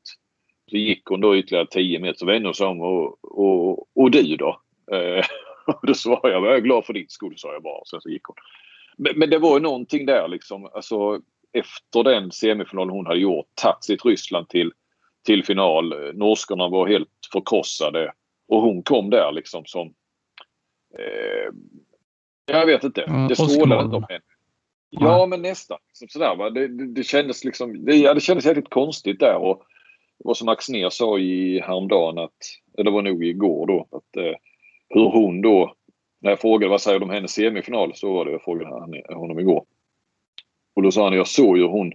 Så 0.71 0.77
gick 0.77 1.03
hon 1.05 1.21
då 1.21 1.37
ytterligare 1.37 1.67
10 1.67 1.99
meter 1.99 2.19
så 2.19 2.27
vände 2.27 2.49
hon 2.49 2.55
sig 2.55 2.67
om 2.67 2.81
och, 2.81 3.25
och, 3.25 3.87
och 3.97 4.11
du 4.11 4.37
då? 4.37 4.61
Eh, 4.93 5.25
och 5.67 5.87
då 5.87 5.95
svarade 5.95 6.35
jag, 6.35 6.47
jag 6.47 6.57
är 6.57 6.61
glad 6.61 6.85
för 6.85 6.93
din 6.93 7.09
skull, 7.09 7.35
sa 7.37 7.53
jag 7.53 7.63
bara. 7.63 7.85
Sen 7.85 8.01
så 8.01 8.09
gick 8.09 8.25
hon. 8.25 8.37
Men, 8.97 9.19
men 9.19 9.31
det 9.31 9.39
var 9.39 9.55
ju 9.55 9.63
någonting 9.63 10.07
där 10.07 10.29
liksom. 10.29 10.71
Alltså, 10.75 11.21
efter 11.53 12.05
den 12.05 12.33
semifinalen 12.33 12.91
hon 12.91 13.07
hade 13.07 13.19
gjort, 13.19 13.47
tagit 13.55 13.85
sitt 13.85 14.05
Ryssland 14.05 14.49
till, 14.49 14.73
till 15.27 15.45
final. 15.45 16.15
Norskarna 16.15 16.69
var 16.69 16.89
helt 16.89 17.09
förkrossade. 17.33 18.13
Och 18.49 18.63
hon 18.63 18.83
kom 18.83 19.11
där 19.11 19.33
liksom 19.33 19.65
som... 19.67 19.95
Eh, 20.99 21.53
jag 22.47 22.67
vet 22.67 22.85
inte. 22.85 23.27
Det 23.29 23.37
strålade 23.37 23.85
inte 23.85 23.97
om 23.97 24.07
henne. 24.09 24.21
Ja, 25.01 25.27
men 25.27 25.43
nästan. 25.43 25.79
Som 25.93 26.09
sådär, 26.09 26.37
va? 26.37 26.51
Det, 26.51 26.69
det, 26.69 26.87
det 26.87 27.05
kändes 27.05 27.45
liksom... 27.45 27.85
Det, 27.85 27.97
ja, 27.97 28.15
det 28.15 28.21
kändes 28.21 28.45
jävligt 28.47 28.71
konstigt 28.71 29.21
där. 29.21 29.37
Och, 29.37 29.63
vad 30.19 30.37
som 30.37 30.49
Axnér 30.49 30.91
sa 30.91 31.19
i 31.19 31.61
häromdagen, 31.61 32.19
att, 32.19 32.37
eller 32.79 32.91
var 32.91 33.03
nog 33.03 33.25
igår 33.25 33.67
då, 33.67 33.89
att 33.91 34.17
eh, 34.17 34.35
hur 34.89 35.11
hon 35.11 35.41
då, 35.41 35.75
när 36.21 36.31
jag 36.31 36.41
frågade 36.41 36.71
vad 36.71 36.81
säger 36.81 36.99
de 36.99 37.05
om 37.05 37.11
hennes 37.11 37.33
semifinal, 37.33 37.95
så 37.95 38.13
var 38.13 38.25
det 38.25 38.33
jag 38.33 38.43
frågade 38.43 38.71
honom 39.15 39.39
igår. 39.39 39.65
Och 40.75 40.83
då 40.83 40.91
sa 40.91 41.05
han, 41.05 41.13
jag 41.13 41.29
såg 41.29 41.59
ju 41.59 41.67
hon 41.67 41.93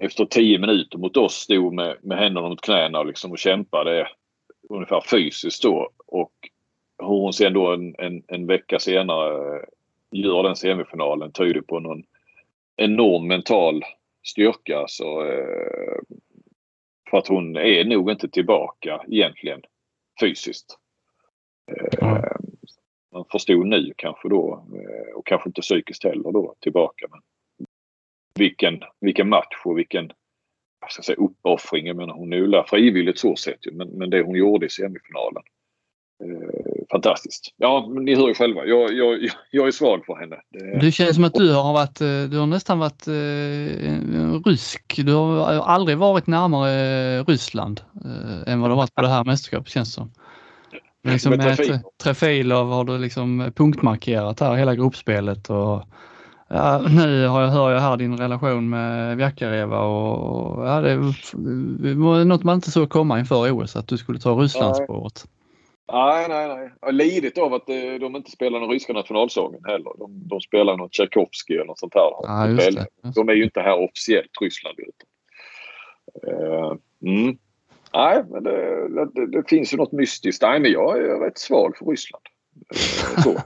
efter 0.00 0.24
tio 0.24 0.58
minuter 0.58 0.98
mot 0.98 1.16
oss 1.16 1.34
stod 1.34 1.72
med, 1.72 1.96
med 2.02 2.18
händerna 2.18 2.48
mot 2.48 2.60
knäna 2.60 3.02
liksom 3.02 3.30
och 3.30 3.38
kämpade 3.38 4.08
ungefär 4.68 5.00
fysiskt 5.10 5.62
då. 5.62 5.90
Och 6.06 6.32
hur 6.98 7.06
hon 7.06 7.32
sen 7.32 7.52
då 7.52 7.72
en, 7.72 7.94
en, 7.98 8.22
en 8.28 8.46
vecka 8.46 8.78
senare 8.78 9.60
gör 10.10 10.42
den 10.42 10.56
semifinalen 10.56 11.32
tyder 11.32 11.60
på 11.60 11.80
någon 11.80 12.02
enorm 12.76 13.26
mental 13.26 13.84
styrka. 14.26 14.84
Så, 14.88 15.24
eh, 15.24 15.98
för 17.10 17.18
att 17.18 17.28
hon 17.28 17.56
är 17.56 17.84
nog 17.84 18.10
inte 18.10 18.28
tillbaka 18.28 19.04
egentligen 19.08 19.62
fysiskt. 20.20 20.78
Mm. 22.00 22.22
Man 23.12 23.24
förstod 23.32 23.66
nu 23.66 23.92
kanske 23.96 24.28
då 24.28 24.64
eh, 24.74 25.14
och 25.14 25.26
kanske 25.26 25.48
inte 25.48 25.60
psykiskt 25.60 26.04
heller 26.04 26.32
då 26.32 26.54
tillbaka. 26.60 27.06
Men 27.10 27.20
vilken, 28.34 28.82
vilken 29.00 29.28
match 29.28 29.62
och 29.64 29.78
vilken 29.78 30.12
jag 30.80 30.92
ska 30.92 31.02
säga, 31.02 31.16
uppoffring. 31.16 31.86
Jag 31.86 31.96
menar 31.96 32.14
hon 32.14 32.30
där 32.30 32.62
frivilligt 32.62 33.18
så 33.18 33.36
sett 33.36 33.72
men, 33.72 33.88
men 33.88 34.10
det 34.10 34.22
hon 34.22 34.36
gjorde 34.36 34.66
i 34.66 34.68
semifinalen. 34.68 35.42
Eh, 36.24 36.71
fantastiskt. 36.90 37.54
Ja, 37.56 37.88
ni 38.00 38.14
hör 38.14 38.28
ju 38.28 38.34
själva. 38.34 38.64
Jag, 38.64 38.92
jag, 38.92 39.28
jag 39.50 39.66
är 39.66 39.70
svag 39.70 40.04
för 40.06 40.14
henne. 40.14 40.36
Det... 40.52 40.80
Du 40.80 40.92
känns 40.92 41.14
som 41.14 41.24
att 41.24 41.34
du 41.34 41.54
har 41.54 41.72
varit, 41.72 42.00
eh, 42.00 42.22
du 42.30 42.38
har 42.38 42.46
nästan 42.46 42.78
varit 42.78 43.08
eh, 43.08 44.50
rysk. 44.50 45.00
Du 45.04 45.12
har 45.12 45.46
aldrig 45.46 45.98
varit 45.98 46.26
närmare 46.26 47.22
Ryssland 47.22 47.80
eh, 48.04 48.52
än 48.52 48.60
vad 48.60 48.70
du 48.70 48.72
har 48.72 48.82
varit 48.82 48.94
på 48.94 49.02
det 49.02 49.08
här 49.08 49.24
mästerskapet 49.24 49.68
känns 49.72 49.88
det 49.88 49.94
som. 49.94 50.10
Liksom 51.04 51.36
med 51.36 51.82
Trefilov 52.02 52.70
har 52.70 52.84
du 52.84 52.98
liksom 52.98 53.52
punktmarkerat 53.56 54.40
här 54.40 54.54
hela 54.54 54.74
gruppspelet 54.74 55.50
och 55.50 55.82
ja, 56.48 56.84
nu 56.88 57.26
har 57.26 57.42
jag, 57.42 57.48
hör 57.48 57.70
jag 57.70 57.80
här 57.80 57.96
din 57.96 58.18
relation 58.18 58.70
med 58.70 59.16
Vjakareva 59.16 59.80
och 59.80 60.68
ja, 60.68 60.80
det 60.80 60.96
var 61.94 62.24
något 62.24 62.44
man 62.44 62.54
inte 62.54 62.70
såg 62.70 62.90
komma 62.90 63.18
inför 63.18 63.52
OS 63.52 63.76
att 63.76 63.88
du 63.88 63.96
skulle 63.96 64.18
ta 64.18 64.30
Rysslandsspåret. 64.30 65.26
Nej, 65.92 66.28
nej, 66.28 66.48
nej. 66.48 66.92
Lidit 66.92 67.38
av 67.38 67.54
att 67.54 67.68
eh, 67.68 67.94
de 68.00 68.16
inte 68.16 68.30
spelar 68.30 68.60
den 68.60 68.68
ryska 68.68 68.92
nationalsången 68.92 69.60
heller. 69.64 69.98
De, 69.98 70.28
de 70.28 70.40
spelar 70.40 70.76
något 70.76 70.92
Tchaikovsky 70.92 71.54
eller 71.54 71.64
något 71.64 71.78
sånt 71.78 71.94
här. 71.94 72.10
Ja, 72.22 72.48
just 72.48 72.76
det, 72.76 72.86
De 73.14 73.28
är 73.28 73.32
ju 73.32 73.44
inte 73.44 73.60
här 73.60 73.84
officiellt, 73.84 74.30
Ryssland. 74.40 74.78
Uh, 76.28 76.74
mm. 77.02 77.38
Nej, 77.94 78.24
men 78.30 78.42
det, 78.42 78.88
det, 78.88 79.26
det, 79.26 79.48
finns 79.48 79.72
ju 79.72 79.76
något 79.76 79.92
mystiskt. 79.92 80.42
Nej, 80.42 80.60
men 80.60 80.72
jag 80.72 80.98
är 80.98 81.20
rätt 81.20 81.38
svag 81.38 81.76
för 81.76 81.86
Ryssland. 81.86 82.24
Eh, 82.70 83.22
så. 83.22 83.38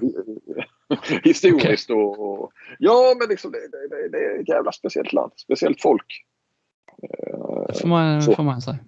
Historiskt 1.24 1.90
okay. 1.90 2.02
och, 2.02 2.42
och, 2.42 2.52
Ja, 2.78 3.16
men 3.18 3.28
liksom 3.28 3.52
det, 3.52 3.58
det, 3.58 4.08
det, 4.08 4.24
är 4.24 4.40
ett 4.40 4.48
jävla 4.48 4.72
speciellt 4.72 5.12
land. 5.12 5.32
Speciellt 5.36 5.82
folk. 5.82 6.24
Det 7.68 7.80
får 7.80 7.88
man, 7.88 8.22
får 8.22 8.42
man 8.42 8.62
säga. 8.62 8.78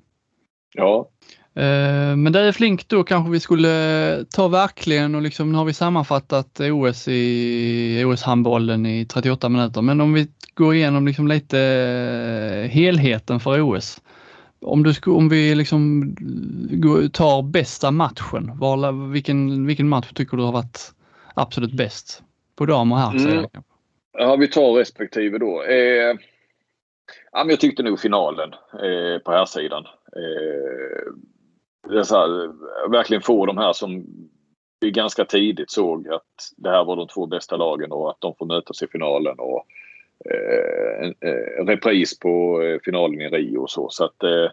Ja. 0.75 1.11
Eh, 1.59 2.17
men 2.17 2.33
det 2.33 2.41
är 2.41 2.53
flink 2.53 2.89
då 2.89 3.05
kanske 3.05 3.33
vi 3.33 3.41
skulle 3.41 4.25
ta 4.31 4.49
verkligen 4.49 5.15
och 5.15 5.23
liksom, 5.23 5.53
nu 5.53 5.59
har 5.59 5.65
vi 5.65 5.73
sammanfattat 5.73 6.61
OS 6.61 7.09
i 7.09 8.05
OS-handbollen 8.07 8.87
i 8.87 9.07
38 9.07 9.49
minuter, 9.49 9.83
men 9.83 10.01
om 10.01 10.13
vi 10.13 10.27
går 10.55 10.75
igenom 10.75 11.07
liksom 11.07 11.29
lite 11.29 11.61
eh, 11.61 12.71
helheten 12.71 13.41
för 13.41 13.61
OS. 13.61 14.01
Om, 14.61 14.83
du, 14.83 14.93
om 15.07 15.29
vi 15.29 15.55
liksom 15.55 16.03
tar 17.13 17.43
bästa 17.43 17.91
matchen, 17.91 18.59
var, 18.59 19.11
vilken, 19.13 19.67
vilken 19.67 19.89
match 19.89 20.13
tycker 20.15 20.37
du 20.37 20.43
har 20.43 20.53
varit 20.53 20.93
absolut 21.35 21.73
bäst? 21.73 22.23
På 22.57 22.67
dam 22.67 22.93
och 22.93 22.99
herr 22.99 23.29
mm. 23.29 23.47
Ja, 24.13 24.37
vi 24.37 24.49
tar 24.49 24.73
respektive 24.73 25.39
då. 25.39 25.63
Eh, 25.63 26.17
ja, 27.33 27.39
men 27.45 27.49
jag 27.49 27.61
tyckte 27.61 27.83
nog 27.83 28.01
finalen 28.01 28.53
eh, 28.73 29.23
på 29.25 29.33
här 29.33 29.45
sidan. 29.45 29.85
Eh, 30.17 31.13
här, 31.91 32.53
verkligen 32.91 33.23
få 33.23 33.47
de 33.47 33.59
här 33.59 33.73
som 33.73 34.07
vi 34.81 34.91
ganska 34.91 35.25
tidigt 35.25 35.71
såg 35.71 36.09
att 36.09 36.53
det 36.57 36.71
här 36.71 36.85
var 36.85 36.97
de 36.97 37.09
två 37.09 37.27
bästa 37.27 37.57
lagen 37.57 37.93
och 37.93 38.11
att 38.11 38.21
de 38.21 38.35
får 38.35 38.47
mötas 38.47 38.83
i 38.83 38.87
finalen. 38.87 39.39
Och, 39.39 39.67
eh, 40.31 41.05
en, 41.05 41.15
eh, 41.21 41.61
en 41.61 41.67
repris 41.67 42.19
på 42.19 42.63
eh, 42.63 42.79
finalen 42.85 43.21
i 43.21 43.29
Rio 43.29 43.59
och 43.59 43.71
så. 43.71 43.89
så 43.91 44.05
att, 44.05 44.23
eh, 44.23 44.51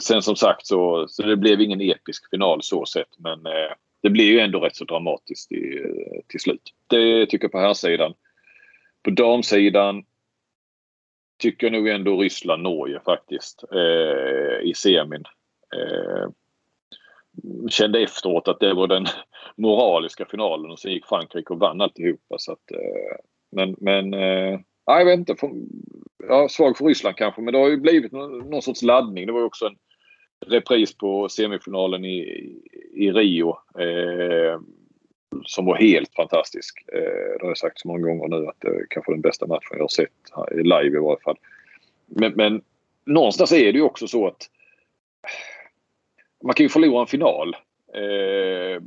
sen 0.00 0.22
som 0.22 0.36
sagt 0.36 0.66
så, 0.66 1.08
så 1.08 1.22
det 1.22 1.36
blev 1.36 1.60
ingen 1.60 1.80
episk 1.80 2.30
final 2.30 2.62
så 2.62 2.84
sett 2.86 3.18
men 3.18 3.46
eh, 3.46 3.72
det 4.02 4.10
blev 4.10 4.26
ju 4.26 4.40
ändå 4.40 4.60
rätt 4.60 4.76
så 4.76 4.84
dramatiskt 4.84 5.52
i, 5.52 5.78
eh, 5.78 6.20
till 6.26 6.40
slut. 6.40 6.74
Det 6.86 7.26
tycker 7.26 7.44
jag 7.44 7.52
på 7.52 7.58
här 7.58 7.74
sidan. 7.74 8.14
På 9.02 9.10
damsidan 9.10 10.04
tycker 11.38 11.66
jag 11.66 11.72
nog 11.72 11.88
ändå 11.88 12.16
Ryssland-Norge 12.16 13.00
faktiskt 13.04 13.64
eh, 13.72 14.68
i 14.68 14.72
semin. 14.76 15.24
Eh, 15.74 16.28
kände 17.68 18.02
efteråt 18.02 18.48
att 18.48 18.60
det 18.60 18.74
var 18.74 18.86
den 18.86 19.06
moraliska 19.56 20.24
finalen 20.24 20.70
och 20.70 20.78
sen 20.78 20.92
gick 20.92 21.06
Frankrike 21.06 21.52
och 21.52 21.58
vann 21.58 21.80
alltihopa. 21.80 22.38
Så 22.38 22.52
att, 22.52 22.70
eh, 22.70 23.16
men 23.52 23.76
men 23.78 24.14
eh, 24.14 24.60
jag 24.86 25.04
vet 25.04 25.18
inte. 25.18 25.36
För, 25.36 25.50
ja, 26.28 26.48
svag 26.48 26.76
för 26.76 26.84
Ryssland 26.84 27.16
kanske 27.16 27.42
men 27.42 27.52
det 27.52 27.58
har 27.58 27.68
ju 27.68 27.76
blivit 27.76 28.12
någon, 28.12 28.50
någon 28.50 28.62
sorts 28.62 28.82
laddning. 28.82 29.26
Det 29.26 29.32
var 29.32 29.40
ju 29.40 29.46
också 29.46 29.66
en 29.66 29.76
repris 30.46 30.94
på 30.94 31.28
semifinalen 31.28 32.04
i, 32.04 32.18
i 32.94 33.12
Rio. 33.12 33.56
Eh, 33.78 34.60
som 35.44 35.66
var 35.66 35.76
helt 35.76 36.14
fantastisk. 36.14 36.84
Eh, 36.92 37.38
det 37.38 37.38
har 37.40 37.48
jag 37.48 37.58
sagt 37.58 37.80
så 37.80 37.88
många 37.88 38.06
gånger 38.06 38.28
nu 38.28 38.46
att 38.46 38.60
det 38.60 38.68
är 38.68 38.86
kanske 38.90 39.12
den 39.12 39.20
bästa 39.20 39.46
matchen 39.46 39.70
jag 39.70 39.80
har 39.80 39.88
sett 39.88 40.10
eh, 40.50 40.56
live 40.56 40.96
i 40.96 41.00
varje 41.00 41.20
fall. 41.20 41.38
Men, 42.06 42.32
men 42.32 42.62
någonstans 43.04 43.52
är 43.52 43.72
det 43.72 43.78
ju 43.78 43.82
också 43.82 44.06
så 44.06 44.26
att 44.26 44.50
man 46.44 46.54
kan 46.54 46.64
ju 46.64 46.70
förlora 46.70 47.00
en 47.00 47.06
final. 47.06 47.56
Eh, 47.94 48.82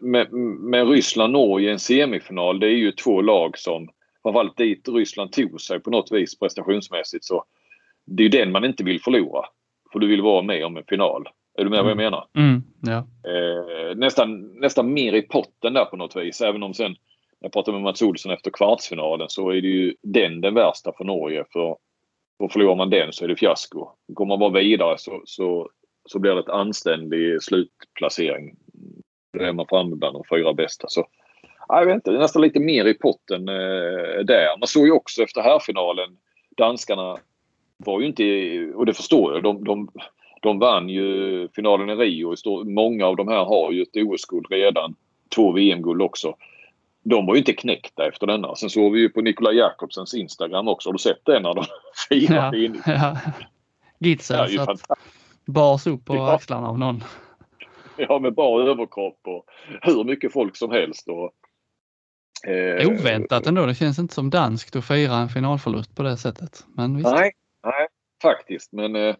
med, 0.00 0.32
med 0.60 0.88
Ryssland-Norge 0.88 1.68
i 1.68 1.72
en 1.72 1.78
semifinal, 1.78 2.60
det 2.60 2.66
är 2.66 2.76
ju 2.76 2.92
två 2.92 3.20
lag 3.20 3.58
som 3.58 3.88
framförallt 4.22 4.56
dit 4.56 4.88
Ryssland 4.88 5.32
tog 5.32 5.60
sig 5.60 5.80
på 5.80 5.90
något 5.90 6.12
vis 6.12 6.38
prestationsmässigt 6.38 7.24
så 7.24 7.44
det 8.04 8.22
är 8.22 8.24
ju 8.24 8.28
den 8.28 8.52
man 8.52 8.64
inte 8.64 8.84
vill 8.84 9.00
förlora. 9.00 9.44
För 9.92 9.98
du 9.98 10.06
vill 10.06 10.22
vara 10.22 10.42
med 10.42 10.66
om 10.66 10.76
en 10.76 10.84
final. 10.84 11.28
Är 11.58 11.64
du 11.64 11.70
med 11.70 11.80
mm. 11.80 11.84
vad 11.84 11.90
jag 11.90 12.10
menar? 12.10 12.26
Mm, 12.36 12.62
ja. 12.82 12.96
eh, 13.30 13.96
nästan, 13.96 14.40
nästan 14.60 14.92
mer 14.92 15.12
i 15.12 15.22
potten 15.22 15.72
där 15.74 15.84
på 15.84 15.96
något 15.96 16.16
vis. 16.16 16.40
Även 16.40 16.62
om 16.62 16.74
sen, 16.74 16.90
när 16.90 16.96
jag 17.40 17.52
pratade 17.52 17.76
med 17.76 17.82
Mats 17.82 18.02
Olsson 18.02 18.32
efter 18.32 18.50
kvartsfinalen 18.50 19.28
så 19.28 19.50
är 19.50 19.60
det 19.60 19.68
ju 19.68 19.94
den 20.02 20.40
den 20.40 20.54
värsta 20.54 20.92
för 20.92 21.04
Norge. 21.04 21.44
För, 21.52 21.76
för 22.38 22.48
förlorar 22.48 22.76
man 22.76 22.90
den 22.90 23.12
så 23.12 23.24
är 23.24 23.28
det 23.28 23.36
fiasko. 23.36 23.88
Går 24.08 24.26
man 24.26 24.38
bara 24.38 24.50
vidare 24.50 24.98
så, 24.98 25.22
så 25.24 25.70
så 26.04 26.18
blir 26.18 26.34
det 26.34 26.40
ett 26.40 26.48
anständig 26.48 27.42
slutplacering. 27.42 28.56
Då 29.32 29.44
är 29.44 29.52
man 29.52 29.66
framme 29.68 29.96
bland 29.96 30.14
de 30.16 30.22
fyra 30.30 30.52
bästa. 30.52 30.88
Så, 30.88 31.06
jag 31.68 31.86
vet 31.86 31.94
inte, 31.94 32.10
det 32.10 32.16
är 32.16 32.20
nästan 32.20 32.42
lite 32.42 32.60
mer 32.60 32.84
i 32.84 32.94
potten 32.94 33.48
eh, 33.48 34.24
där. 34.24 34.58
Man 34.58 34.66
såg 34.66 34.86
ju 34.86 34.92
också 34.92 35.22
efter 35.22 35.40
här 35.42 35.58
finalen 35.58 36.16
danskarna 36.56 37.16
var 37.76 38.00
ju 38.00 38.06
inte, 38.06 38.24
och 38.74 38.86
det 38.86 38.94
förstår 38.94 39.32
jag, 39.34 39.42
de, 39.42 39.64
de, 39.64 39.88
de 40.42 40.58
vann 40.58 40.88
ju 40.88 41.48
finalen 41.54 41.90
i 41.90 41.94
Rio. 41.94 42.34
Många 42.64 43.06
av 43.06 43.16
de 43.16 43.28
här 43.28 43.44
har 43.44 43.72
ju 43.72 43.82
ett 43.82 43.96
OS-guld 43.96 44.46
redan. 44.50 44.94
Två 45.34 45.52
VM-guld 45.52 46.02
också. 46.02 46.34
de 47.04 47.26
var 47.26 47.34
ju 47.34 47.38
inte 47.38 47.52
knäckta 47.52 48.06
efter 48.08 48.26
denna. 48.26 48.54
Sen 48.54 48.70
såg 48.70 48.92
vi 48.92 49.00
ju 49.00 49.08
på 49.08 49.20
Nikola 49.20 49.52
Jakobsens 49.52 50.14
Instagram 50.14 50.68
också. 50.68 50.88
Har 50.88 50.92
du 50.92 50.98
sett 50.98 51.24
det 51.24 51.40
när 51.40 51.54
de 51.54 51.64
firade 52.08 52.58
Ja, 52.58 52.64
in? 52.64 52.82
ja. 52.86 53.16
Gitzel 53.98 54.36
Ja, 54.36 54.48
ju 54.48 54.56
satt 54.58 54.66
fantastiskt. 54.66 55.19
Bars 55.52 55.86
upp 55.86 56.04
på 56.04 56.14
Ja. 56.14 56.34
axlarna 56.34 56.68
av 56.68 56.78
någon. 56.78 57.04
Ja, 58.08 58.18
med 58.18 58.34
bara 58.34 58.70
överkropp 58.70 59.18
och 59.26 59.44
hur 59.82 60.04
mycket 60.04 60.32
folk 60.32 60.56
som 60.56 60.70
helst. 60.70 61.08
Och, 61.08 61.32
eh, 62.50 62.88
Oväntat 62.88 63.46
ändå. 63.46 63.66
Det 63.66 63.74
känns 63.74 63.98
inte 63.98 64.14
som 64.14 64.30
danskt 64.30 64.76
att 64.76 64.84
fira 64.84 65.14
en 65.14 65.28
finalförlust 65.28 65.96
på 65.96 66.02
det 66.02 66.16
sättet. 66.16 66.64
Men 66.76 66.96
visst. 66.96 67.10
Nej, 67.10 67.32
nej 67.64 67.86
faktiskt. 68.22 68.72
Men 68.72 68.96
eh, 68.96 69.16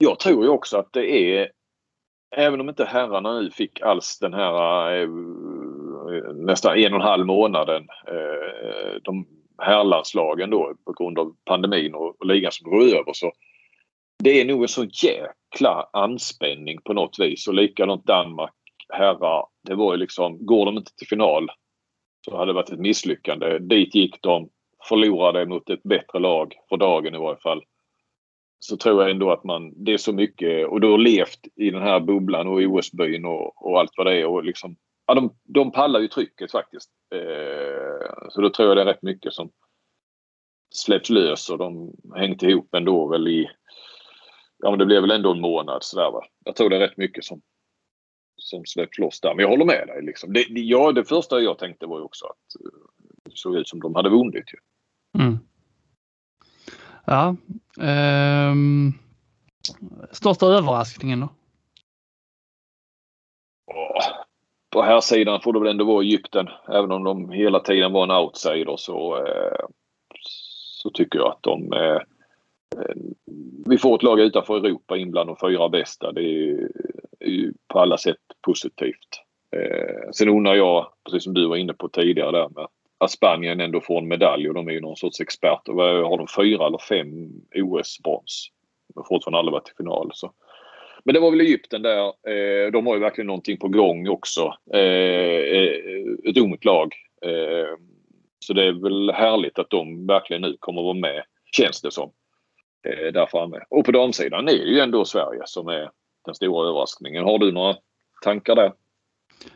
jag 0.00 0.18
tror 0.18 0.44
ju 0.44 0.50
också 0.50 0.76
att 0.76 0.92
det 0.92 1.10
är 1.12 1.50
Även 2.36 2.60
om 2.60 2.68
inte 2.68 2.84
herrarna 2.84 3.40
nu 3.40 3.50
fick 3.50 3.82
alls 3.82 4.18
den 4.18 4.34
här 4.34 4.92
eh, 5.00 5.08
nästan 6.34 6.78
en 6.78 6.92
och 6.92 7.00
en 7.00 7.06
halv 7.06 7.26
månaden 7.26 7.86
eh, 8.06 9.00
de 9.02 9.26
herrlandslagen 9.58 10.50
då 10.50 10.74
på 10.84 10.92
grund 10.92 11.18
av 11.18 11.36
pandemin 11.44 11.94
och, 11.94 12.20
och 12.20 12.26
ligan 12.26 12.52
som 12.52 12.70
går 12.70 12.82
över 12.82 13.12
så 13.12 13.32
det 14.18 14.40
är 14.40 14.44
nog 14.44 14.62
en 14.62 14.68
så 14.68 14.84
jäkla 14.84 15.88
anspänning 15.92 16.78
på 16.84 16.92
något 16.92 17.18
vis 17.18 17.48
och 17.48 17.54
likadant 17.54 18.06
Danmark 18.06 18.54
herrar. 18.88 19.46
Det 19.62 19.74
var 19.74 19.94
ju 19.94 19.98
liksom, 19.98 20.46
går 20.46 20.66
de 20.66 20.76
inte 20.76 20.94
till 20.96 21.08
final 21.08 21.50
så 22.24 22.36
hade 22.36 22.50
det 22.50 22.54
varit 22.54 22.70
ett 22.70 22.78
misslyckande. 22.78 23.58
Dit 23.58 23.94
gick 23.94 24.22
de, 24.22 24.48
förlorade 24.88 25.46
mot 25.46 25.70
ett 25.70 25.82
bättre 25.82 26.18
lag 26.18 26.54
för 26.68 26.76
dagen 26.76 27.14
i 27.14 27.18
varje 27.18 27.40
fall. 27.40 27.62
Så 28.58 28.76
tror 28.76 29.02
jag 29.02 29.10
ändå 29.10 29.32
att 29.32 29.44
man, 29.44 29.84
det 29.84 29.92
är 29.92 29.96
så 29.96 30.12
mycket 30.12 30.68
och 30.68 30.80
du 30.80 30.90
har 30.90 30.98
levt 30.98 31.40
i 31.56 31.70
den 31.70 31.82
här 31.82 32.00
bubblan 32.00 32.48
och 32.48 32.58
OS-byn 32.58 33.24
och, 33.24 33.66
och 33.66 33.80
allt 33.80 33.90
vad 33.96 34.06
det 34.06 34.20
är 34.20 34.26
och 34.26 34.44
liksom, 34.44 34.76
ja 35.06 35.14
de, 35.14 35.34
de 35.44 35.72
pallar 35.72 36.00
ju 36.00 36.08
trycket 36.08 36.52
faktiskt. 36.52 36.90
Eh, 37.14 38.28
så 38.28 38.40
då 38.40 38.50
tror 38.50 38.68
jag 38.68 38.76
det 38.76 38.80
är 38.80 38.86
rätt 38.86 39.02
mycket 39.02 39.32
som 39.32 39.50
släpps 40.70 41.10
lös 41.10 41.50
och 41.50 41.58
de 41.58 41.92
hängt 42.16 42.42
ihop 42.42 42.74
ändå 42.74 43.08
väl 43.08 43.28
i, 43.28 43.50
ja 44.58 44.70
men 44.70 44.78
det 44.78 44.86
blev 44.86 45.02
väl 45.02 45.10
ändå 45.10 45.32
en 45.32 45.40
månad 45.40 45.82
sådär 45.82 46.10
va. 46.10 46.24
Jag 46.44 46.56
tror 46.56 46.70
det 46.70 46.76
är 46.76 46.80
rätt 46.80 46.96
mycket 46.96 47.24
som, 47.24 47.40
som 48.36 48.64
släpps 48.64 48.98
loss 48.98 49.20
där. 49.20 49.34
Men 49.34 49.42
jag 49.42 49.48
håller 49.48 49.64
med 49.64 49.86
dig 49.86 50.02
liksom. 50.02 50.32
Det, 50.32 50.44
det, 50.50 50.60
ja, 50.60 50.92
det 50.92 51.04
första 51.04 51.40
jag 51.40 51.58
tänkte 51.58 51.86
var 51.86 51.98
ju 51.98 52.04
också 52.04 52.26
att 52.26 52.64
eh, 52.64 52.70
det 53.24 53.36
såg 53.36 53.56
ut 53.56 53.68
som 53.68 53.80
de 53.80 53.94
hade 53.94 54.10
vunnit 54.10 54.44
ju. 54.54 54.58
Mm. 55.22 55.38
Ja. 57.04 57.36
ehm, 57.80 58.92
största 60.10 60.46
överraskningen 60.46 61.20
då? 61.20 61.28
På 64.70 64.82
här 64.82 65.00
sidan 65.00 65.40
får 65.40 65.52
det 65.52 65.60
väl 65.60 65.68
ändå 65.68 65.84
vara 65.84 66.02
Egypten. 66.02 66.48
Även 66.68 66.92
om 66.92 67.04
de 67.04 67.30
hela 67.30 67.60
tiden 67.60 67.92
var 67.92 68.04
en 68.04 68.24
outsider 68.24 68.76
så, 68.76 69.26
eh, 69.26 69.66
så 70.78 70.90
tycker 70.90 71.18
jag 71.18 71.28
att 71.28 71.42
de 71.42 71.72
eh, 71.72 72.00
vi 73.68 73.78
får 73.78 73.94
ett 73.94 74.02
lag 74.02 74.20
utanför 74.20 74.56
Europa 74.56 74.96
in 74.96 75.10
bland 75.10 75.28
de 75.28 75.36
fyra 75.40 75.68
bästa. 75.68 76.12
Det 76.12 76.20
är 76.20 76.32
ju, 76.32 76.68
är 77.20 77.30
ju 77.30 77.52
på 77.68 77.80
alla 77.80 77.98
sätt 77.98 78.16
positivt. 78.46 79.22
Eh, 79.56 80.10
sen 80.12 80.28
undrar 80.28 80.54
jag, 80.54 80.92
precis 81.04 81.24
som 81.24 81.34
du 81.34 81.48
var 81.48 81.56
inne 81.56 81.72
på 81.72 81.88
tidigare 81.88 82.30
där 82.30 82.48
med 82.48 82.66
att 82.98 83.10
Spanien 83.10 83.60
ändå 83.60 83.80
får 83.80 83.98
en 83.98 84.08
medalj 84.08 84.48
och 84.48 84.54
de 84.54 84.68
är 84.68 84.72
ju 84.72 84.80
någon 84.80 84.96
sorts 84.96 85.20
experter. 85.20 85.72
Har 86.02 86.18
de 86.18 86.26
fyra 86.36 86.66
eller 86.66 86.78
fem 86.78 87.30
OS-brons? 87.54 88.48
De 88.94 89.00
har 89.00 89.04
fortfarande 89.08 89.38
aldrig 89.38 89.52
varit 89.52 89.68
i 89.68 89.76
final. 89.76 90.10
Så. 90.14 90.32
Men 91.04 91.14
det 91.14 91.20
var 91.20 91.30
väl 91.30 91.40
Egypten 91.40 91.82
där. 91.82 92.04
Eh, 92.06 92.72
de 92.72 92.86
har 92.86 92.94
ju 92.94 93.00
verkligen 93.00 93.26
någonting 93.26 93.58
på 93.58 93.68
gång 93.68 94.08
också. 94.08 94.54
Eh, 94.74 94.80
eh 94.80 95.72
ett 96.24 96.38
ungt 96.38 96.64
lag. 96.64 96.94
Eh, 97.22 97.76
så 98.38 98.52
det 98.52 98.64
är 98.64 98.72
väl 98.72 99.10
härligt 99.10 99.58
att 99.58 99.70
de 99.70 100.06
verkligen 100.06 100.42
nu 100.42 100.56
kommer 100.60 100.80
att 100.80 100.84
vara 100.84 100.94
med, 100.94 101.22
känns 101.56 101.82
det 101.82 101.90
som. 101.90 102.12
Eh, 102.82 103.12
där 103.12 103.26
framme. 103.26 103.58
Och 103.70 103.84
på 103.84 103.92
damsidan 103.92 104.48
är 104.48 104.52
det 104.52 104.70
ju 104.72 104.80
ändå 104.80 105.04
Sverige 105.04 105.42
som 105.44 105.68
är 105.68 105.90
den 106.24 106.34
stora 106.34 106.68
överraskningen. 106.68 107.24
Har 107.24 107.38
du 107.38 107.52
några 107.52 107.76
tankar 108.22 108.54
där? 108.54 108.72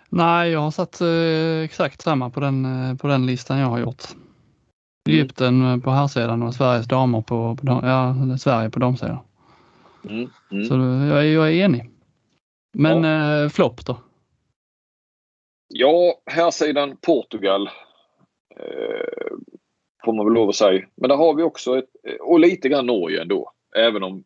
Nej, 0.09 0.51
jag 0.51 0.61
har 0.61 0.71
satt 0.71 1.01
eh, 1.01 1.65
exakt 1.65 2.01
samma 2.03 2.31
på 2.31 2.41
den, 2.41 2.65
eh, 2.65 2.97
på 2.97 3.07
den 3.07 3.27
listan 3.27 3.59
jag 3.59 3.67
har 3.67 3.79
gjort. 3.79 4.03
Egypten 5.09 5.65
eh, 5.73 5.81
på 5.81 5.91
herrsidan 5.91 6.43
och 6.43 6.55
Sveriges 6.55 6.87
damer 6.87 7.23
på, 7.23 7.57
på 7.57 7.81
ja, 7.83 8.15
Sverige 8.39 8.71
på 8.71 8.79
damsidan. 8.79 9.19
Mm. 10.09 10.31
Mm. 10.51 10.65
Så 10.65 10.75
jag, 11.15 11.21
är- 11.27 11.33
jag 11.35 11.49
är 11.49 11.65
enig. 11.65 11.91
Men 12.75 13.05
eh, 13.05 13.49
flopp 13.49 13.87
då? 13.87 13.97
Ja, 15.69 16.15
här 16.27 16.51
sidan 16.51 16.97
Portugal. 16.97 17.67
Eh, 18.57 19.37
får 20.05 20.13
man 20.13 20.27
väl 20.27 20.35
lov 20.35 20.49
att 20.49 20.55
säga. 20.55 20.87
Men 20.95 21.09
där 21.09 21.17
har 21.17 21.35
vi 21.35 21.43
också 21.43 21.79
ett, 21.79 21.91
och 22.21 22.41
lite 22.41 22.69
grann 22.69 22.87
Norge 22.87 23.23
ändå. 23.23 23.53
Även 23.77 24.03
om 24.03 24.25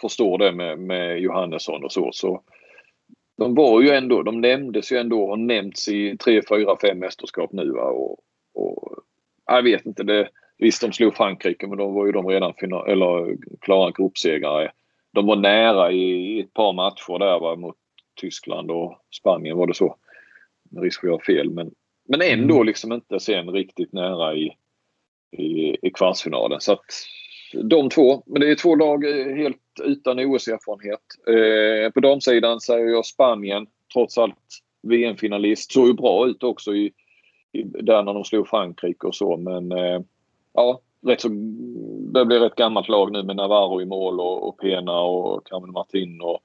förstår 0.00 0.38
det 0.38 0.52
med, 0.52 0.78
med 0.78 1.20
Johannesson 1.20 1.84
och 1.84 1.92
så. 1.92 2.12
så 2.12 2.42
de 3.36 3.54
var 3.54 3.80
ju 3.80 3.90
ändå, 3.90 4.22
de 4.22 4.40
nämndes 4.40 4.92
ju 4.92 4.96
ändå 4.96 5.24
och 5.24 5.38
nämnts 5.38 5.88
i 5.88 6.16
tre, 6.16 6.42
fyra, 6.48 6.76
fem 6.82 6.98
mästerskap 6.98 7.52
nu. 7.52 7.70
Va? 7.70 7.84
Och, 7.84 8.18
och, 8.54 8.98
jag 9.46 9.62
vet 9.62 9.86
inte, 9.86 10.02
det, 10.02 10.28
visst 10.58 10.80
de 10.80 10.92
slog 10.92 11.14
Frankrike 11.14 11.66
men 11.66 11.78
då 11.78 11.88
var 11.88 12.06
ju 12.06 12.12
de 12.12 12.26
redan 12.26 12.54
final, 12.54 12.88
eller 12.88 13.36
klara 13.60 13.90
gruppsegrare. 13.90 14.72
De 15.12 15.26
var 15.26 15.36
nära 15.36 15.92
i 15.92 16.40
ett 16.40 16.54
par 16.54 16.72
matcher 16.72 17.18
där 17.18 17.40
va? 17.40 17.56
mot 17.56 17.76
Tyskland 18.20 18.70
och 18.70 18.98
Spanien 19.20 19.56
var 19.56 19.66
det 19.66 19.74
så. 19.74 19.96
Med 20.70 20.82
risk 20.82 21.00
för 21.00 21.06
att 21.06 21.10
jag 21.10 21.18
har 21.18 21.24
fel 21.24 21.50
men, 21.50 21.70
men 22.08 22.22
ändå 22.22 22.62
liksom 22.62 22.92
inte 22.92 23.20
sen 23.20 23.50
riktigt 23.50 23.92
nära 23.92 24.34
i, 24.34 24.56
i, 25.38 25.76
i 25.82 25.90
kvartsfinalen. 25.90 26.60
Så 26.60 26.72
att 26.72 26.84
de 27.62 27.90
två, 27.90 28.22
men 28.26 28.40
det 28.40 28.50
är 28.50 28.54
två 28.54 28.74
lag 28.74 29.04
eh, 29.04 29.36
helt 29.36 29.56
utan 29.84 30.18
OS-erfarenhet. 30.18 31.00
Eh, 31.28 31.92
på 31.92 32.00
damsidan 32.00 32.60
säger 32.60 32.86
jag 32.86 33.06
Spanien, 33.06 33.66
trots 33.92 34.18
allt 34.18 34.34
VM-finalist. 34.82 35.72
Såg 35.72 35.86
ju 35.86 35.92
bra 35.94 36.26
ut 36.26 36.42
också 36.42 36.74
i, 36.74 36.92
i, 37.52 37.62
där 37.62 38.02
när 38.02 38.14
de 38.14 38.24
slog 38.24 38.48
Frankrike 38.48 39.06
och 39.06 39.14
så 39.14 39.36
men 39.36 39.72
eh, 39.72 40.00
ja, 40.54 40.80
rätt 41.06 41.20
så, 41.20 41.28
det 42.12 42.24
blir 42.24 42.46
ett 42.46 42.54
gammalt 42.54 42.88
lag 42.88 43.12
nu 43.12 43.22
med 43.22 43.36
Navarro 43.36 43.82
i 43.82 43.84
mål 43.84 44.20
och, 44.20 44.48
och 44.48 44.58
Pena 44.58 45.00
och 45.00 45.46
Carmen 45.46 45.70
Martin 45.72 46.20
och 46.20 46.38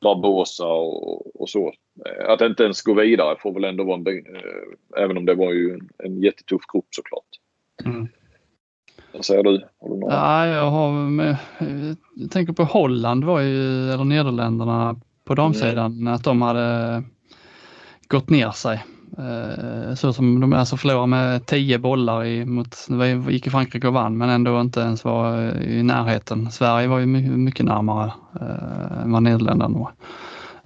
Barbosa 0.00 0.66
och, 0.66 1.40
och 1.40 1.48
så. 1.48 1.72
Eh, 2.06 2.28
Att 2.30 2.40
inte 2.40 2.62
ens 2.64 2.82
gå 2.82 2.94
vidare 2.94 3.36
får 3.40 3.52
väl 3.52 3.64
ändå 3.64 3.84
vara 3.84 3.96
en... 3.96 4.04
by- 4.04 4.24
Eh, 4.34 5.02
även 5.04 5.16
om 5.16 5.24
det 5.26 5.34
var 5.34 5.52
ju 5.52 5.72
en, 5.74 5.88
en 5.98 6.22
jättetuff 6.22 6.62
grupp 6.72 6.86
såklart. 6.90 7.26
Mm. 7.84 8.08
Vad 9.14 9.24
säger 9.24 9.42
du? 9.42 9.58
Du? 9.58 9.64
Ja, 10.10 10.46
jag 10.46 10.70
har 10.70 10.92
med, 10.92 11.36
jag 12.16 12.30
tänker 12.30 12.52
på 12.52 12.64
Holland 12.64 13.24
var 13.24 13.40
ju, 13.40 13.90
eller 13.92 14.04
Nederländerna 14.04 14.96
på 15.24 15.34
damsidan, 15.34 16.08
att 16.08 16.24
de 16.24 16.42
hade 16.42 17.02
gått 18.08 18.30
ner 18.30 18.50
sig. 18.50 18.84
Eh, 19.18 19.94
Så 19.94 20.12
som 20.12 20.40
de 20.40 20.52
alltså 20.52 20.76
förlorade 20.76 21.06
med 21.06 21.46
10 21.46 21.78
bollar 21.78 22.24
i, 22.24 22.44
mot, 22.44 22.76
det 22.88 23.32
gick 23.32 23.46
i 23.46 23.50
Frankrike 23.50 23.86
och 23.88 23.94
vann 23.94 24.18
men 24.18 24.28
ändå 24.30 24.60
inte 24.60 24.80
ens 24.80 25.04
var 25.04 25.42
i 25.62 25.82
närheten. 25.82 26.50
Sverige 26.50 26.88
var 26.88 26.98
ju 26.98 27.06
my- 27.06 27.30
mycket 27.36 27.66
närmare 27.66 28.12
eh, 28.40 29.02
än 29.02 29.12
vad 29.12 29.22
Nederländerna 29.22 29.78
var. 29.78 29.92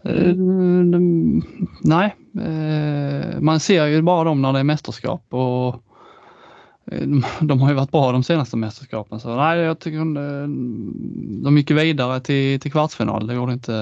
Eh, 0.03 0.35
nej, 1.83 2.17
eh, 2.41 3.41
man 3.41 3.61
ser 3.61 3.87
ju 3.87 4.03
bara 4.03 4.25
dem 4.25 4.43
när 4.43 4.53
det 4.53 4.59
är 4.59 4.65
mästerskap 4.65 5.23
och 5.31 5.69
eh, 5.69 5.75
de, 6.91 7.25
de 7.41 7.61
har 7.61 7.69
ju 7.69 7.75
varit 7.75 7.91
bra 7.91 8.13
de 8.13 8.23
senaste 8.23 8.57
mästerskapen 8.57 9.21
så 9.21 9.37
nej 9.37 9.59
jag 9.59 9.79
tycker 9.79 9.99
eh, 9.99 10.49
de 11.43 11.57
gick 11.57 11.71
vidare 11.71 12.21
till, 12.21 12.61
till 12.61 12.73
kvartsfinal. 12.73 13.27
Det 13.27 13.35
gjorde, 13.35 13.53
inte, 13.53 13.73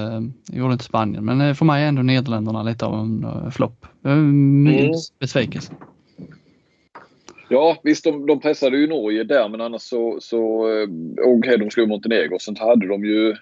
det 0.47 0.57
gjorde 0.57 0.73
inte 0.73 0.85
Spanien 0.85 1.25
men 1.25 1.41
eh, 1.41 1.53
för 1.53 1.65
mig 1.65 1.83
är 1.83 1.87
ändå 1.87 2.01
Nederländerna 2.01 2.63
lite 2.63 2.85
av 2.85 2.99
en 2.99 3.51
flopp. 3.51 3.85
Mm. 4.05 4.91
Besvikelse. 5.19 5.73
Ja 7.49 7.77
visst, 7.83 8.03
de, 8.03 8.25
de 8.25 8.39
pressade 8.39 8.77
ju 8.77 8.87
Norge 8.87 9.23
där 9.23 9.49
men 9.49 9.61
annars 9.61 9.81
så... 9.81 10.17
så 10.21 10.69
eh, 10.69 10.87
Okej, 11.25 11.57
de 11.57 11.71
slog 11.71 11.87
Montenegro. 11.87 12.39
Sen 12.39 12.55
hade 12.59 12.87
de 12.87 13.05
ju 13.05 13.35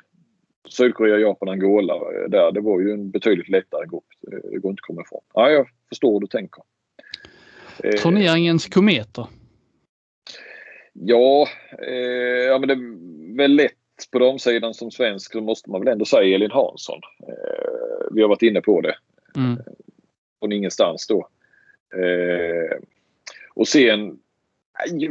Sydkorea, 0.69 1.17
Japan, 1.17 1.49
Angola 1.49 1.93
eh, 1.93 2.29
där. 2.29 2.51
Det 2.51 2.61
var 2.61 2.79
ju 2.79 2.91
en 2.91 3.11
betydligt 3.11 3.49
lättare 3.49 3.85
grupp. 3.87 4.03
Eh, 4.31 4.49
Det 4.51 4.59
går 4.59 4.71
inte 4.71 4.81
att 4.81 4.87
komma 4.87 5.01
ifrån. 5.01 5.21
Ja, 5.33 5.49
jag 5.49 5.67
förstår 5.89 6.13
hur 6.13 6.19
du 6.19 6.27
tänker. 6.27 6.63
Eh, 7.83 7.91
Turneringens 7.91 8.67
kometer. 8.67 9.27
Ja, 10.99 11.47
eh, 11.87 12.43
ja 12.47 12.59
men 12.59 12.67
det 12.67 12.73
är 12.73 13.37
väl 13.37 13.55
lätt 13.55 13.71
på 14.11 14.19
de 14.19 14.39
sidan 14.39 14.73
som 14.73 14.91
svensk 14.91 15.31
så 15.31 15.41
måste 15.41 15.69
man 15.69 15.81
väl 15.81 15.91
ändå 15.91 16.05
säga 16.05 16.35
Elin 16.35 16.51
Hansson. 16.51 16.99
Eh, 17.27 18.07
vi 18.11 18.21
har 18.21 18.29
varit 18.29 18.41
inne 18.41 18.61
på 18.61 18.81
det. 18.81 18.95
Mm. 19.35 19.59
Från 20.39 20.51
ingenstans 20.51 21.07
då. 21.07 21.27
Eh, 21.95 22.77
och 23.53 23.67
sen 23.67 24.19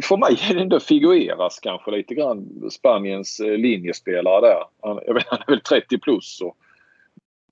för 0.02 0.16
mig 0.16 0.38
är 0.50 0.54
det 0.54 0.60
ändå 0.60 0.80
Figueras 0.80 1.58
kanske 1.60 1.90
lite 1.90 2.14
grann 2.14 2.70
Spaniens 2.70 3.40
eh, 3.40 3.56
linjespelare 3.58 4.40
där. 4.40 4.64
Han, 4.82 5.00
jag 5.06 5.14
vet, 5.14 5.26
han 5.26 5.42
är 5.46 5.50
väl 5.50 5.60
30 5.60 5.98
plus. 5.98 6.40
Och 6.40 6.56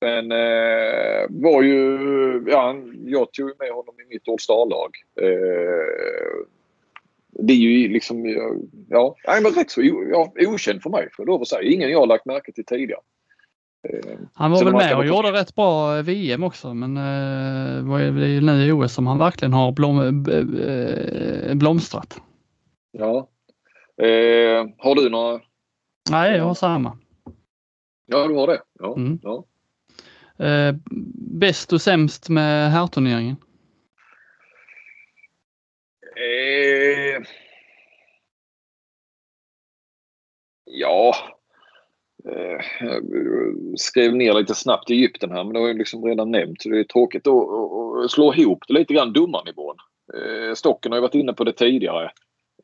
Men 0.00 0.32
eh, 0.32 1.26
var 1.28 1.62
ju, 1.62 1.98
ja, 2.46 2.76
jag 3.06 3.32
tog 3.32 3.52
med 3.58 3.70
honom 3.70 3.94
i 4.00 4.14
mitt 4.14 4.28
All-Star-lag. 4.28 4.90
Eh, 5.20 6.46
det 7.38 7.52
är 7.52 7.56
ju 7.56 7.88
liksom, 7.88 8.26
ja, 8.88 9.16
han 9.24 9.42
var 9.42 9.50
rätt 9.50 9.70
så 9.70 9.82
ja, 10.12 10.32
okänd 10.36 10.82
för 10.82 10.90
mig 10.90 11.08
för 11.16 11.24
lov 11.24 11.42
att 11.42 11.48
säga. 11.48 11.62
Ingen 11.62 11.90
jag 11.90 11.98
har 11.98 12.06
lagt 12.06 12.26
märke 12.26 12.52
till 12.52 12.64
tidigare. 12.64 13.00
Eh, 13.88 14.18
han 14.34 14.50
var 14.50 14.64
väl 14.64 14.72
med 14.72 14.96
och 14.96 15.06
gjorde 15.06 15.32
rätt 15.32 15.54
bra 15.54 15.96
eh, 15.96 16.02
VM 16.02 16.42
också 16.42 16.74
men 16.74 16.96
eh, 16.96 17.84
det 17.98 18.24
är 18.24 18.26
ju 18.26 18.40
nu 18.40 18.66
i 18.66 18.72
OS 18.72 18.92
som 18.92 19.06
han 19.06 19.18
verkligen 19.18 19.52
har 19.52 19.72
blom, 19.72 20.26
eh, 20.28 21.54
blomstrat. 21.54 22.20
Ja. 22.92 23.28
Eh, 24.02 24.66
har 24.78 24.94
du 24.94 25.10
några? 25.10 25.40
Nej, 26.10 26.36
jag 26.36 26.44
har 26.44 26.54
samma. 26.54 26.98
Ja, 28.06 28.26
du 28.26 28.34
har 28.34 28.46
det? 28.46 28.60
Ja. 28.78 28.96
Mm. 28.96 29.18
ja. 29.22 29.44
Eh, 30.46 30.74
bäst 31.40 31.72
och 31.72 31.80
sämst 31.80 32.28
med 32.28 32.72
herrturneringen? 32.72 33.36
Eh, 36.22 37.22
ja, 40.64 41.14
eh, 42.28 42.60
jag 42.80 43.02
skrev 43.76 44.16
ner 44.16 44.32
lite 44.32 44.54
snabbt 44.54 44.90
Egypten 44.90 45.30
här 45.30 45.44
men 45.44 45.52
det 45.52 45.60
har 45.60 45.68
jag 45.68 45.78
liksom 45.78 46.04
redan 46.04 46.30
nämnt. 46.30 46.62
Så 46.62 46.68
det 46.68 46.78
är 46.78 46.84
tråkigt 46.84 47.26
att 47.26 48.10
slå 48.10 48.34
ihop 48.34 48.64
det 48.68 48.74
lite 48.74 48.94
grann 48.94 49.12
domarnivån. 49.12 49.76
Eh, 50.14 50.54
Stocken 50.54 50.92
har 50.92 50.96
ju 50.96 51.02
varit 51.02 51.14
inne 51.14 51.32
på 51.32 51.44
det 51.44 51.52
tidigare. 51.52 52.10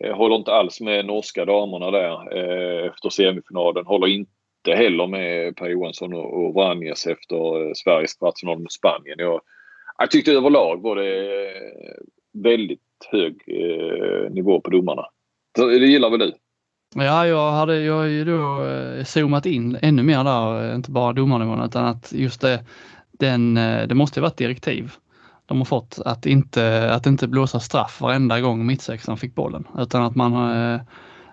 Eh, 0.04 0.16
håller 0.16 0.36
inte 0.36 0.52
alls 0.52 0.80
med 0.80 1.06
norska 1.06 1.44
damerna 1.44 1.90
där 1.90 2.36
eh, 2.36 2.86
efter 2.86 3.08
semifinalen. 3.08 3.86
Håller 3.86 4.06
inte 4.06 4.74
heller 4.74 5.06
med 5.06 5.56
Per 5.56 5.68
Johansson 5.68 6.14
och 6.14 6.54
Vranjes 6.54 7.06
efter 7.06 7.66
eh, 7.66 7.72
Sveriges 7.74 8.14
kvartsfinal 8.14 8.58
mot 8.58 8.72
Spanien. 8.72 9.18
Jag, 9.18 9.40
jag 9.98 10.10
tyckte 10.10 10.32
överlag 10.32 10.82
var 10.82 10.96
det 10.96 11.28
väldigt 12.32 12.87
hög 13.10 13.42
eh, 13.46 14.30
nivå 14.30 14.60
på 14.60 14.70
domarna. 14.70 15.02
Det 15.54 15.86
gillar 15.86 16.10
väl 16.10 16.18
du? 16.18 16.32
Ja, 16.94 17.26
jag 17.26 17.52
hade 17.52 17.80
jag 17.80 17.94
har 17.94 18.04
ju 18.04 18.24
då 18.24 18.64
eh, 18.64 19.04
zoomat 19.04 19.46
in 19.46 19.78
ännu 19.82 20.02
mer 20.02 20.24
där, 20.24 20.68
eh, 20.68 20.74
inte 20.74 20.90
bara 20.90 21.12
domarnivån 21.12 21.64
utan 21.64 21.84
att 21.84 22.12
just 22.12 22.40
det, 22.40 22.64
den, 23.12 23.56
eh, 23.56 23.86
det 23.86 23.94
måste 23.94 24.20
varit 24.20 24.36
direktiv 24.36 24.92
de 25.46 25.58
har 25.58 25.64
fått 25.64 25.98
att 26.04 26.26
inte, 26.26 26.94
att 26.94 27.06
inte 27.06 27.28
blåsa 27.28 27.60
straff 27.60 28.00
varenda 28.00 28.40
gång 28.40 28.66
mittsexan 28.66 29.16
fick 29.16 29.34
bollen 29.34 29.64
utan 29.78 30.02
att 30.02 30.14
man, 30.14 30.32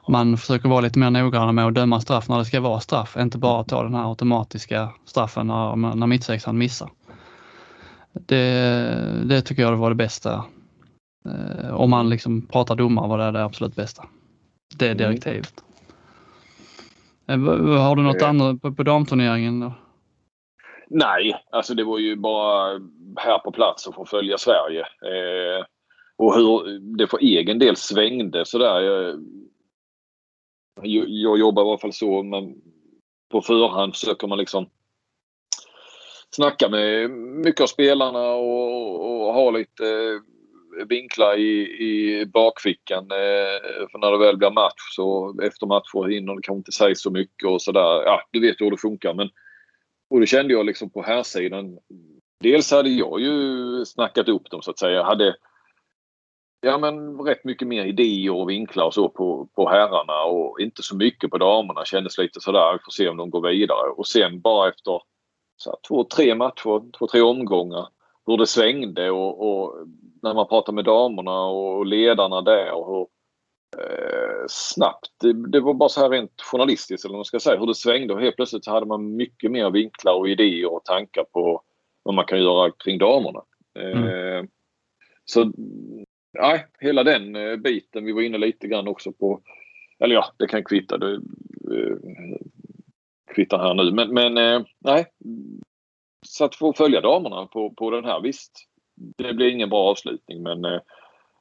man 0.07 0.37
försöker 0.37 0.69
vara 0.69 0.81
lite 0.81 0.99
mer 0.99 1.09
noggranna 1.09 1.51
med 1.51 1.67
att 1.67 1.73
döma 1.73 2.01
straff 2.01 2.29
när 2.29 2.37
det 2.37 2.45
ska 2.45 2.59
vara 2.59 2.79
straff, 2.79 3.17
inte 3.19 3.37
bara 3.37 3.63
ta 3.63 3.83
den 3.83 3.93
här 3.93 4.09
automatiska 4.09 4.89
straffen 5.05 5.47
när, 5.47 5.95
när 5.95 6.07
mittsexan 6.07 6.57
missar. 6.57 6.89
Det, 8.13 9.25
det 9.25 9.41
tycker 9.41 9.61
jag 9.61 9.75
var 9.75 9.89
det 9.89 9.95
bästa 9.95 10.45
Eh, 11.25 11.75
om 11.75 11.89
man 11.89 12.09
liksom 12.09 12.47
pratar 12.47 12.75
domare 12.75 13.07
var 13.07 13.17
det 13.17 13.31
det 13.31 13.43
absolut 13.43 13.75
bästa. 13.75 14.05
Det 14.77 14.85
är 14.85 14.91
mm. 14.91 14.97
direktivet. 14.97 15.63
Mm. 17.27 17.77
Har 17.77 17.95
du 17.95 18.01
något 18.01 18.21
eh. 18.21 18.29
annat 18.29 18.61
på, 18.61 18.73
på 18.73 18.83
damturneringen? 18.83 19.59
Då? 19.59 19.73
Nej, 20.87 21.35
alltså 21.49 21.73
det 21.73 21.83
var 21.83 21.99
ju 21.99 22.15
bara 22.15 22.81
här 23.17 23.39
på 23.39 23.51
plats 23.51 23.87
att 23.87 23.95
få 23.95 24.05
följa 24.05 24.37
Sverige. 24.37 24.79
Eh, 24.81 25.65
och 26.17 26.35
hur 26.35 26.79
det 26.97 27.07
för 27.07 27.17
egen 27.17 27.59
del 27.59 27.75
svängde 27.75 28.45
sådär. 28.45 28.79
Jag, 30.81 31.05
jag 31.07 31.39
jobbar 31.39 31.65
i 31.65 31.69
alla 31.69 31.77
fall 31.77 31.93
så. 31.93 32.23
Men 32.23 32.55
på 33.31 33.41
förhand 33.41 33.95
försöker 33.95 34.27
man 34.27 34.37
liksom 34.37 34.69
snacka 36.29 36.69
med 36.69 37.09
mycket 37.45 37.61
av 37.61 37.67
spelarna 37.67 38.33
och, 38.33 39.27
och 39.27 39.33
ha 39.33 39.51
lite 39.51 39.83
vinklar 40.89 41.37
i, 41.37 41.61
i 41.61 42.25
bakfickan. 42.25 43.11
Eh, 43.11 43.87
för 43.91 43.97
när 43.97 44.11
det 44.11 44.17
väl 44.17 44.37
blir 44.37 44.51
match 44.51 44.95
så 44.95 45.35
efter 45.43 45.67
matcher 45.67 46.09
hinner 46.09 46.35
det 46.35 46.41
kanske 46.41 46.57
inte 46.57 46.71
säga 46.71 46.95
så 46.95 47.11
mycket 47.11 47.49
och 47.49 47.61
sådär. 47.61 48.03
Ja, 48.05 48.21
du 48.31 48.39
vet 48.39 48.61
hur 48.61 48.71
det 48.71 48.77
funkar. 48.77 49.13
Men, 49.13 49.29
och 50.09 50.19
det 50.19 50.27
kände 50.27 50.53
jag 50.53 50.65
liksom 50.65 50.89
på 50.89 51.01
här 51.01 51.23
sidan. 51.23 51.77
Dels 52.39 52.71
hade 52.71 52.89
jag 52.89 53.21
ju 53.21 53.85
snackat 53.85 54.29
upp 54.29 54.49
dem 54.49 54.61
så 54.61 54.71
att 54.71 54.79
säga. 54.79 54.91
Jag 54.91 55.03
hade 55.03 55.35
ja, 56.61 56.77
men 56.77 57.17
rätt 57.17 57.43
mycket 57.43 57.67
mer 57.67 57.85
idéer 57.85 58.33
och 58.33 58.49
vinklar 58.49 58.85
och 58.85 58.93
så 58.93 59.09
på, 59.09 59.47
på 59.55 59.69
herrarna 59.69 60.23
och 60.23 60.59
inte 60.59 60.83
så 60.83 60.95
mycket 60.95 61.29
på 61.29 61.37
damerna. 61.37 61.85
Kändes 61.85 62.17
lite 62.17 62.41
sådär, 62.41 62.73
vi 62.73 62.79
får 62.85 62.91
se 62.91 63.09
om 63.09 63.17
de 63.17 63.29
går 63.29 63.49
vidare. 63.49 63.89
Och 63.89 64.07
sen 64.07 64.41
bara 64.41 64.69
efter 64.69 65.01
så 65.57 65.69
här, 65.69 65.77
två, 65.87 66.03
tre 66.03 66.35
matcher, 66.35 66.91
två, 66.97 67.07
tre 67.07 67.21
omgångar 67.21 67.87
hur 68.25 68.37
det 68.37 68.47
svängde 68.47 69.11
och, 69.11 69.47
och 69.47 69.87
när 70.21 70.33
man 70.33 70.47
pratar 70.47 70.73
med 70.73 70.85
damerna 70.85 71.45
och 71.45 71.85
ledarna 71.85 72.41
där 72.41 72.71
och 72.71 72.87
hur 72.87 73.07
eh, 73.83 74.45
snabbt. 74.47 75.09
Det, 75.21 75.49
det, 75.49 75.59
var 75.59 75.73
bara 75.73 75.89
så 75.89 76.01
här 76.01 76.09
rent 76.09 76.41
journalistiskt 76.41 77.05
eller 77.05 77.13
vad 77.13 77.17
man 77.17 77.25
ska 77.25 77.39
säga 77.39 77.59
hur 77.59 77.67
det 77.67 77.75
svängde 77.75 78.13
och 78.13 78.21
helt 78.21 78.35
plötsligt 78.35 78.65
så 78.65 78.71
hade 78.71 78.85
man 78.85 79.15
mycket 79.15 79.51
mer 79.51 79.69
vinklar 79.69 80.13
och 80.13 80.29
idéer 80.29 80.73
och 80.73 80.85
tankar 80.85 81.23
på 81.23 81.61
vad 82.03 82.15
man 82.15 82.25
kan 82.25 82.43
göra 82.43 82.71
kring 82.71 82.97
damerna. 82.97 83.41
Mm. 83.79 84.07
Eh, 84.07 84.45
så 85.25 85.51
nej, 86.39 86.65
hela 86.79 87.03
den 87.03 87.35
eh, 87.35 87.55
biten. 87.55 88.05
Vi 88.05 88.11
var 88.11 88.21
inne 88.21 88.37
lite 88.37 88.67
grann 88.67 88.87
också 88.87 89.11
på, 89.11 89.41
eller 89.99 90.15
ja, 90.15 90.25
det 90.37 90.47
kan 90.47 90.63
kvitta. 90.63 90.97
Det, 90.97 91.13
eh, 91.13 91.97
kvittar 93.35 93.57
här 93.57 93.73
nu. 93.73 93.91
Men, 93.91 94.13
men 94.13 94.37
eh, 94.37 94.65
nej, 94.79 95.05
så 96.27 96.45
att 96.45 96.55
få 96.55 96.73
följa 96.73 97.01
damerna 97.01 97.45
på, 97.45 97.69
på 97.69 97.89
den 97.89 98.05
här, 98.05 98.21
visst. 98.21 98.51
Det 98.95 99.33
blir 99.33 99.49
ingen 99.49 99.69
bra 99.69 99.89
avslutning 99.89 100.43
men 100.43 100.65
eh, 100.65 100.79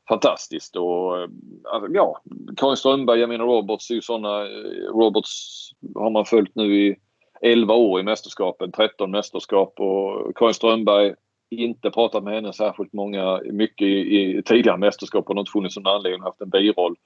fantastiskt. 0.08 0.76
Och, 0.76 1.18
eh, 1.18 1.28
alltså, 1.72 1.92
ja, 1.92 2.20
Karin 2.56 2.76
Strömberg, 2.76 3.20
jag 3.20 3.28
menar 3.28 3.44
Roberts 3.44 3.90
är 3.90 3.94
ju 3.94 4.02
sådana. 4.02 4.42
Eh, 4.42 4.88
Roberts 4.94 5.70
har 5.94 6.10
man 6.10 6.24
följt 6.24 6.54
nu 6.54 6.76
i 6.76 6.96
11 7.40 7.74
år 7.74 8.00
i 8.00 8.02
mästerskapen, 8.02 8.72
13 8.72 9.10
mästerskap 9.10 9.74
och 9.80 10.36
Karin 10.36 10.54
Strömberg 10.54 11.14
inte 11.50 11.90
pratat 11.90 12.24
med 12.24 12.34
henne 12.34 12.52
särskilt 12.52 12.92
många, 12.92 13.40
mycket 13.44 13.86
i, 13.86 14.36
i 14.38 14.42
tidigare 14.42 14.78
mästerskap 14.78 15.30
och 15.30 15.38
inte 15.38 15.50
funnits 15.50 15.76
någon 15.76 15.94
anledning 15.94 16.22
haft 16.22 16.40
en 16.40 16.50
biroll. 16.50 16.96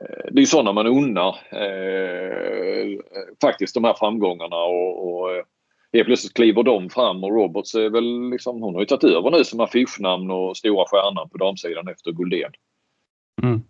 Eh, 0.00 0.32
det 0.32 0.42
är 0.42 0.46
sådana 0.46 0.72
man 0.72 0.86
unnar 0.86 1.36
eh, 1.50 2.98
faktiskt 3.40 3.74
de 3.74 3.84
här 3.84 3.94
framgångarna 3.94 4.56
och, 4.56 5.08
och 5.08 5.30
eh, 5.30 5.44
helt 5.92 6.06
plötsligt 6.06 6.34
kliver 6.34 6.62
de 6.62 6.90
fram 6.90 7.24
och 7.24 7.30
Roberts 7.30 7.74
är 7.74 7.90
väl 7.90 8.30
liksom, 8.30 8.62
hon 8.62 8.74
har 8.74 8.80
ju 8.80 8.86
tagit 8.86 9.04
över 9.04 9.30
nu 9.30 9.44
som 9.44 9.60
affischnamn 9.60 10.30
och 10.30 10.56
stora 10.56 10.84
stjärnan 10.88 11.28
på 11.28 11.38
damsidan 11.38 11.88
efter 11.88 12.12
Guldén. 12.12 12.52
Mm. 13.42 13.62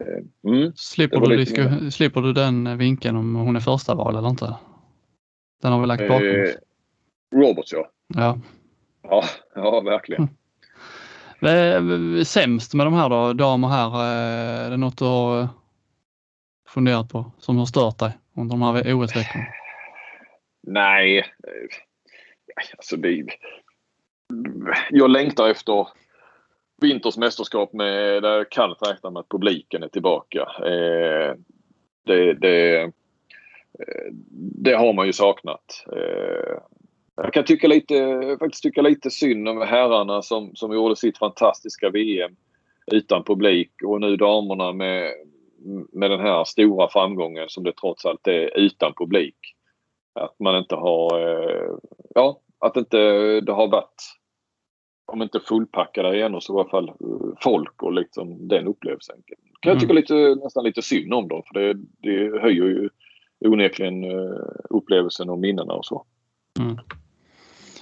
Eh, 0.00 0.50
mm. 0.52 0.72
Slipper, 0.76 1.20
du 1.20 1.36
diska, 1.36 1.90
slipper 1.90 2.20
du 2.20 2.32
den 2.32 2.78
vinkeln 2.78 3.16
om 3.16 3.34
hon 3.34 3.56
är 3.56 3.60
första 3.60 3.94
val 3.94 4.16
eller 4.16 4.28
inte? 4.28 4.56
Den 5.62 5.72
har 5.72 5.80
vi 5.80 5.86
lagt 5.86 6.08
bakom 6.08 6.26
eh, 6.26 7.40
Roberts 7.40 7.72
ja. 7.72 7.90
Ja. 8.14 8.38
Ja, 9.02 9.24
ja 9.54 9.80
verkligen. 9.80 10.28
Mm. 11.40 12.24
Sämst 12.24 12.74
med 12.74 12.86
de 12.86 12.94
här 12.94 13.08
då, 13.08 13.32
damer 13.32 13.68
här, 13.68 13.94
eh, 13.94 14.66
är 14.66 14.70
det 14.70 14.76
något 14.76 14.98
du 14.98 15.04
har 15.04 15.48
funderat 16.68 17.08
på 17.08 17.32
som 17.38 17.56
har 17.56 17.66
stört 17.66 17.98
dig 17.98 18.18
under 18.36 18.56
de 18.56 18.62
här 18.62 18.94
OS-veckorna? 18.94 19.44
Nej. 20.66 21.18
Eh, 21.18 21.78
alltså 22.76 22.96
det, 22.96 23.26
jag 24.90 25.10
längtar 25.10 25.50
efter 25.50 25.88
Vinters 26.80 27.16
mästerskap 27.16 27.72
med, 27.72 28.22
där 28.22 28.36
jag 28.36 28.50
kan 28.50 28.70
räkna 28.70 29.10
med 29.10 29.20
att 29.20 29.28
publiken 29.28 29.82
är 29.82 29.88
tillbaka. 29.88 30.40
Eh, 30.40 31.34
det, 32.04 32.34
det, 32.34 32.80
eh, 32.82 32.88
det, 34.62 34.72
har 34.72 34.92
man 34.92 35.06
ju 35.06 35.12
saknat. 35.12 35.84
Eh, 35.92 36.58
jag 37.16 37.32
kan 37.32 37.44
tycka 37.44 37.68
lite, 37.68 38.36
faktiskt 38.38 38.62
tycka 38.62 38.82
lite 38.82 39.10
synd 39.10 39.48
om 39.48 39.60
herrarna 39.60 40.22
som, 40.22 40.54
som 40.54 40.72
gjorde 40.72 40.96
sitt 40.96 41.18
fantastiska 41.18 41.90
VM 41.90 42.36
utan 42.92 43.24
publik 43.24 43.72
och 43.84 44.00
nu 44.00 44.16
damerna 44.16 44.72
med, 44.72 45.12
med 45.92 46.10
den 46.10 46.20
här 46.20 46.44
stora 46.44 46.88
framgången 46.88 47.48
som 47.48 47.64
det 47.64 47.72
trots 47.72 48.06
allt 48.06 48.26
är 48.26 48.58
utan 48.58 48.94
publik. 48.94 49.54
Att 50.12 50.40
man 50.40 50.58
inte 50.58 50.74
har, 50.74 51.20
eh, 51.20 51.70
ja, 52.14 52.40
att 52.58 52.76
inte 52.76 52.96
det 53.40 53.52
har 53.52 53.68
varit, 53.68 54.02
om 55.12 55.22
inte 55.22 55.40
fullpackade 55.40 56.08
arenor 56.08 56.40
så 56.40 56.58
i 56.58 56.60
alla 56.60 56.68
fall 56.68 56.88
eh, 56.88 56.94
folk 57.40 57.82
och 57.82 57.92
liksom 57.92 58.48
den 58.48 58.66
upplevelsen. 58.66 59.16
Kan 59.60 59.70
jag 59.72 59.80
tycka 59.80 59.92
mm. 59.92 60.00
lite, 60.00 60.14
nästan 60.44 60.64
lite 60.64 60.82
synd 60.82 61.14
om 61.14 61.28
dem 61.28 61.42
för 61.46 61.60
det, 61.60 61.74
det 61.98 62.40
höjer 62.40 62.64
ju 62.64 62.88
onekligen 63.40 64.04
eh, 64.04 64.36
upplevelsen 64.70 65.30
och 65.30 65.38
minnena 65.38 65.72
och 65.72 65.86
så. 65.86 66.04
Mm. 66.58 66.78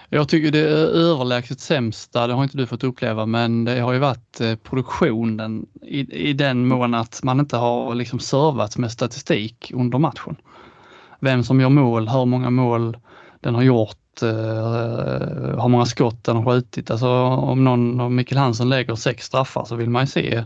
Jag 0.09 0.29
tycker 0.29 0.53
det 0.53 0.61
är 0.61 0.87
överlägset 0.87 1.61
sämsta, 1.61 2.27
det 2.27 2.33
har 2.33 2.43
inte 2.43 2.57
du 2.57 2.67
fått 2.67 2.85
uppleva, 2.85 3.27
men 3.27 3.65
det 3.65 3.81
har 3.81 3.93
ju 3.93 3.99
varit 3.99 4.41
produktionen 4.63 5.67
i, 5.83 6.29
i 6.29 6.33
den 6.33 6.69
mån 6.69 6.95
att 6.95 7.21
man 7.23 7.41
inte 7.41 7.57
har 7.57 7.95
liksom 7.95 8.19
servat 8.19 8.79
med 8.79 8.93
statistik 8.93 9.73
under 9.75 9.99
matchen 9.99 10.37
vem 11.21 11.45
som 11.45 11.61
gör 11.61 11.69
mål, 11.69 12.09
hur 12.09 12.25
många 12.25 12.51
mål 12.51 12.97
den 13.41 13.55
har 13.55 13.63
gjort 13.63 14.23
uh, 14.23 14.29
hur 15.63 15.69
många 15.69 15.87
skott 15.87 16.25
den 16.25 16.37
har 16.37 16.45
skjutit. 16.45 16.91
Alltså 16.91 17.09
om 17.25 17.65
någon 17.65 18.01
av 18.01 18.13
Mikkel 18.13 18.39
Hansen 18.39 18.69
lägger 18.69 18.95
sex 18.95 19.25
straffar 19.25 19.65
så 19.65 19.77
vill 19.77 19.91
man 19.91 20.03
ju 20.03 20.07
se 20.07 20.45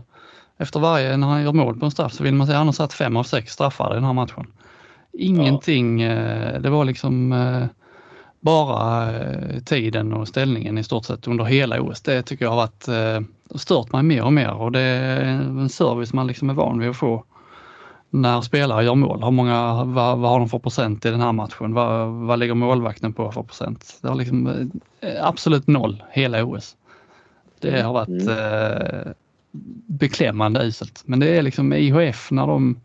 efter 0.57 0.79
varje, 0.79 1.17
när 1.17 1.27
han 1.27 1.43
gör 1.43 1.53
mål 1.53 1.79
på 1.79 1.85
en 1.85 1.91
straff 1.91 2.13
så 2.13 2.23
vill 2.23 2.35
man 2.35 2.47
se, 2.47 2.53
han 2.53 2.67
har 2.67 2.73
satt 2.73 2.93
fem 2.93 3.17
av 3.17 3.23
sex 3.23 3.53
straffar 3.53 3.91
i 3.91 3.95
den 3.95 4.03
här 4.03 4.13
matchen. 4.13 4.47
Ingenting, 5.13 6.01
ja. 6.01 6.59
det 6.59 6.69
var 6.69 6.85
liksom 6.85 7.35
bara 8.39 9.09
tiden 9.65 10.13
och 10.13 10.27
ställningen 10.27 10.77
i 10.77 10.83
stort 10.83 11.05
sett 11.05 11.27
under 11.27 11.45
hela 11.45 11.81
OS. 11.81 12.01
Det 12.01 12.21
tycker 12.23 12.45
jag 12.45 12.51
har 12.51 12.57
varit 12.57 12.87
stört 13.55 13.91
mig 13.91 14.03
mer 14.03 14.23
och 14.23 14.33
mer 14.33 14.53
och 14.53 14.71
det 14.71 14.79
är 14.79 15.21
en 15.23 15.69
service 15.69 16.13
man 16.13 16.27
liksom 16.27 16.49
är 16.49 16.53
van 16.53 16.79
vid 16.79 16.89
att 16.89 16.97
få 16.97 17.23
när 18.13 18.41
spelare 18.41 18.83
gör 18.83 18.95
mål. 18.95 19.23
Hur 19.23 19.31
många, 19.31 19.83
vad, 19.83 20.17
vad 20.17 20.31
har 20.31 20.39
de 20.39 20.49
för 20.49 20.59
procent 20.59 21.05
i 21.05 21.09
den 21.11 21.21
här 21.21 21.31
matchen? 21.31 21.73
Vad, 21.73 22.07
vad 22.07 22.39
ligger 22.39 22.53
målvakten 22.53 23.13
på 23.13 23.31
för 23.31 23.43
procent? 23.43 23.99
Det 24.01 24.07
har 24.07 24.15
liksom 24.15 24.47
eh, 25.01 25.25
absolut 25.27 25.67
noll 25.67 26.03
hela 26.11 26.43
OS. 26.43 26.75
Det 27.59 27.81
har 27.81 27.93
varit 27.93 28.09
mm. 28.09 28.29
eh, 28.29 29.11
beklämmande 29.87 30.63
uselt. 30.63 31.03
Men 31.05 31.19
det 31.19 31.37
är 31.37 31.41
liksom 31.41 31.73
IHF 31.73 32.31
när 32.31 32.47
de, 32.47 32.79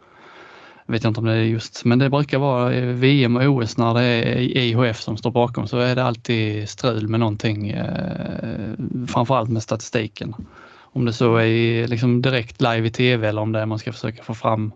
jag 0.87 0.93
vet 0.93 1.05
inte 1.05 1.21
om 1.21 1.27
det 1.27 1.33
är 1.33 1.43
just, 1.43 1.85
men 1.85 1.99
det 1.99 2.11
brukar 2.11 2.39
vara 2.39 2.71
VM 2.93 3.37
och 3.37 3.43
OS 3.43 3.77
när 3.77 3.95
det 3.95 4.03
är 4.03 4.37
IHF 4.39 5.01
som 5.01 5.17
står 5.17 5.31
bakom 5.31 5.67
så 5.67 5.79
är 5.79 5.97
det 5.97 6.05
alltid 6.05 6.69
strul 6.69 7.09
med 7.09 7.21
någonting, 7.21 7.71
eh, 7.71 8.73
framförallt 9.09 9.51
med 9.51 9.63
statistiken. 9.63 10.35
Om 10.79 11.05
det 11.05 11.13
så 11.13 11.37
är 11.37 11.89
liksom 11.89 12.23
direkt 12.23 12.61
live 12.61 12.89
i 12.89 12.91
tv 12.91 13.29
eller 13.29 13.43
om 13.43 13.53
det 13.53 13.61
är 13.61 13.67
man 13.67 13.79
ska 13.79 13.93
försöka 13.93 14.23
få 14.23 14.35
fram 14.35 14.73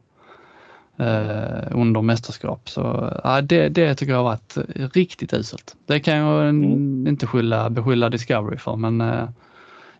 under 1.71 2.03
mästerskap. 2.03 2.69
Så 2.69 3.13
ja, 3.25 3.41
det, 3.41 3.69
det 3.69 3.95
tycker 3.95 4.13
jag 4.13 4.19
har 4.19 4.25
varit 4.25 4.57
riktigt 4.95 5.35
uselt. 5.35 5.77
Det 5.87 6.01
kan 6.01 6.17
jag 6.17 6.49
mm. 6.49 7.07
inte 7.07 7.27
skylla, 7.27 7.71
beskylla 7.71 8.09
Discovery 8.09 8.57
för 8.57 8.77
men 8.77 9.01
eh, 9.01 9.29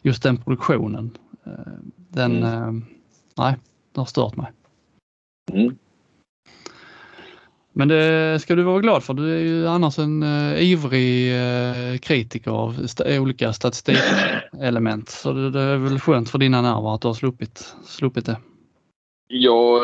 just 0.03 0.23
den 0.23 0.37
produktionen, 0.37 1.11
eh, 1.47 1.53
den, 2.09 2.37
mm. 2.37 2.53
Eh, 2.53 2.73
nej, 3.37 3.57
det 3.95 4.01
har 4.01 4.07
stört 4.07 4.37
mig. 4.37 4.53
Mm. 5.53 5.77
Men 7.73 7.89
det 7.89 8.43
ska 8.43 8.55
du 8.55 8.63
vara 8.63 8.81
glad 8.81 9.03
för. 9.03 9.15
Du 9.15 9.35
är 9.35 9.41
ju 9.41 9.69
annars 9.69 9.99
en 9.99 10.23
uh, 10.23 10.63
ivrig 10.63 11.35
uh, 11.35 11.99
kritiker 11.99 12.51
av 12.51 12.85
st 12.85 13.19
olika 13.19 13.53
statistikelement. 13.53 15.09
Så 15.09 15.33
det, 15.33 15.51
det, 15.51 15.61
är 15.61 15.77
väl 15.77 16.01
skönt 16.01 16.31
för 16.31 16.39
dina 16.39 16.63
nerver 16.63 16.95
att 16.95 17.01
du 17.01 17.09
har 17.09 17.15
sluppit, 17.15 17.75
sluppit 17.85 18.27
det. 18.27 18.37
Ja, 19.33 19.81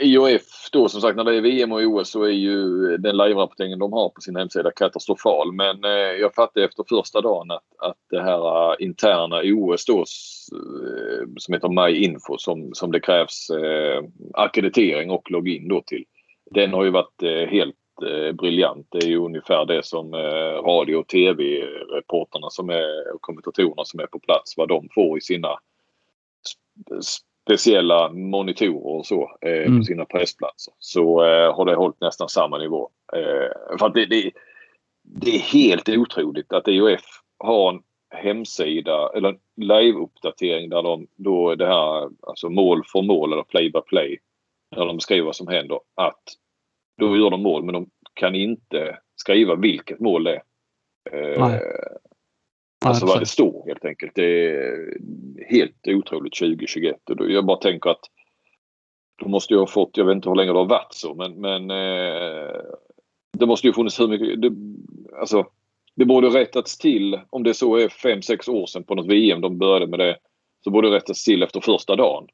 IOF 0.00 0.30
eh, 0.30 0.38
då 0.72 0.88
som 0.88 1.00
sagt 1.00 1.16
när 1.16 1.24
det 1.24 1.36
är 1.36 1.40
VM 1.40 1.72
och 1.72 1.80
OS 1.80 2.10
så 2.10 2.22
är 2.22 2.30
ju 2.30 2.56
den 2.96 3.16
live-rapporteringen 3.16 3.78
de 3.78 3.92
har 3.92 4.08
på 4.08 4.20
sin 4.20 4.36
hemsida 4.36 4.70
katastrofal. 4.70 5.52
Men 5.52 5.84
eh, 5.84 5.90
jag 5.90 6.34
fattade 6.34 6.66
efter 6.66 6.84
första 6.88 7.20
dagen 7.20 7.50
att, 7.50 7.64
att 7.78 7.96
det 8.10 8.22
här 8.22 8.70
eh, 8.70 8.76
interna 8.78 9.40
OS 9.44 9.84
då 9.86 9.98
eh, 9.98 11.26
som 11.36 11.54
heter 11.54 11.68
MyInfo 11.68 12.38
som, 12.38 12.74
som 12.74 12.92
det 12.92 13.00
krävs 13.00 13.50
eh, 13.50 14.04
akkreditering 14.34 15.10
och 15.10 15.30
login 15.30 15.68
då 15.68 15.82
till. 15.86 16.04
Den 16.50 16.72
har 16.72 16.84
ju 16.84 16.90
varit 16.90 17.22
eh, 17.22 17.48
helt 17.48 17.76
briljant. 18.38 18.86
Det 18.90 18.98
är 18.98 19.08
ju 19.08 19.18
ungefär 19.18 19.66
det 19.66 19.84
som 19.84 20.12
radio 20.66 20.96
och 20.96 21.08
tv-reporterna 21.08 22.50
som 22.50 22.70
är 22.70 23.14
och 23.14 23.20
kommentatorerna 23.20 23.84
som 23.84 24.00
är 24.00 24.06
på 24.06 24.18
plats 24.18 24.54
vad 24.56 24.68
de 24.68 24.88
får 24.94 25.18
i 25.18 25.20
sina 25.20 25.48
speciella 27.44 28.12
monitorer 28.12 28.86
och 28.86 29.06
så 29.06 29.36
eh, 29.40 29.66
mm. 29.66 29.78
på 29.78 29.84
sina 29.84 30.04
pressplatser 30.04 30.74
så 30.78 31.24
eh, 31.24 31.56
har 31.56 31.64
det 31.64 31.74
hållit 31.74 32.00
nästan 32.00 32.28
samma 32.28 32.58
nivå. 32.58 32.90
Eh, 33.12 33.78
för 33.78 33.88
det, 33.88 34.06
det, 34.06 34.30
det, 35.02 35.36
är 35.36 35.40
helt 35.40 35.88
otroligt 35.88 36.52
att 36.52 36.68
IOF 36.68 37.22
har 37.38 37.70
en 37.70 37.82
hemsida 38.10 39.10
eller 39.14 39.28
en 39.28 39.38
live-uppdatering 39.56 40.70
där 40.70 40.82
de 40.82 41.06
då 41.16 41.54
det 41.54 41.66
här 41.66 42.10
alltså 42.22 42.48
mål 42.48 42.82
för 42.92 43.02
mål 43.02 43.32
eller 43.32 43.42
play 43.42 43.70
by 43.70 43.80
play 43.80 44.18
när 44.76 44.86
de 44.86 44.96
beskriver 44.96 45.26
vad 45.26 45.36
som 45.36 45.48
händer 45.48 45.80
att 45.94 46.22
då 46.98 47.16
gör 47.16 47.30
de 47.30 47.42
mål 47.42 47.64
men 47.64 47.72
de 47.72 47.90
kan 48.14 48.34
inte 48.34 48.98
skriva 49.16 49.54
vilket 49.54 50.00
mål 50.00 50.24
det 50.24 50.30
är. 50.30 50.42
Eh, 51.12 51.58
Alltså 52.88 53.06
vad 53.06 53.20
det 53.20 53.26
står 53.26 53.64
helt 53.66 53.84
enkelt. 53.84 54.12
Det 54.14 54.56
är 54.56 54.98
helt 55.48 55.88
otroligt 55.88 56.34
2021. 56.38 57.10
Och 57.10 57.30
jag 57.30 57.46
bara 57.46 57.56
tänker 57.56 57.90
att 57.90 58.04
då 59.22 59.28
måste 59.28 59.54
jag 59.54 59.60
ha 59.60 59.66
fått, 59.66 59.96
jag 59.96 60.04
vet 60.04 60.16
inte 60.16 60.28
hur 60.28 60.36
länge 60.36 60.52
det 60.52 60.58
har 60.58 60.64
varit 60.64 60.94
så 60.94 61.14
men, 61.14 61.40
men 61.40 61.70
eh, 61.70 62.60
det 63.38 63.46
måste 63.46 63.66
ju 63.66 63.72
funnits 63.72 64.00
hur 64.00 64.08
mycket, 64.08 64.42
det, 64.42 64.52
alltså 65.20 65.46
det 65.94 66.04
borde 66.04 66.28
rättats 66.28 66.78
till 66.78 67.20
om 67.30 67.42
det 67.42 67.54
så 67.54 67.76
är 67.76 67.88
5-6 67.88 68.50
år 68.50 68.66
sedan 68.66 68.84
på 68.84 68.94
något 68.94 69.06
VM 69.06 69.40
de 69.40 69.58
började 69.58 69.86
med 69.86 69.98
det. 69.98 70.16
Så 70.64 70.70
borde 70.70 70.90
det 70.90 70.96
rättas 70.96 71.24
till 71.24 71.42
efter 71.42 71.60
första 71.60 71.96
dagen. 71.96 72.26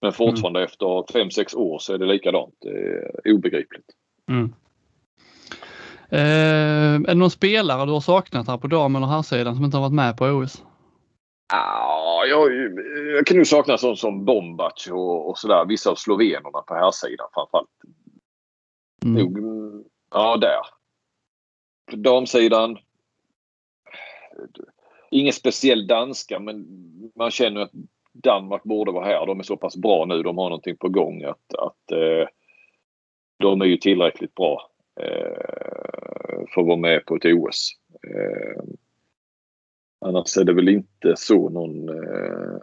Men 0.00 0.12
fortfarande 0.12 0.60
mm. 0.60 0.66
efter 0.66 0.86
5-6 0.86 1.56
år 1.56 1.78
så 1.78 1.94
är 1.94 1.98
det 1.98 2.06
likadant. 2.06 2.54
Det 2.60 2.68
är 2.68 3.34
obegripligt. 3.34 3.84
Mm. 4.30 4.54
Eh, 6.10 6.94
är 6.94 7.06
det 7.06 7.14
någon 7.14 7.30
spelare 7.30 7.86
du 7.86 7.92
har 7.92 8.00
saknat 8.00 8.48
här 8.48 8.58
på 8.58 8.66
dam 8.66 8.96
eller 8.96 9.06
herrsidan 9.06 9.54
som 9.54 9.64
inte 9.64 9.76
har 9.76 9.82
varit 9.82 9.94
med 9.94 10.16
på 10.16 10.24
OS? 10.24 10.62
Ja, 11.52 12.24
jag, 12.28 12.54
jag 13.16 13.26
kan 13.26 13.36
nog 13.36 13.46
sakna 13.46 13.78
sånt 13.78 13.98
som 13.98 14.24
Bombac 14.24 14.88
och, 14.90 15.28
och 15.28 15.38
sådär. 15.38 15.64
Vissa 15.64 15.90
av 15.90 15.94
slovenerna 15.94 16.62
på 16.66 16.74
herrsidan 16.74 17.26
framförallt. 17.34 17.68
Mm. 19.04 19.22
Nog, 19.22 19.38
ja, 20.10 20.36
där. 20.36 20.60
På 21.90 21.96
damsidan. 21.96 22.78
Ingen 25.10 25.32
speciell 25.32 25.86
danska 25.86 26.40
men 26.40 26.66
man 27.16 27.30
känner 27.30 27.60
att 27.60 27.72
Danmark 28.12 28.62
borde 28.62 28.92
vara 28.92 29.04
här. 29.04 29.26
De 29.26 29.38
är 29.38 29.42
så 29.42 29.56
pass 29.56 29.76
bra 29.76 30.04
nu. 30.04 30.22
De 30.22 30.38
har 30.38 30.48
någonting 30.48 30.76
på 30.76 30.88
gång 30.88 31.24
att, 31.24 31.54
att 31.58 31.92
eh, 31.92 32.28
de 33.38 33.60
är 33.60 33.66
ju 33.66 33.76
tillräckligt 33.76 34.34
bra 34.34 34.70
för 36.54 36.60
att 36.60 36.66
vara 36.66 36.76
med 36.76 37.06
på 37.06 37.16
ett 37.16 37.24
OS. 37.24 37.72
Eh, 38.02 38.62
annars 40.06 40.36
är 40.36 40.44
det 40.44 40.52
väl 40.52 40.68
inte 40.68 41.14
så 41.16 41.48
någon 41.48 41.88
eh, 41.88 42.58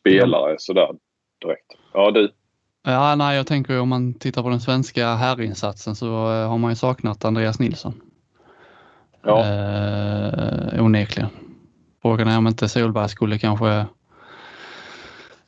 spelare 0.00 0.50
mm. 0.50 0.58
sådär 0.58 0.88
direkt. 1.44 1.72
Ja 1.92 2.10
du? 2.10 2.32
Ja, 2.82 3.14
nej, 3.14 3.36
jag 3.36 3.46
tänker 3.46 3.80
om 3.80 3.88
man 3.88 4.14
tittar 4.14 4.42
på 4.42 4.48
den 4.48 4.60
svenska 4.60 5.14
herrinsatsen 5.14 5.94
så 5.96 6.06
eh, 6.06 6.48
har 6.48 6.58
man 6.58 6.70
ju 6.70 6.76
saknat 6.76 7.24
Andreas 7.24 7.60
Nilsson. 7.60 8.00
Ja. 9.22 9.44
Eh, 9.44 10.84
onekligen. 10.84 11.30
Frågan 12.02 12.28
är 12.28 12.38
om 12.38 12.46
inte 12.46 12.68
Solberg 12.68 13.08
skulle 13.08 13.38
kanske 13.38 13.86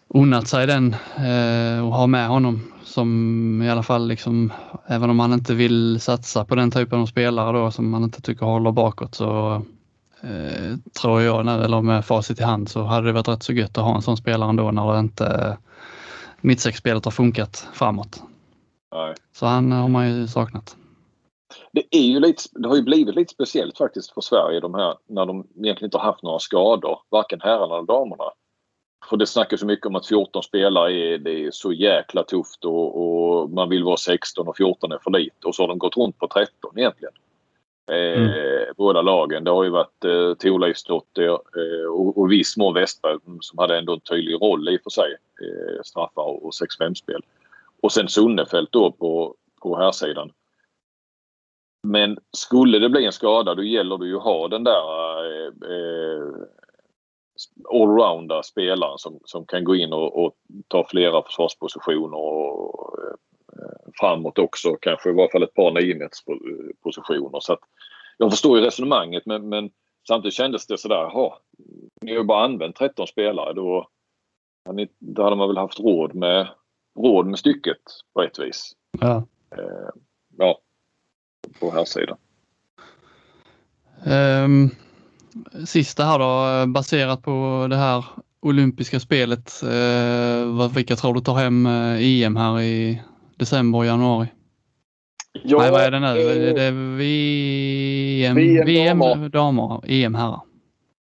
unnat 0.09 0.49
sig 0.49 0.67
den 0.67 0.97
eh, 1.17 1.87
och 1.87 1.95
ha 1.95 2.07
med 2.07 2.29
honom 2.29 2.73
som 2.85 3.63
i 3.63 3.71
alla 3.71 3.83
fall 3.83 4.09
liksom, 4.09 4.53
även 4.87 5.11
om 5.11 5.21
han 5.21 5.33
inte 5.33 5.55
vill 5.55 6.01
satsa 6.01 6.45
på 6.45 6.55
den 6.55 6.71
typen 6.71 7.01
av 7.01 7.07
spelare 7.07 7.59
då 7.59 7.71
som 7.71 7.91
man 7.91 8.05
inte 8.05 8.23
tycker 8.23 8.47
håller 8.47 8.73
bakåt 8.73 9.15
så 9.15 9.63
eh, 10.21 10.77
tror 11.01 11.23
jag, 11.23 11.65
eller 11.65 11.83
med 11.83 12.05
facit 12.05 12.41
i 12.41 12.43
hand, 12.43 12.69
så 12.69 12.83
hade 12.83 13.07
det 13.07 13.13
varit 13.13 13.29
rätt 13.29 13.43
så 13.43 13.53
gött 13.53 13.79
att 13.79 13.85
ha 13.85 13.97
en 13.97 14.03
sån 14.03 14.17
spelare 14.17 14.51
ändå 14.51 14.71
när 14.71 14.93
det 14.93 14.99
inte 14.99 15.59
mittsexspelet 16.41 17.05
har 17.05 17.13
funkat 17.13 17.69
framåt. 17.73 18.23
Nej. 18.93 19.15
Så 19.33 19.47
han 19.47 19.73
har 19.73 19.89
man 19.89 20.09
ju 20.09 20.27
saknat. 20.27 20.77
Det, 21.73 21.85
är 21.91 22.03
ju 22.03 22.21
lite, 22.21 22.43
det 22.51 22.69
har 22.69 22.77
ju 22.77 22.83
blivit 22.83 23.15
lite 23.15 23.35
speciellt 23.35 23.79
faktiskt 23.79 24.11
för 24.15 24.21
Sverige 24.21 24.61
de 24.61 24.75
här 24.75 24.95
när 25.07 25.27
de 25.27 25.47
egentligen 25.57 25.85
inte 25.85 25.99
har 25.99 26.05
haft 26.05 26.23
några 26.23 26.39
skador, 26.39 26.99
varken 27.11 27.41
herrarna 27.41 27.75
eller 27.75 27.87
damerna. 27.87 28.25
För 29.09 29.17
det 29.17 29.27
snackas 29.27 29.61
så 29.61 29.67
mycket 29.67 29.87
om 29.87 29.97
att 29.97 30.07
14 30.07 30.43
spelare 30.43 30.93
är, 30.93 31.19
det 31.19 31.45
är 31.45 31.51
så 31.51 31.73
jäkla 31.73 32.25
tufft 32.25 32.65
och, 32.65 33.03
och, 33.03 33.51
man 33.51 33.69
vill 33.69 33.85
vara 33.85 33.97
16 33.97 34.49
och 34.49 34.57
14 34.57 34.93
är 34.93 34.99
för 34.99 35.11
lite. 35.11 35.47
Och 35.47 35.55
så 35.55 35.63
har 35.63 35.69
de 35.69 35.79
gått 35.79 35.97
runt 35.97 36.19
på 36.19 36.29
13 36.29 36.79
egentligen. 36.79 37.15
Eh, 37.91 38.23
mm. 38.23 38.75
båda 38.77 39.03
lagen. 39.03 39.45
Det 39.45 39.51
har 39.51 39.65
ju 39.65 39.71
varit 39.71 40.05
eh, 40.05 40.35
Thorleifsdotter 40.35 41.29
eh, 41.29 41.89
och, 41.91 42.19
och 42.19 42.33
viss 42.33 42.57
mån 42.57 42.75
Westberg 42.75 43.19
som 43.41 43.59
hade 43.59 43.79
ändå 43.79 43.93
en 43.93 44.01
tydlig 44.01 44.35
roll 44.35 44.69
i 44.69 44.77
och 44.77 44.83
för 44.83 44.91
sig. 44.91 45.17
Eh, 45.43 45.83
straffar 45.85 46.23
och, 46.23 46.45
och 46.45 46.53
6-5-spel. 46.81 47.23
Och 47.83 47.93
sen 47.93 48.09
Sunnefelt 48.09 48.73
då 48.73 48.93
på, 48.93 49.35
på 49.63 49.77
här 49.77 49.93
sidan. 49.93 50.33
Men 51.83 52.19
skulle 52.37 52.79
det 52.79 52.89
bli 52.89 53.05
en 53.05 53.13
skada 53.13 53.55
då 53.55 53.63
gäller 53.63 53.99
det 53.99 54.07
ju 54.07 54.17
att 54.17 54.23
ha 54.23 54.49
den 54.49 54.65
där 54.65 55.27
eh, 55.47 56.33
allrounda 57.73 58.43
spelaren 58.43 58.99
som, 58.99 59.21
som 59.25 59.47
kan 59.47 59.65
gå 59.65 59.77
in 59.77 59.93
och, 59.93 60.25
och 60.25 60.35
ta 60.69 60.87
flera 60.91 61.23
försvarspositioner 61.23 62.19
och 62.19 62.99
eh, 63.53 63.91
framåt 64.01 64.39
också. 64.39 64.77
Kanske 64.81 65.11
i 65.11 65.13
varje 65.13 65.31
fall 65.31 65.43
ett 65.43 65.55
par 65.55 65.71
niometerspositioner. 65.71 67.41
Så 67.41 67.53
att 67.53 67.61
jag 68.19 68.31
förstår 68.31 68.59
ju 68.59 68.65
resonemanget 68.65 69.27
men, 69.27 69.49
men 69.49 69.71
samtidigt 70.09 70.35
kändes 70.35 70.67
det 70.67 70.79
sådär, 70.79 70.97
jaha, 70.97 71.33
ni 72.03 72.11
har 72.11 72.19
ju 72.19 72.25
bara 72.25 72.45
använt 72.45 72.77
13 72.77 73.07
spelare. 73.07 73.53
Då, 73.53 73.89
då 74.99 75.23
hade 75.23 75.37
man 75.37 75.49
väl 75.49 75.59
haft 75.59 75.81
råd 75.81 76.15
med, 76.15 76.49
råd 76.99 77.27
med 77.27 77.39
stycket 77.39 77.83
på 78.15 78.23
ett 78.23 78.39
vis. 78.39 78.73
Ja. 79.01 79.17
Eh, 79.51 79.91
ja, 80.37 80.61
på 81.61 81.71
här 81.71 81.85
sidan. 81.85 82.19
Um, 84.07 84.71
sista 85.67 86.05
här 86.05 86.19
då, 86.19 86.67
baserat 86.67 87.23
på 87.23 87.67
det 87.71 87.77
här 87.77 88.05
olympiska 88.41 89.01
spelet. 89.01 89.53
Uh, 89.65 90.75
vilka 90.75 90.97
tror 90.97 91.15
du 91.15 91.21
tar 91.21 91.35
hem 91.35 91.67
EM 91.67 92.37
här 92.37 92.61
i 92.61 93.03
december 93.37 93.79
och 93.79 93.87
januari? 93.87 94.29
Ja, 95.45 95.59
Nej, 95.59 95.71
vad 95.71 95.81
är 95.81 95.91
det 95.91 96.01
nu? 96.01 96.07
Eh, 96.07 96.51
är 96.51 96.55
det 96.55 96.71
VM, 96.97 98.37
VM, 98.37 98.67
VM 98.67 98.99
damer. 98.99 99.29
damer, 99.29 99.81
EM 99.87 100.15
herrar? 100.15 100.41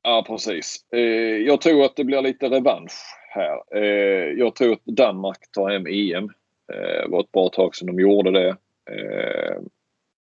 Ja, 0.02 0.24
precis. 0.26 0.84
Eh, 0.92 1.00
jag 1.46 1.60
tror 1.60 1.84
att 1.84 1.96
det 1.96 2.04
blir 2.04 2.22
lite 2.22 2.48
revansch 2.48 2.92
här. 3.28 3.82
Eh, 3.82 4.38
jag 4.38 4.54
tror 4.54 4.72
att 4.72 4.84
Danmark 4.84 5.38
tar 5.52 5.70
hem 5.70 5.86
EM. 5.86 6.30
Det 6.68 7.06
var 7.08 7.20
ett 7.20 7.32
bra 7.32 7.48
tag 7.48 7.76
sedan 7.76 7.86
de 7.86 8.00
gjorde 8.00 8.30
det. 8.30 8.56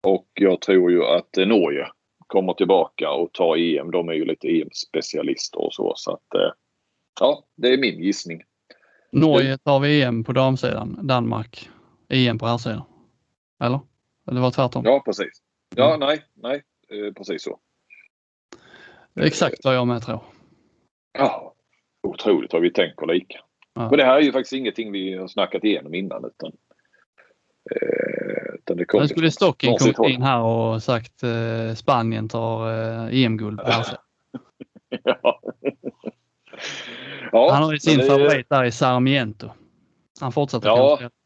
Och 0.06 0.26
jag 0.34 0.60
tror 0.60 0.90
ju 0.90 1.04
att 1.04 1.36
Norge 1.36 1.86
kommer 2.26 2.52
tillbaka 2.52 3.10
och 3.10 3.32
tar 3.32 3.56
EM. 3.56 3.90
De 3.90 4.08
är 4.08 4.12
ju 4.12 4.24
lite 4.24 4.48
EM-specialister 4.48 5.58
och 5.58 5.74
så. 5.74 5.92
så 5.96 6.12
att, 6.12 6.56
ja, 7.20 7.44
det 7.56 7.68
är 7.68 7.78
min 7.78 8.02
gissning. 8.02 8.42
Norge 9.12 9.58
tar 9.58 9.80
VM 9.80 10.24
på 10.24 10.32
damsidan, 10.32 10.98
Danmark 11.02 11.70
EM 12.08 12.38
på 12.38 12.46
herrsidan. 12.46 12.82
Eller? 13.60 13.80
Eller 14.30 14.40
var 14.40 14.48
det 14.48 14.54
tvärtom? 14.54 14.84
Ja, 14.84 15.02
precis. 15.04 15.42
Ja, 15.76 15.94
mm. 15.94 16.00
nej, 16.00 16.24
nej, 16.34 16.62
precis 17.16 17.42
så. 17.42 17.58
Exakt 19.20 19.64
vad 19.64 19.76
jag 19.76 19.86
med 19.86 20.02
tror. 20.02 20.20
Ja, 21.18 21.54
otroligt 22.02 22.52
vad 22.52 22.62
vi 22.62 22.72
tänker 22.72 23.06
lika. 23.06 23.38
Ja. 23.74 23.88
Men 23.90 23.98
det 23.98 24.04
här 24.04 24.16
är 24.16 24.20
ju 24.20 24.32
faktiskt 24.32 24.52
ingenting 24.52 24.92
vi 24.92 25.14
har 25.14 25.28
snackat 25.28 25.64
igenom 25.64 25.94
innan. 25.94 26.24
Utan, 26.24 26.52
eh, 27.70 28.13
utan 28.64 28.76
det 28.76 28.84
kom 28.84 29.08
skulle 29.08 29.30
Stocking 29.30 29.78
kommit 29.78 30.14
in 30.14 30.22
här 30.22 30.40
och 30.40 30.82
sagt 30.82 31.22
eh, 31.22 31.74
Spanien 31.74 32.28
tar 32.28 32.70
eh, 32.70 33.24
EM-guld 33.24 33.58
på 33.58 33.64
ja. 35.04 35.40
ja. 37.32 37.52
Han 37.52 37.62
har 37.62 37.72
ju 37.72 37.78
sin 37.78 37.98
det... 37.98 38.06
favorit 38.06 38.48
där 38.48 38.64
i 38.64 38.72
Sarmiento. 38.72 39.50
Han 40.20 40.32
fortsätter 40.32 40.68
ja. 40.68 40.96
kanske. 40.96 41.16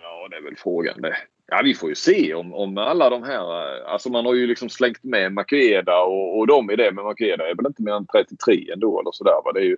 Ja, 0.00 0.28
det 0.30 0.36
är 0.36 0.42
väl 0.42 0.56
frågan 0.56 1.02
det. 1.02 1.16
Ja, 1.46 1.60
vi 1.64 1.74
får 1.74 1.88
ju 1.88 1.94
se 1.94 2.34
om, 2.34 2.54
om 2.54 2.78
alla 2.78 3.10
de 3.10 3.22
här... 3.22 3.44
Alltså 3.84 4.10
man 4.10 4.26
har 4.26 4.34
ju 4.34 4.46
liksom 4.46 4.68
slängt 4.68 5.04
med 5.04 5.32
Makeda 5.32 6.02
och, 6.02 6.38
och 6.38 6.46
dem 6.46 6.70
i 6.70 6.76
det. 6.76 6.92
Men 6.92 7.04
Makeda 7.04 7.50
är 7.50 7.54
väl 7.54 7.66
inte 7.66 7.82
mer 7.82 7.92
än 7.92 8.06
33 8.06 8.72
ändå 8.72 9.00
eller 9.00 9.12
sådär. 9.12 9.40
Va? 9.44 9.52
Det 9.52 9.60
är 9.60 9.64
ju, 9.64 9.76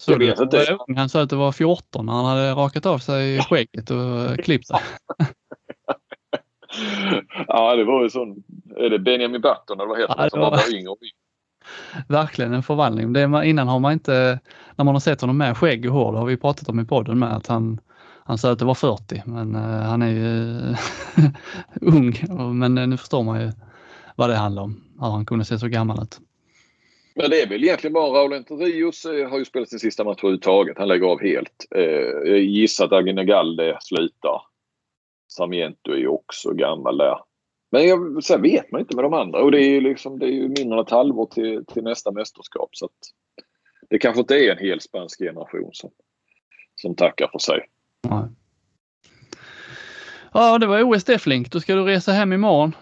så 0.00 0.14
det 0.18 0.36
var 0.36 0.72
ung. 0.88 0.96
Han 0.96 1.08
sa 1.08 1.22
att 1.22 1.30
det 1.30 1.36
var 1.36 1.52
14 1.52 2.06
när 2.06 2.12
han 2.12 2.24
hade 2.24 2.52
rakat 2.52 2.86
av 2.86 2.98
sig 2.98 3.40
skägget 3.40 3.90
och 3.90 4.44
klippt 4.44 4.66
sig. 4.66 4.78
ja, 7.46 7.76
det 7.76 7.84
var 7.84 8.02
ju 8.02 8.10
sån... 8.10 8.42
Är 8.76 8.90
det 8.90 8.98
Benjamin 8.98 9.40
Button 9.40 9.80
eller 9.80 9.88
vad 9.88 9.98
heter 9.98 10.14
ja, 10.18 10.24
det? 10.24 10.30
Som 10.30 10.40
var... 10.40 10.50
var 10.50 10.74
yngre 10.74 10.90
och 10.90 10.98
yngre. 11.02 11.16
Verkligen 12.08 12.52
en 12.52 12.62
förvandling. 12.62 13.12
Det 13.12 13.20
är, 13.20 13.42
innan 13.42 13.68
har 13.68 13.78
man 13.78 13.92
inte, 13.92 14.40
när 14.76 14.84
man 14.84 14.94
har 14.94 15.00
sett 15.00 15.20
honom 15.20 15.38
med 15.38 15.56
skägg 15.56 15.86
och 15.86 15.92
hår, 15.92 16.12
det 16.12 16.18
har 16.18 16.26
vi 16.26 16.36
pratat 16.36 16.68
om 16.68 16.80
i 16.80 16.84
podden 16.84 17.18
med, 17.18 17.36
att 17.36 17.46
han, 17.46 17.80
han 18.24 18.38
sa 18.38 18.52
att 18.52 18.58
det 18.58 18.64
var 18.64 18.74
40 18.74 19.22
men 19.26 19.56
uh, 19.56 19.62
han 19.62 20.02
är 20.02 20.08
ju 20.08 20.58
ung. 21.80 22.14
Men 22.54 22.78
uh, 22.78 22.86
nu 22.86 22.96
förstår 22.96 23.22
man 23.22 23.40
ju 23.40 23.52
vad 24.16 24.30
det 24.30 24.36
handlar 24.36 24.62
om, 24.62 24.80
hur 25.00 25.10
han 25.10 25.26
kunde 25.26 25.44
se 25.44 25.58
så 25.58 25.68
gammal 25.68 26.02
ut. 26.02 26.20
Men 27.20 27.30
det 27.30 27.42
är 27.42 27.48
väl 27.48 27.64
egentligen 27.64 27.94
bara 27.94 28.18
Raul 28.18 28.44
Rios 28.44 29.06
uh, 29.06 29.28
har 29.28 29.38
ju 29.38 29.44
spelat 29.44 29.68
sin 29.68 29.78
sista 29.78 30.04
match 30.04 30.18
överhuvudtaget. 30.18 30.78
Han 30.78 30.88
lägger 30.88 31.06
av 31.06 31.20
helt. 31.20 31.66
Jag 32.24 32.38
gissar 32.38 32.84
att 32.84 32.92
Aginagalde 32.92 33.78
slutar. 33.80 34.42
Sarmiento 35.28 35.92
är 35.92 35.96
ju 35.96 36.08
också 36.08 36.52
gammal 36.52 36.98
där. 36.98 37.18
Men 37.70 37.88
jag, 37.88 38.24
sen 38.24 38.42
vet 38.42 38.72
man 38.72 38.80
inte 38.80 38.96
med 38.96 39.04
de 39.04 39.14
andra 39.14 39.42
och 39.42 39.50
det 39.50 39.62
är 39.62 39.68
ju 39.68 39.80
liksom, 39.80 40.18
det 40.18 40.26
är 40.26 40.30
ju 40.30 40.48
mindre 40.48 40.78
än 40.78 40.84
ett 40.84 40.90
halvår 40.90 41.26
till, 41.26 41.64
till 41.66 41.84
nästa 41.84 42.10
mästerskap. 42.10 42.68
Så 42.72 42.84
att 42.84 42.92
det 43.88 43.98
kanske 43.98 44.20
inte 44.20 44.34
är 44.34 44.52
en 44.52 44.58
hel 44.58 44.80
spansk 44.80 45.18
generation 45.18 45.70
som, 45.72 45.90
som 46.74 46.94
tackar 46.94 47.28
för 47.32 47.38
sig. 47.38 47.66
Nej. 48.08 48.24
Ja, 50.32 50.58
det 50.58 50.66
var 50.66 50.82
OS 50.82 51.04
Deflink. 51.04 51.50
Då 51.50 51.60
ska 51.60 51.74
du 51.74 51.84
resa 51.84 52.12
hem 52.12 52.32
imorgon? 52.32 52.76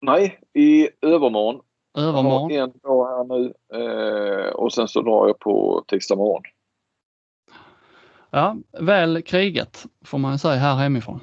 Nej, 0.00 0.40
i 0.54 0.88
övermorgon. 1.00 1.60
Övermorgon? 1.98 2.50
Jag 2.50 2.60
har 2.60 2.68
en 2.68 2.80
här 3.22 3.38
nu 3.38 3.52
eh, 3.74 4.52
och 4.52 4.72
sen 4.72 4.88
så 4.88 5.02
drar 5.02 5.26
jag 5.26 5.38
på 5.38 5.84
tisdag 5.88 6.16
morgon. 6.16 6.42
Ja, 8.30 8.56
väl 8.80 9.22
krigat 9.22 9.86
får 10.04 10.18
man 10.18 10.38
säga 10.38 10.54
här 10.54 10.76
hemifrån. 10.76 11.20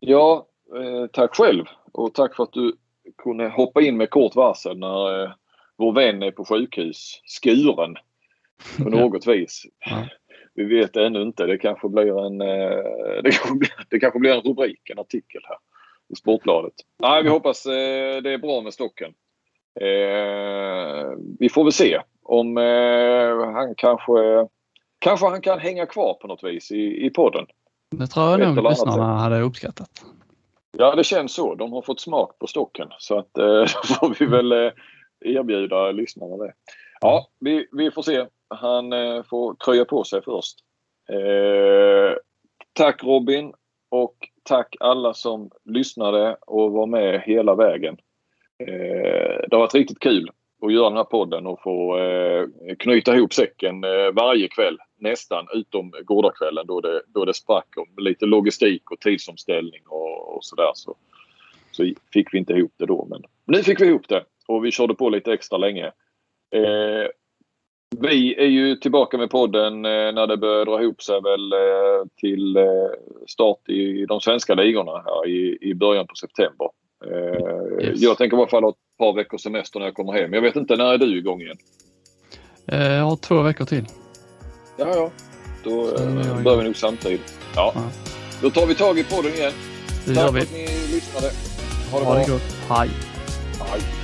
Ja, 0.00 0.46
eh, 0.76 1.06
tack 1.12 1.36
själv 1.36 1.64
och 1.92 2.14
tack 2.14 2.36
för 2.36 2.42
att 2.42 2.52
du 2.52 2.76
kunde 3.22 3.48
hoppa 3.48 3.82
in 3.82 3.96
med 3.96 4.10
kort 4.10 4.36
varsel 4.36 4.78
när 4.78 5.24
eh, 5.24 5.30
vår 5.76 5.92
vän 5.92 6.22
är 6.22 6.30
på 6.30 6.44
sjukhus, 6.44 7.20
skuren 7.26 7.96
på 8.78 8.90
något 8.90 9.26
vis. 9.26 9.66
Ja 9.78 10.06
vi 10.54 10.64
vet 10.64 10.96
ännu 10.96 11.22
inte. 11.22 11.46
Det 11.46 11.58
kanske 11.58 11.88
blir 11.88 12.26
en, 12.26 12.40
eh, 12.40 12.78
det 13.22 13.30
kanske 13.30 13.54
blir, 13.54 13.86
det 13.88 14.00
kanske 14.00 14.18
blir 14.18 14.32
en 14.32 14.40
rubrik, 14.40 14.90
en 14.90 14.98
artikel 14.98 15.40
här 15.44 15.56
i 16.08 16.16
Sportbladet. 16.16 16.74
Nej, 16.98 17.22
vi 17.22 17.28
hoppas 17.28 17.66
eh, 17.66 18.22
det 18.22 18.32
är 18.32 18.38
bra 18.38 18.60
med 18.60 18.74
Stocken. 18.74 19.14
Eh, 19.80 21.10
vi 21.38 21.48
får 21.48 21.64
väl 21.64 21.72
se 21.72 22.00
om 22.22 22.56
han 23.54 23.74
kanske, 23.74 24.12
kanske 24.98 25.26
han 25.26 25.40
kan 25.40 25.58
hänga 25.58 25.86
kvar 25.86 26.14
på 26.14 26.26
något 26.26 26.44
vis 26.44 26.70
i, 26.70 27.06
i 27.06 27.10
podden. 27.10 27.46
Det 27.90 28.06
tror 28.06 28.30
jag 28.30 28.54
nog 28.54 28.70
lyssnarna 28.70 29.18
hade 29.18 29.40
uppskattat. 29.40 29.90
Ja, 30.78 30.94
det 30.94 31.04
känns 31.04 31.34
så. 31.34 31.54
De 31.54 31.72
har 31.72 31.82
fått 31.82 32.00
smak 32.00 32.38
på 32.38 32.46
stocken 32.46 32.88
så 32.98 33.18
att 33.18 33.28
då 33.34 33.66
får 33.66 34.16
vi 34.18 34.26
väl 34.26 34.72
erbjuda 35.24 35.92
lyssnarna 35.92 36.36
det. 36.36 36.52
Ja, 37.00 37.28
vi, 37.40 37.66
vi 37.72 37.90
får 37.90 38.02
se 38.02 38.26
han 38.48 38.92
eh, 38.92 39.22
får 39.22 39.56
kröja 39.58 39.84
på 39.84 40.04
sig 40.04 40.22
först. 40.22 40.56
Eh, 41.08 42.16
tack 42.72 43.04
Robin 43.04 43.52
och 43.88 44.16
tack 44.42 44.76
alla 44.80 45.14
som 45.14 45.50
lyssnade 45.64 46.36
och 46.46 46.72
var 46.72 46.86
med 46.86 47.20
hela 47.20 47.54
vägen. 47.54 47.96
Eh, 48.58 49.40
det 49.48 49.52
har 49.52 49.58
varit 49.58 49.74
riktigt 49.74 49.98
kul 49.98 50.30
att 50.62 50.72
göra 50.72 50.88
den 50.88 50.96
här 50.96 51.04
podden 51.04 51.46
och 51.46 51.62
få 51.62 51.98
eh, 51.98 52.46
knyta 52.78 53.16
ihop 53.16 53.32
säcken 53.32 53.84
eh, 53.84 54.12
varje 54.12 54.48
kväll. 54.48 54.78
Nästan 54.98 55.46
utom 55.54 55.92
gårdagskvällen 56.04 56.66
då 56.66 56.80
det, 56.80 57.02
då 57.06 57.24
det 57.24 57.34
sprack 57.34 57.68
om 57.76 58.04
lite 58.04 58.26
logistik 58.26 58.90
och 58.90 59.00
tidsomställning 59.00 59.82
och, 59.86 60.36
och 60.36 60.44
sådär. 60.44 60.70
Så, 60.74 60.96
så 61.70 61.92
fick 62.12 62.34
vi 62.34 62.38
inte 62.38 62.52
ihop 62.52 62.72
det 62.76 62.86
då. 62.86 63.06
Men 63.10 63.22
nu 63.46 63.62
fick 63.62 63.80
vi 63.80 63.86
ihop 63.86 64.08
det 64.08 64.24
och 64.48 64.64
vi 64.64 64.70
körde 64.70 64.94
på 64.94 65.08
lite 65.08 65.32
extra 65.32 65.58
länge. 65.58 65.86
Eh, 66.54 67.08
vi 68.00 68.34
är 68.34 68.46
ju 68.46 68.76
tillbaka 68.76 69.18
med 69.18 69.30
podden 69.30 69.84
eh, 69.84 70.12
när 70.12 70.26
det 70.26 70.36
börjar 70.36 70.64
dra 70.64 70.82
ihop 70.82 71.02
sig 71.02 71.20
väl 71.20 71.52
eh, 71.52 72.06
till 72.16 72.56
eh, 72.56 72.90
start 73.26 73.68
i 73.68 74.06
de 74.06 74.20
svenska 74.20 74.54
ligorna 74.54 74.92
här 74.92 75.28
i, 75.28 75.58
i 75.60 75.74
början 75.74 76.06
på 76.06 76.14
september. 76.14 76.68
Yes. 77.80 78.00
Jag 78.00 78.18
tänker 78.18 78.36
i 78.36 78.40
alla 78.40 78.48
fall 78.48 78.62
ha 78.62 78.70
ett 78.70 78.98
par 78.98 79.12
veckors 79.12 79.42
semester 79.42 79.78
när 79.78 79.86
jag 79.86 79.94
kommer 79.94 80.12
hem. 80.12 80.32
Jag 80.32 80.42
vet 80.42 80.56
inte, 80.56 80.76
när 80.76 80.84
är 80.84 80.98
du 80.98 81.18
igång 81.18 81.40
igen? 81.40 81.56
Jag 82.66 83.04
har 83.04 83.16
två 83.16 83.42
veckor 83.42 83.64
till. 83.64 83.86
Ja, 84.76 84.86
ja. 84.94 85.10
Då 85.64 85.84
börjar 86.44 86.58
vi 86.58 86.64
nog 86.64 86.76
samtidigt. 86.76 87.38
Ja. 87.56 87.72
ja. 87.74 87.82
Då 88.42 88.50
tar 88.50 88.66
vi 88.66 88.74
tag 88.74 88.98
i 88.98 89.04
podden 89.04 89.32
igen. 89.32 89.52
Det 90.06 90.14
Tack 90.14 90.32
för 90.32 90.38
att 90.38 90.52
ni 90.52 90.66
lyssnade. 90.92 91.30
Ha 91.90 91.98
det 91.98 92.04
ha 92.04 92.14
bra. 92.14 92.24
Det 92.24 92.32
gott. 92.32 92.56
Hej. 92.68 92.90
Hej. 93.60 94.03